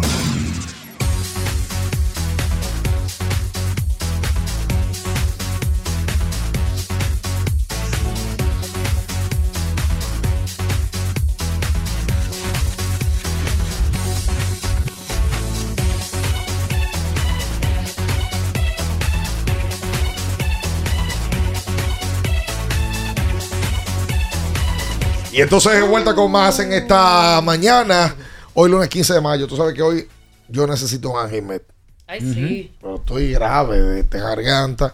[25.33, 28.15] Y entonces de vuelta con más en esta mañana.
[28.53, 29.47] Hoy lunes 15 de mayo.
[29.47, 30.07] Tú sabes que hoy
[30.47, 31.63] yo necesito un Anjimet.
[32.05, 32.75] Ay, sí.
[32.79, 34.93] Pero estoy grave de esta garganta.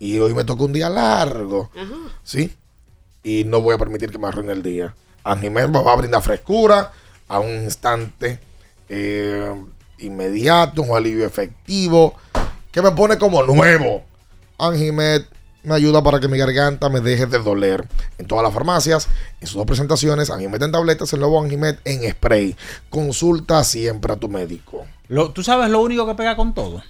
[0.00, 1.70] Y hoy me toca un día largo.
[1.72, 1.94] Ajá.
[2.24, 2.52] ¿Sí?
[3.22, 4.92] Y no voy a permitir que me arruine el día.
[5.22, 6.90] Anjimet me va a brindar frescura
[7.28, 8.40] a un instante
[8.88, 9.54] eh,
[9.98, 12.16] inmediato, un alivio efectivo
[12.72, 14.02] que me pone como nuevo.
[14.58, 15.28] Anjimet
[15.66, 17.86] me ayuda para que mi garganta me deje de doler.
[18.18, 19.08] En todas las farmacias,
[19.40, 22.56] en sus dos presentaciones, Anjimet en tabletas, el nuevo Anjimet en spray.
[22.88, 24.86] Consulta siempre a tu médico.
[25.08, 26.82] Lo- ¿Tú sabes lo único que pega con todo?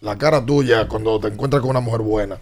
[0.00, 2.38] La cara tuya cuando te encuentras con una mujer buena.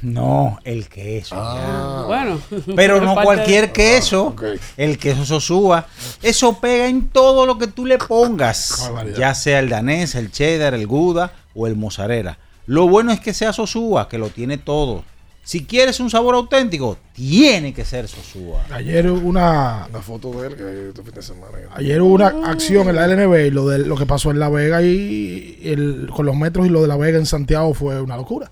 [0.00, 1.34] No, el queso.
[1.36, 2.04] Ah.
[2.06, 2.40] Bueno.
[2.76, 4.34] Pero no cualquier queso.
[4.76, 5.86] El queso Sosúa.
[6.22, 8.90] Eso pega en todo lo que tú le pongas.
[9.18, 12.38] Ya sea el danés, el cheddar, el gouda o el mozzarella.
[12.68, 15.02] Lo bueno es que sea Sosúa, que lo tiene todo.
[15.42, 18.66] Si quieres un sabor auténtico, tiene que ser Sosúa.
[18.70, 21.56] Ayer hubo una, Una foto de él que este fin de semana.
[21.74, 24.50] ayer hubo una acción en la LNB y lo, de, lo que pasó en La
[24.50, 28.16] Vega y el- con los metros y lo de La Vega en Santiago fue una
[28.18, 28.50] locura.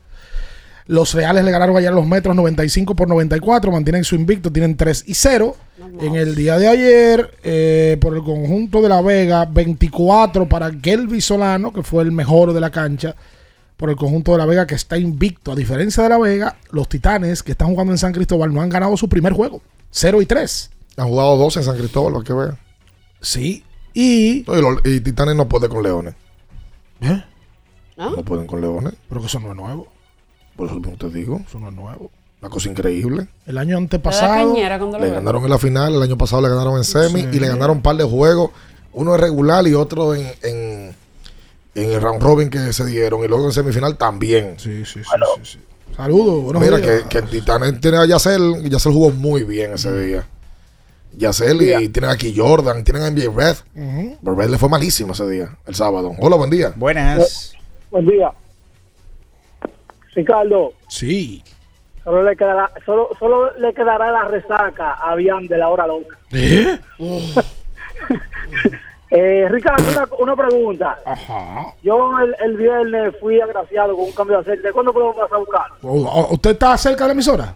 [0.86, 4.76] Los Reales le ganaron ayer a los metros 95 por 94, mantienen su invicto, tienen
[4.76, 5.54] 3 y 0.
[6.00, 11.20] En el día de ayer, eh, por el conjunto de La Vega, 24 para Kelvin
[11.20, 13.14] Solano, que fue el mejor de la cancha.
[13.76, 15.52] Por el conjunto de La Vega, que está invicto.
[15.52, 18.68] A diferencia de La Vega, los Titanes, que están jugando en San Cristóbal, no han
[18.70, 19.60] ganado su primer juego.
[19.90, 20.70] 0 y 3.
[20.96, 22.58] Han jugado dos en San Cristóbal, para que vean.
[23.20, 23.64] Sí.
[23.92, 24.44] Y.
[24.46, 26.14] No, y, los- y Titanes no puede con Leones.
[27.02, 27.22] ¿Eh?
[27.98, 28.94] No pueden con Leones.
[29.08, 29.88] Pero que eso no es nuevo.
[30.56, 31.40] Por eso mismo te digo.
[31.46, 32.10] Eso no es nuevo.
[32.40, 33.28] Una cosa increíble.
[33.46, 34.54] El año antepasado.
[34.54, 37.28] lo Le ganaron en la final, el año pasado le ganaron en semi Sí.
[37.32, 38.50] y le ganaron un par de juegos.
[38.92, 40.94] Uno es regular y otro en, en,
[41.76, 43.22] en el round robin que se dieron.
[43.24, 44.58] Y luego en semifinal también.
[44.58, 45.10] Sí, sí, sí.
[45.36, 45.58] sí, sí.
[45.96, 46.42] Saludos.
[46.44, 47.02] buenos Mira días.
[47.02, 48.56] que, que el Titanes tiene a Yacel.
[48.64, 50.26] y Yacel jugó muy bien ese día.
[51.12, 53.56] Yacel y tienen aquí Jordan, tienen a NBA Red.
[53.74, 54.18] Ujú.
[54.22, 56.12] Pero Red le fue malísimo ese día, el sábado.
[56.18, 56.72] Hola, buen día.
[56.76, 57.54] Buenas.
[57.90, 58.30] Buen día.
[60.14, 61.42] Ricardo, Sí.
[62.04, 66.18] solo le quedará, solo, solo le quedará la resaca a Bian de la hora loca.
[66.32, 66.78] ¿Eh?
[69.10, 70.98] Eh, Ricardo, una, una pregunta.
[71.06, 71.66] Ajá.
[71.82, 74.72] Yo el, el viernes fui agraciado con un cambio de aceite.
[74.72, 75.62] ¿Cuándo podemos pasar a buscar?
[75.82, 77.54] O- o- ¿Usted está cerca de la emisora?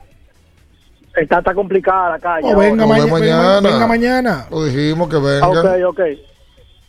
[1.17, 2.55] Está, está complicada la calle.
[2.55, 3.07] O venga, ahora.
[3.07, 4.47] maña- venga, mañana.
[4.51, 5.41] Lo dijimos que venga.
[5.45, 6.01] Ah, ok, ok.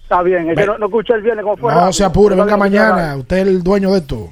[0.04, 0.50] Está bien.
[0.52, 1.72] Es que no, no escuché el viernes cómo fue.
[1.72, 1.94] No rápido.
[1.94, 3.16] se apure, venga mañana.
[3.16, 4.30] Usted es el dueño de esto.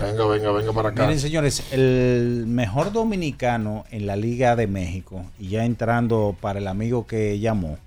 [0.00, 1.02] Venga, venga, venga para acá.
[1.02, 6.66] Miren, señores, el mejor dominicano en la Liga de México, y ya entrando para el
[6.66, 7.78] amigo que llamó,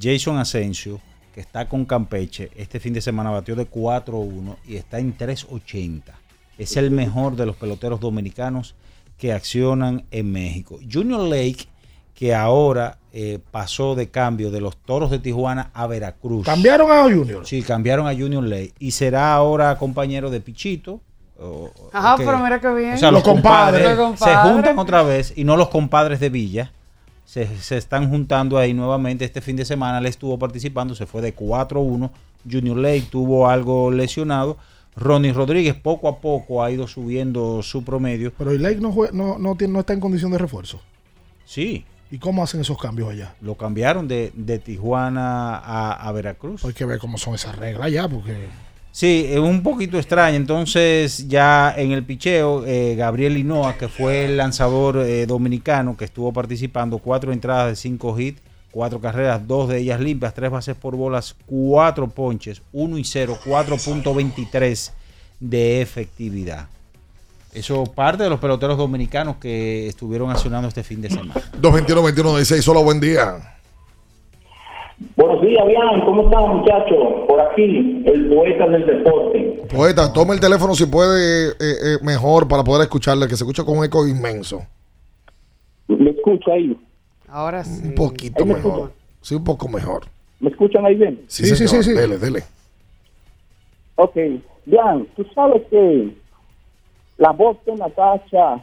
[0.00, 0.98] Jason Asensio,
[1.36, 6.00] que está con Campeche, este fin de semana batió de 4-1 y está en 3-80.
[6.56, 8.74] Es el mejor de los peloteros dominicanos
[9.18, 10.78] que accionan en México.
[10.90, 11.66] Junior Lake,
[12.14, 16.46] que ahora eh, pasó de cambio de los Toros de Tijuana a Veracruz.
[16.46, 17.46] ¿Cambiaron a Junior?
[17.46, 21.02] Sí, cambiaron a Junior Lake y será ahora compañero de Pichito.
[21.38, 22.94] o- Ajá, pero mira qué bien.
[22.94, 23.82] O sea, los, Los compadres.
[23.82, 24.42] compadres, Los compadres.
[24.42, 26.72] se juntan otra vez y no los compadres de Villa.
[27.36, 29.98] Se, se están juntando ahí nuevamente este fin de semana.
[29.98, 32.10] Él estuvo participando, se fue de 4-1.
[32.50, 34.56] Junior Lake tuvo algo lesionado.
[34.96, 38.32] Ronnie Rodríguez poco a poco ha ido subiendo su promedio.
[38.38, 40.80] Pero el Lake no, jue- no, no, tiene, no está en condición de refuerzo.
[41.44, 43.34] Sí, ¿Y cómo hacen esos cambios allá?
[43.42, 46.64] lo cambiaron de, de Tijuana a, a Veracruz.
[46.64, 48.46] Hay que ver cómo son esas reglas allá, porque
[48.96, 50.36] Sí, es un poquito extraño.
[50.36, 56.06] Entonces, ya en el picheo, eh, Gabriel Hinoa, que fue el lanzador eh, dominicano que
[56.06, 58.40] estuvo participando, cuatro entradas de cinco hits,
[58.70, 63.38] cuatro carreras, dos de ellas limpias, tres bases por bolas, cuatro ponches, uno y cero,
[63.44, 64.92] 4.23
[65.40, 66.66] de efectividad.
[67.52, 71.34] Eso parte de los peloteros dominicanos que estuvieron accionando este fin de semana.
[71.60, 73.55] 221-21-16, hola, buen día.
[75.16, 77.26] Buenos días, bien, ¿cómo están muchachos?
[77.26, 79.62] Por aquí, el poeta del deporte.
[79.74, 83.64] Poeta, tome el teléfono si puede eh, eh, mejor para poder escucharle, que se escucha
[83.64, 84.62] con un eco inmenso.
[85.88, 86.76] ¿Me escucha ahí?
[87.28, 87.80] Ahora sí.
[87.88, 88.72] Un poquito me mejor.
[88.72, 88.92] escucha.
[89.22, 90.04] Sí, un poco mejor.
[90.38, 91.22] ¿Me escuchan ahí bien?
[91.28, 92.42] Sí, sí, sí, Dele, dele.
[93.94, 94.14] Ok,
[94.66, 96.14] bien, tú sabes que
[97.16, 98.60] la voz de Natasha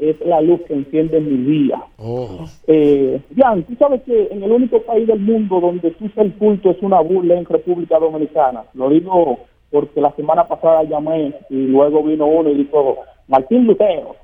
[0.00, 1.82] es la luz que enciende mi día.
[1.98, 2.46] Oh.
[2.66, 6.70] Eh, Jan, tú sabes que en el único país del mundo donde tú el culto
[6.70, 8.64] es una burla en República Dominicana.
[8.74, 9.38] Lo digo
[9.70, 12.96] porque la semana pasada llamé y luego vino uno y dijo,
[13.28, 14.16] Martín Lutero.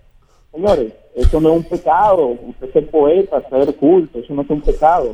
[0.53, 2.36] Señores, eso no es un pecado.
[2.48, 5.12] Usted ser poeta, ser culto, eso no es un pecado.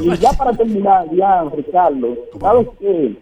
[0.00, 3.16] Y ya para terminar, Jan, Ricardo, ¿sabes qué?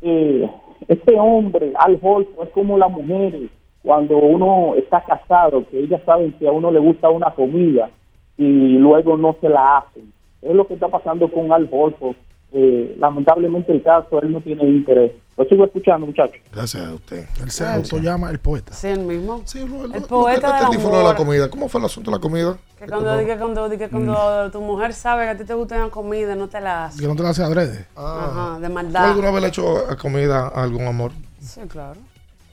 [0.00, 0.50] Eh,
[0.88, 3.50] este hombre, Al Holford, es como las mujeres
[3.82, 7.90] cuando uno está casado, que ellas saben que a uno le gusta una comida
[8.36, 10.12] y luego no se la hacen.
[10.40, 12.16] Es lo que está pasando con Al Holford.
[12.54, 15.12] Eh, lamentablemente el caso, él no tiene interés.
[15.38, 16.36] Lo sigo escuchando, muchachos.
[16.52, 17.24] Gracias a usted.
[17.42, 18.74] él se autollama el poeta.
[18.74, 19.42] Sí, el mismo.
[19.54, 21.16] el Lo que poeta de la amor.
[21.16, 21.48] comida.
[21.48, 22.58] ¿Cómo fue el asunto de la comida?
[22.78, 25.54] Que cuando, di que cuando, di que cuando tu mujer sabe que a ti te
[25.54, 27.00] gusta una comida, no te la hace.
[27.00, 27.86] que no te la hace adrede.
[27.96, 29.04] Ajá, de ¿Tú maldad.
[29.08, 31.12] alguna vez le has hecho a comida a algún amor?
[31.40, 31.98] Sí, claro.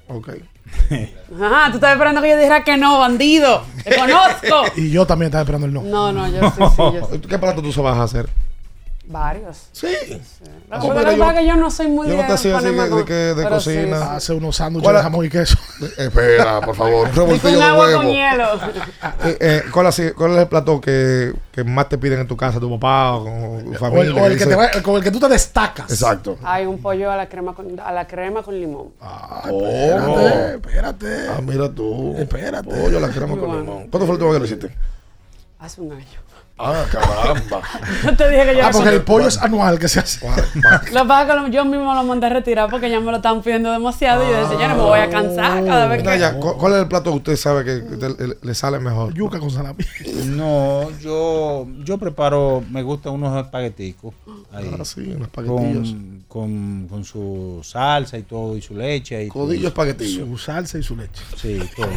[0.08, 0.30] Ok.
[1.42, 3.64] Ajá, tú estás esperando que yo dijera que no, bandido.
[3.84, 4.64] Te conozco.
[4.76, 5.82] Y yo también estaba esperando el no.
[5.84, 7.20] No, no, yo sí, sí, yo sí.
[7.20, 8.30] ¿Qué plato tú sabes hacer?
[9.12, 9.70] Varios.
[9.72, 9.88] Sí.
[10.70, 12.58] Lo Ah, que mira, pasa que yo no soy muy yo no de te hacía
[12.60, 13.98] así de, con- que- de pero sí, cocina.
[14.02, 14.08] sí.
[14.12, 15.58] Hace unos sándwiches ¿Cuál de es- jamón y queso.
[15.98, 17.08] Espera, por favor.
[17.08, 18.02] Con revoltillo de agua huevo.
[18.04, 18.46] con hielo.
[19.24, 22.38] Eh, eh, ¿cuál, así- cuál es el plato que, que más te piden en tu
[22.38, 24.04] casa, tu papá o con tu O familia?
[24.12, 25.90] el, o el que dice- te va- con el que tú te destacas.
[25.90, 26.38] Exacto.
[26.44, 28.90] Hay un pollo a la crema con, a la crema con limón.
[29.44, 31.28] Espérate, espérate.
[31.36, 32.16] Ah, mira tú.
[32.16, 32.70] Espérate.
[32.70, 33.88] Pollo, la crema con limón.
[33.90, 34.70] ¿Cuándo fue el último que lo hiciste?
[35.58, 36.06] Hace un año.
[36.62, 37.62] Ah, caramba.
[38.04, 40.28] Yo te dije que yo Ah, porque el pollo es anual que se hace.
[40.92, 43.12] Lo que pasa es que lo- yo mismo lo mandé a retirar porque ya me
[43.12, 44.26] lo están pidiendo demasiado.
[44.28, 46.20] Y yo decía, ya no me voy a cansar cada vez que.
[46.20, 49.14] ya, ¿cu- ¿Cuál es el plato que usted sabe que te- le, le sale mejor?
[49.14, 49.86] Yuca con salami.
[50.26, 54.14] No, yo, yo preparo, me gustan unos espagueticos.
[54.52, 55.90] Ahí, Ah, sí, unos espaguetillos.
[55.90, 59.24] Con, con, con su salsa y todo, y su leche.
[59.24, 60.26] Y Codillo espaguetillo.
[60.26, 61.24] Su salsa y su leche.
[61.38, 61.88] Sí, todo.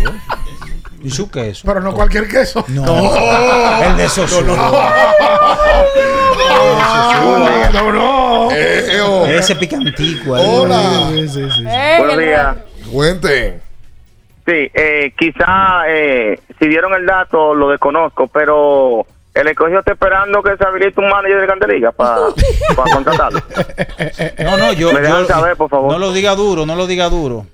[1.02, 1.62] ¿Y su queso?
[1.66, 2.64] Pero no cualquier queso.
[2.68, 2.84] No.
[3.84, 4.42] El de Sosúa.
[7.72, 8.50] No, no.
[8.52, 9.26] Eh, eh, oh.
[9.26, 10.44] Ese picantico ahí.
[10.46, 11.08] Hola.
[11.10, 11.64] Sí, sí, sí.
[11.98, 12.56] Buenos días.
[12.92, 13.60] Cuente.
[14.46, 20.42] Sí, eh, quizá eh, si dieron el dato lo desconozco, pero el escogido está esperando
[20.42, 22.18] que se habilite un manager de Candeliga para
[22.92, 23.40] contratarlo.
[24.38, 24.92] No, no, yo.
[24.92, 25.92] Me dejan yo- saber, por favor.
[25.92, 27.46] No lo diga duro, no lo diga duro.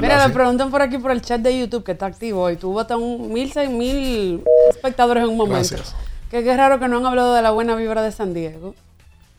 [0.00, 2.80] Mira, me preguntan por aquí por el chat de YouTube que está activo y tuvo
[2.80, 5.68] hasta un mil, seis mil espectadores en un momento.
[5.70, 5.94] Gracias.
[6.30, 8.74] Que qué raro que no han hablado de la buena vibra de San Diego.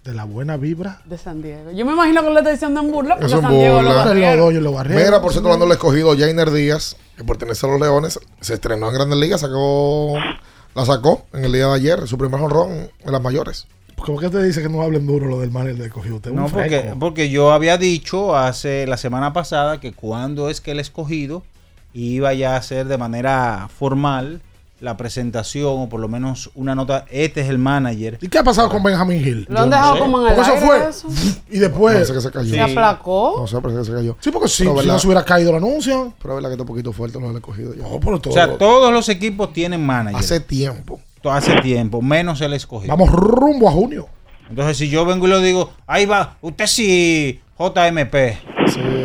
[0.03, 1.01] De la buena vibra.
[1.05, 1.71] De San Diego.
[1.71, 4.53] Yo me imagino que le está diciendo en burla porque Eso San Diego lo barrieron.
[4.89, 8.89] Mira, por cierto, hablando del escogido, Jainer Díaz, que pertenece a los Leones, se estrenó
[8.89, 10.15] en Grandes Ligas, sacó,
[10.75, 13.65] la sacó en el día de ayer, su primer honrón en las mayores.
[13.95, 16.15] ¿Por qué te dice que no hablen duro lo del manager de escogido?
[16.17, 20.61] Usted es No, porque, porque yo había dicho hace la semana pasada que cuando es
[20.61, 21.43] que el escogido
[21.93, 24.41] iba ya a hacer de manera formal
[24.81, 28.17] la presentación o por lo menos una nota, este es el manager.
[28.19, 29.45] ¿Y qué ha pasado con Benjamin Hill?
[29.47, 30.89] Lo han dejado como en el Porque eso aire fue.
[30.89, 31.07] eso.
[31.49, 31.93] Y después.
[31.93, 32.53] Parece que se cayó.
[32.53, 33.35] Se aplacó.
[33.39, 34.17] No sé, parece que se cayó.
[34.19, 36.13] Sí, porque si, Pero si verdad- no se hubiera caído el anuncio.
[36.21, 37.73] Pero es verdad que está un poquito fuerte lo del escogido.
[37.75, 37.83] Ya.
[37.83, 38.31] No, pero todo.
[38.31, 40.19] O sea, todos los equipos tienen manager.
[40.19, 40.99] Hace tiempo.
[41.31, 42.95] Hace tiempo, menos el escogido.
[42.95, 44.07] Vamos rumbo a junio.
[44.49, 48.13] Entonces, si yo vengo y le digo, ahí va, usted sí, JMP.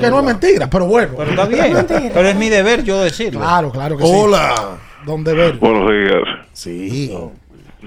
[0.00, 1.14] Que no es mentira, pero bueno.
[1.16, 1.86] Pero está bien.
[2.14, 3.40] pero es mi deber yo decirlo.
[3.40, 4.10] Claro, claro que sí.
[4.12, 4.78] Hola.
[5.06, 5.56] ¿Dónde ver?
[5.56, 6.22] Buenos días.
[6.52, 7.12] Sí.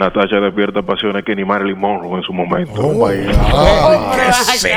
[0.01, 2.73] Natacha despierta pasiones que ni Marilyn Monroe en su momento.
[2.75, 3.33] Oh my God.
[4.61, 4.71] Qué.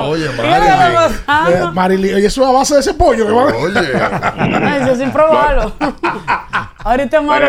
[0.00, 1.68] Oye, ¿Qué le está pasando?
[1.68, 3.46] Eh, Marilyn, oye, eso es a base de ese pollo que va
[4.38, 5.72] Ay, eso sin probarlo.
[6.84, 7.48] Ahorita muero.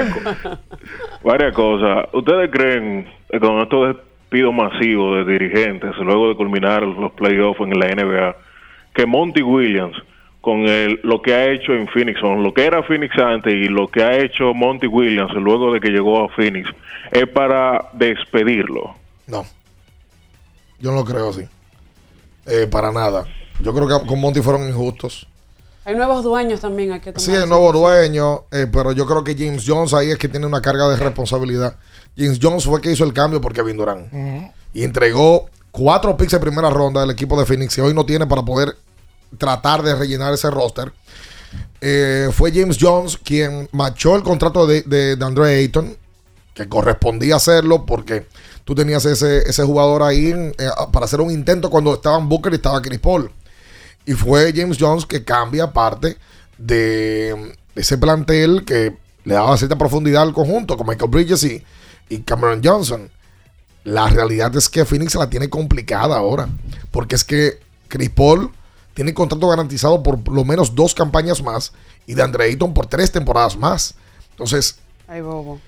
[1.23, 2.05] Varias cosas.
[2.13, 7.79] ¿Ustedes creen que con estos despidos masivos de dirigentes, luego de culminar los playoffs en
[7.79, 8.35] la NBA,
[8.93, 9.97] que Monty Williams,
[10.41, 13.67] con el, lo que ha hecho en Phoenix, con lo que era Phoenix antes y
[13.67, 16.69] lo que ha hecho Monty Williams luego de que llegó a Phoenix,
[17.11, 18.95] es para despedirlo?
[19.25, 19.45] No.
[20.79, 21.47] Yo no lo creo así.
[22.45, 23.25] Eh, para nada.
[23.61, 25.27] Yo creo que con Monty fueron injustos.
[25.83, 26.91] Hay nuevos dueños también.
[26.91, 30.11] Hay que tomar Sí, el nuevo dueño, eh, pero yo creo que James Jones ahí
[30.11, 31.77] es que tiene una carga de responsabilidad.
[32.17, 34.13] James Jones fue el que hizo el cambio por Kevin Durant.
[34.73, 38.27] Y entregó cuatro picks de primera ronda del equipo de Phoenix y hoy no tiene
[38.27, 38.75] para poder
[39.37, 40.93] tratar de rellenar ese roster.
[41.79, 45.95] Eh, fue James Jones quien machó el contrato de, de, de Andre Ayton,
[46.53, 48.27] que correspondía hacerlo porque
[48.65, 52.55] tú tenías ese, ese jugador ahí eh, para hacer un intento cuando estaban Booker y
[52.55, 53.31] estaba Chris Paul.
[54.05, 56.17] Y fue James Jones que cambia parte
[56.57, 61.63] de ese plantel que le daba cierta profundidad al conjunto, con Michael Bridges y,
[62.09, 63.09] y Cameron Johnson.
[63.83, 66.49] La realidad es que Phoenix la tiene complicada ahora.
[66.91, 68.51] Porque es que Chris Paul
[68.97, 71.71] tiene contrato garantizado por lo menos dos campañas más
[72.07, 73.93] y de Andre Ayton por tres temporadas más.
[74.31, 75.59] Entonces, Ay, bobo.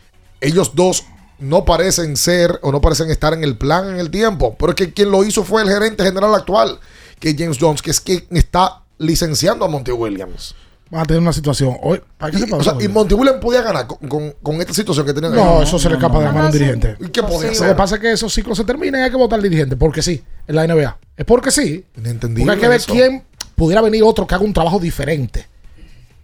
[0.42, 1.04] ellos dos
[1.38, 4.56] no parecen ser o no parecen estar en el plan en el tiempo.
[4.58, 6.80] Pero es que quien lo hizo fue el gerente general actual,
[7.20, 10.56] que es James Jones, que es quien está licenciando a Monty Williams.
[10.90, 11.78] Van a tener una situación.
[11.84, 14.74] Hoy, ¿para qué se O sea, y Monty Williams podía ganar con, con- con esta
[14.74, 16.98] situación que tenían No, eso se le escapa de la mano a un dirigente.
[17.00, 17.68] ¿Y qué podía Lo hacer?
[17.70, 19.78] que pasa es que esos ciclos se terminan y hay que votar al dirigente.
[19.78, 20.98] Porque sí, en la NBA.
[21.16, 21.86] Es porque sí.
[21.94, 22.92] Porque hay que ver eso.
[22.92, 23.24] quién
[23.56, 25.46] pudiera venir otro que haga un trabajo diferente.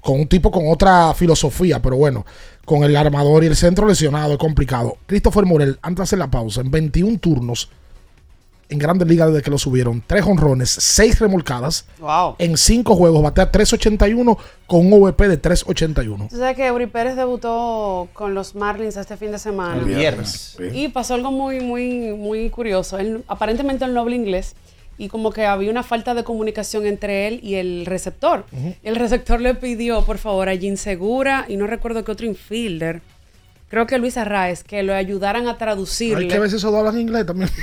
[0.02, 1.80] Con un tipo con otra filosofía.
[1.82, 2.26] Pero bueno,
[2.66, 4.98] con el armador y el centro lesionado es complicado.
[5.06, 7.70] Christopher Morel, antes de hacer la pausa, en 21 turnos
[8.70, 11.86] en Grandes Ligas desde que lo subieron, 3 honrones, 6 remolcadas.
[12.00, 12.36] Wow.
[12.40, 14.38] En 5 juegos, batea 3.81
[14.68, 16.30] con un OVP de 3.81.
[16.30, 19.82] Tú sabes que Eury Pérez debutó con los Marlins este fin de semana.
[19.82, 20.58] El viernes.
[20.74, 22.98] Y pasó algo muy, muy, muy curioso.
[22.98, 24.56] Él, aparentemente él no habla inglés
[24.98, 28.46] y como que había una falta de comunicación entre él y el receptor.
[28.84, 33.02] El receptor le pidió, por favor, a Jim Segura y no recuerdo qué otro infielder,
[33.68, 36.26] creo que Luis Arraez, que lo ayudaran a traducirle.
[36.26, 37.50] Hay que ver si eso hablan inglés también.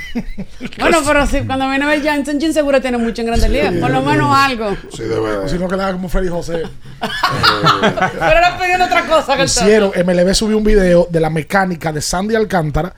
[0.79, 3.73] Bueno, pero sí, cuando viene a ver Jansen, Jim Segura tiene mucho en Grandes Ligas,
[3.75, 4.75] por lo menos algo.
[4.91, 5.47] Sí, de verdad.
[5.47, 6.63] Si no, que le haga como Freddy José.
[6.99, 9.35] Pero era pidiendo otra cosa.
[9.35, 12.93] que el Hicieron, MLB subió un video de la mecánica de Sandy Alcántara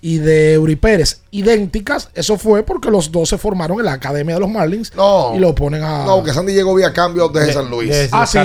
[0.00, 2.10] y de Eury Pérez, idénticas.
[2.14, 5.32] Eso fue porque los dos se formaron en la Academia de los Marlins No.
[5.34, 6.04] y lo ponen a.
[6.04, 7.88] No, que Sandy llegó vía cambio desde San Luis.
[7.90, 8.38] desde ah, sí,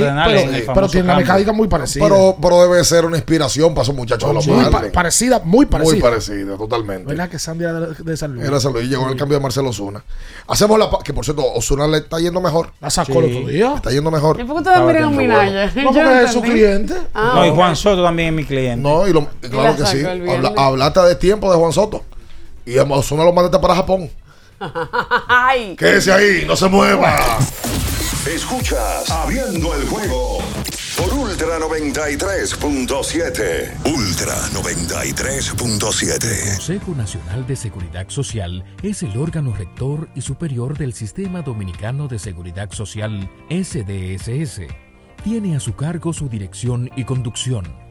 [0.73, 2.03] pero, tiene la mecánica muy parecida.
[2.03, 4.93] Pero, pero debe ser una inspiración para esos muchachos de los muy pa- Marlins.
[4.93, 5.93] parecida, muy parecida.
[5.93, 7.07] Muy parecida, totalmente.
[7.07, 8.47] ¿Verdad que Sandy era de, de San Luis?
[8.47, 10.03] Era San Luis, llegó el cambio de Marcelo Osuna.
[10.47, 12.71] Hacemos la que por cierto, Osuna le está yendo mejor.
[12.79, 13.73] La sacó el otro día.
[13.75, 14.39] Está yendo mejor.
[14.39, 15.71] ¿Y por qué ustedes miran a Estaba Minaya?
[15.75, 16.93] No, porque es su cliente.
[17.13, 17.55] Ah, no, y.
[17.55, 18.81] Juan Soto también es mi cliente.
[18.81, 20.01] No, y, lo, claro la que sí.
[20.01, 20.45] sacó el viernes.
[20.49, 22.03] Habla, hablaste de tiempo de Juan Soto.
[22.65, 24.09] Y Osuna lo mandaste para Japón.
[25.77, 27.39] Quédese ahí, no se mueva.
[28.27, 30.37] Escuchas Abriendo el juego
[30.95, 33.71] por Ultra Ultra 93.7.
[33.85, 36.23] Ultra 93.7.
[36.23, 42.07] El Consejo Nacional de Seguridad Social es el órgano rector y superior del Sistema Dominicano
[42.07, 44.67] de Seguridad Social, SDSS.
[45.23, 47.65] Tiene a su cargo su dirección y conducción,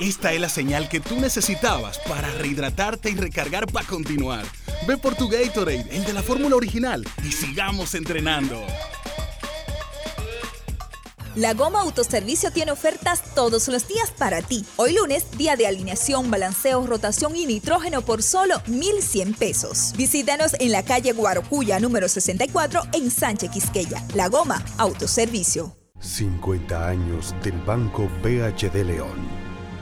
[0.00, 4.46] Esta es la señal que tú necesitabas para rehidratarte y recargar para continuar.
[4.88, 8.64] Ve por tu Gatorade, el de la fórmula original, y sigamos entrenando.
[11.36, 14.64] La Goma Autoservicio tiene ofertas todos los días para ti.
[14.76, 19.92] Hoy lunes, día de alineación, balanceo, rotación y nitrógeno por solo 1,100 pesos.
[19.98, 24.02] Visítanos en la calle Guarocuya, número 64, en Sánchez Quisqueya.
[24.14, 25.76] La Goma Autoservicio.
[26.00, 29.49] 50 años del Banco BHD León.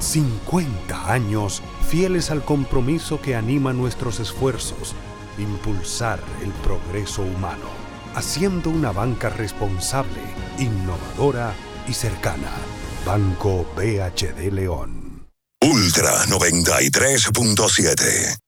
[0.00, 4.94] 50 años fieles al compromiso que anima nuestros esfuerzos,
[5.38, 7.68] impulsar el progreso humano,
[8.14, 10.20] haciendo una banca responsable,
[10.58, 11.52] innovadora
[11.88, 12.52] y cercana.
[13.04, 15.26] Banco BHD León.
[15.62, 18.36] Ultra 93.7.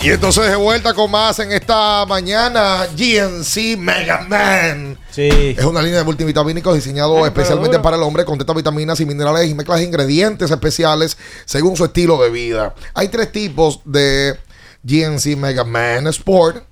[0.00, 4.96] Y entonces de vuelta con más en esta mañana, GNC Mega Man.
[5.10, 5.56] Sí.
[5.58, 9.54] Es una línea de multivitamínicos diseñado especialmente para el hombre con vitaminas y minerales y
[9.54, 12.74] mezclas de ingredientes especiales según su estilo de vida.
[12.94, 14.38] Hay tres tipos de
[14.84, 16.64] GNC Mega Man Sport,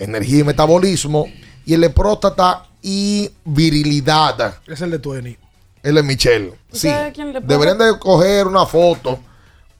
[0.00, 1.26] energía y metabolismo,
[1.64, 4.58] y el de próstata y virilidad.
[4.66, 5.38] Es el de Twenty.
[5.84, 6.54] El de Michelle.
[6.72, 6.88] Sí.
[6.88, 9.20] ¿Sabe quién le Deberían de coger una foto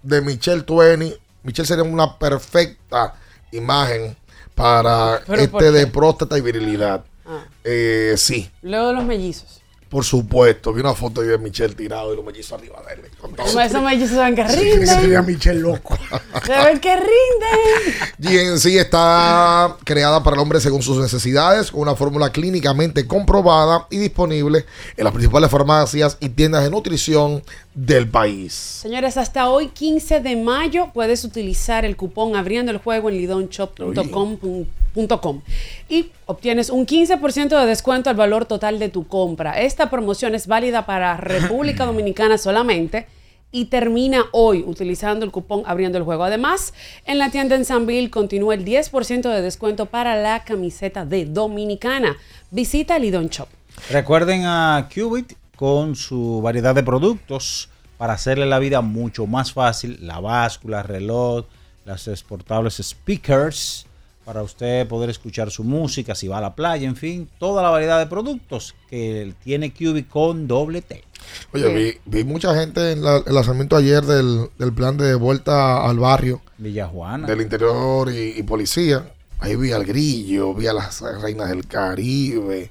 [0.02, 1.14] de Michelle Twenty.
[1.42, 3.14] Michelle sería una perfecta
[3.52, 4.16] imagen
[4.54, 7.04] para ¿Pero por este de próstata y virilidad.
[7.26, 7.44] Ah.
[7.64, 9.62] Eh, sí, Luego de los mellizos.
[9.88, 10.72] por supuesto.
[10.72, 13.10] Vi una foto de Michelle tirado y los mellizos arriba de él.
[13.20, 15.26] Como esos mellizos van que Sí, sería rinden.
[15.26, 15.98] Michelle loco.
[16.44, 18.10] Se ven que rinden.
[18.18, 23.98] GNC está creada para el hombre según sus necesidades, con una fórmula clínicamente comprobada y
[23.98, 24.64] disponible
[24.96, 27.42] en las principales farmacias y tiendas de nutrición
[27.86, 28.52] del país.
[28.52, 35.40] Señores, hasta hoy 15 de mayo puedes utilizar el cupón abriendo el juego en lidonshop.com.com
[35.88, 39.62] y obtienes un 15% de descuento al valor total de tu compra.
[39.62, 43.06] Esta promoción es válida para República Dominicana solamente
[43.50, 46.24] y termina hoy utilizando el cupón abriendo el juego.
[46.24, 46.74] Además,
[47.06, 52.18] en la tienda en Sanville continúa el 10% de descuento para la camiseta de Dominicana.
[52.50, 53.48] Visita Lidon Shop.
[53.90, 57.68] Recuerden a Qubit con su variedad de productos
[57.98, 59.98] para hacerle la vida mucho más fácil.
[60.00, 61.44] La báscula, reloj,
[61.84, 63.84] las exportables speakers
[64.24, 67.68] para usted poder escuchar su música, si va a la playa, en fin, toda la
[67.68, 71.04] variedad de productos que tiene Cubic con doble T.
[71.52, 75.86] Oye, vi, vi mucha gente en la- el lanzamiento ayer del, del plan de vuelta
[75.86, 76.40] al barrio.
[76.56, 77.26] Villajuana.
[77.26, 79.12] Del interior y, y policía.
[79.40, 82.70] Ahí vi al Grillo, vi a las Reinas del Caribe,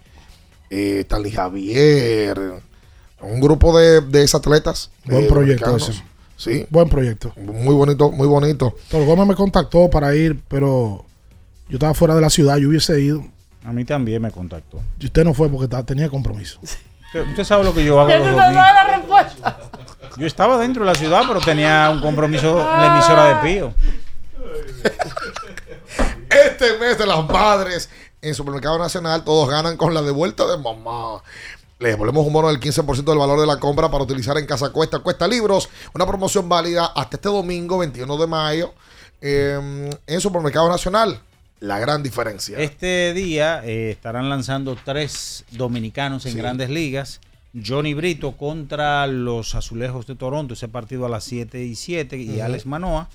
[0.71, 2.61] eh, Stanley Javier,
[3.21, 4.91] un grupo de, de atletas.
[5.05, 6.03] Buen eh, proyecto ese.
[6.37, 6.65] Sí.
[6.69, 7.33] Buen proyecto.
[7.35, 8.75] Muy bonito, muy bonito.
[8.89, 11.05] Toro Gómez me contactó para ir, pero
[11.67, 13.25] yo estaba fuera de la ciudad, yo hubiese ido.
[13.65, 14.81] A mí también me contactó.
[14.99, 16.59] Y usted no fue porque tenía compromiso.
[16.61, 18.55] Usted, usted sabe lo que yo hago Eso los no domingos.
[18.55, 19.57] da la respuesta.
[20.17, 23.73] Yo estaba dentro de la ciudad, pero tenía un compromiso en la emisora de Pío.
[26.29, 27.89] Este mes de las madres
[28.21, 31.21] en Supermercado Nacional, todos ganan con la devuelta de mamá.
[31.79, 34.69] Les devolvemos un bono del 15% del valor de la compra para utilizar en Casa
[34.71, 35.69] Cuesta, Cuesta Libros.
[35.95, 38.73] Una promoción válida hasta este domingo, 21 de mayo,
[39.21, 41.21] eh, en Supermercado Nacional.
[41.61, 42.57] La gran diferencia.
[42.59, 46.37] Este día eh, estarán lanzando tres dominicanos en Sí.
[46.37, 47.21] grandes ligas.
[47.65, 52.41] Johnny Brito contra los Azulejos de Toronto, ese partido a las 7 y 7, y.
[52.41, 53.07] Alex Manoa.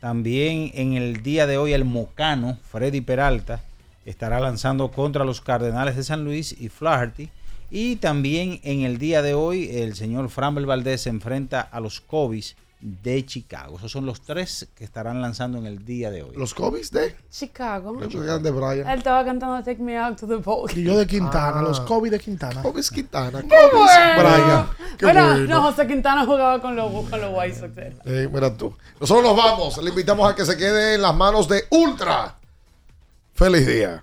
[0.00, 3.60] También en el día de hoy el Mocano, Freddy Peralta,
[4.04, 7.30] estará lanzando contra los Cardenales de San Luis y Flaherty.
[7.70, 12.00] Y también en el día de hoy el señor Framber Valdez se enfrenta a los
[12.00, 13.76] Cobis de Chicago.
[13.76, 16.34] Esos son los tres que estarán lanzando en el día de hoy.
[16.34, 17.14] ¿Los Cobis de?
[17.30, 17.92] Chicago.
[17.92, 18.88] Los de Brian.
[18.88, 20.72] Él estaba cantando Take Me Out to the Boat.
[20.74, 21.62] Y yo de Quintana, Ah.
[21.62, 22.62] los COVID de Quintana.
[22.62, 23.42] COVID Quintana.
[23.42, 24.22] ¡Qué bueno!
[24.22, 24.66] Brian.
[24.98, 25.46] Qué bueno, bueno.
[25.46, 27.76] no, José Quintana jugaba con los, con los White Sox.
[27.78, 27.96] eh.
[28.06, 28.74] Eh, mira tú.
[28.98, 29.76] Nosotros nos vamos.
[29.82, 32.34] Le invitamos a que se quede en las manos de Ultra.
[33.34, 34.02] Feliz día.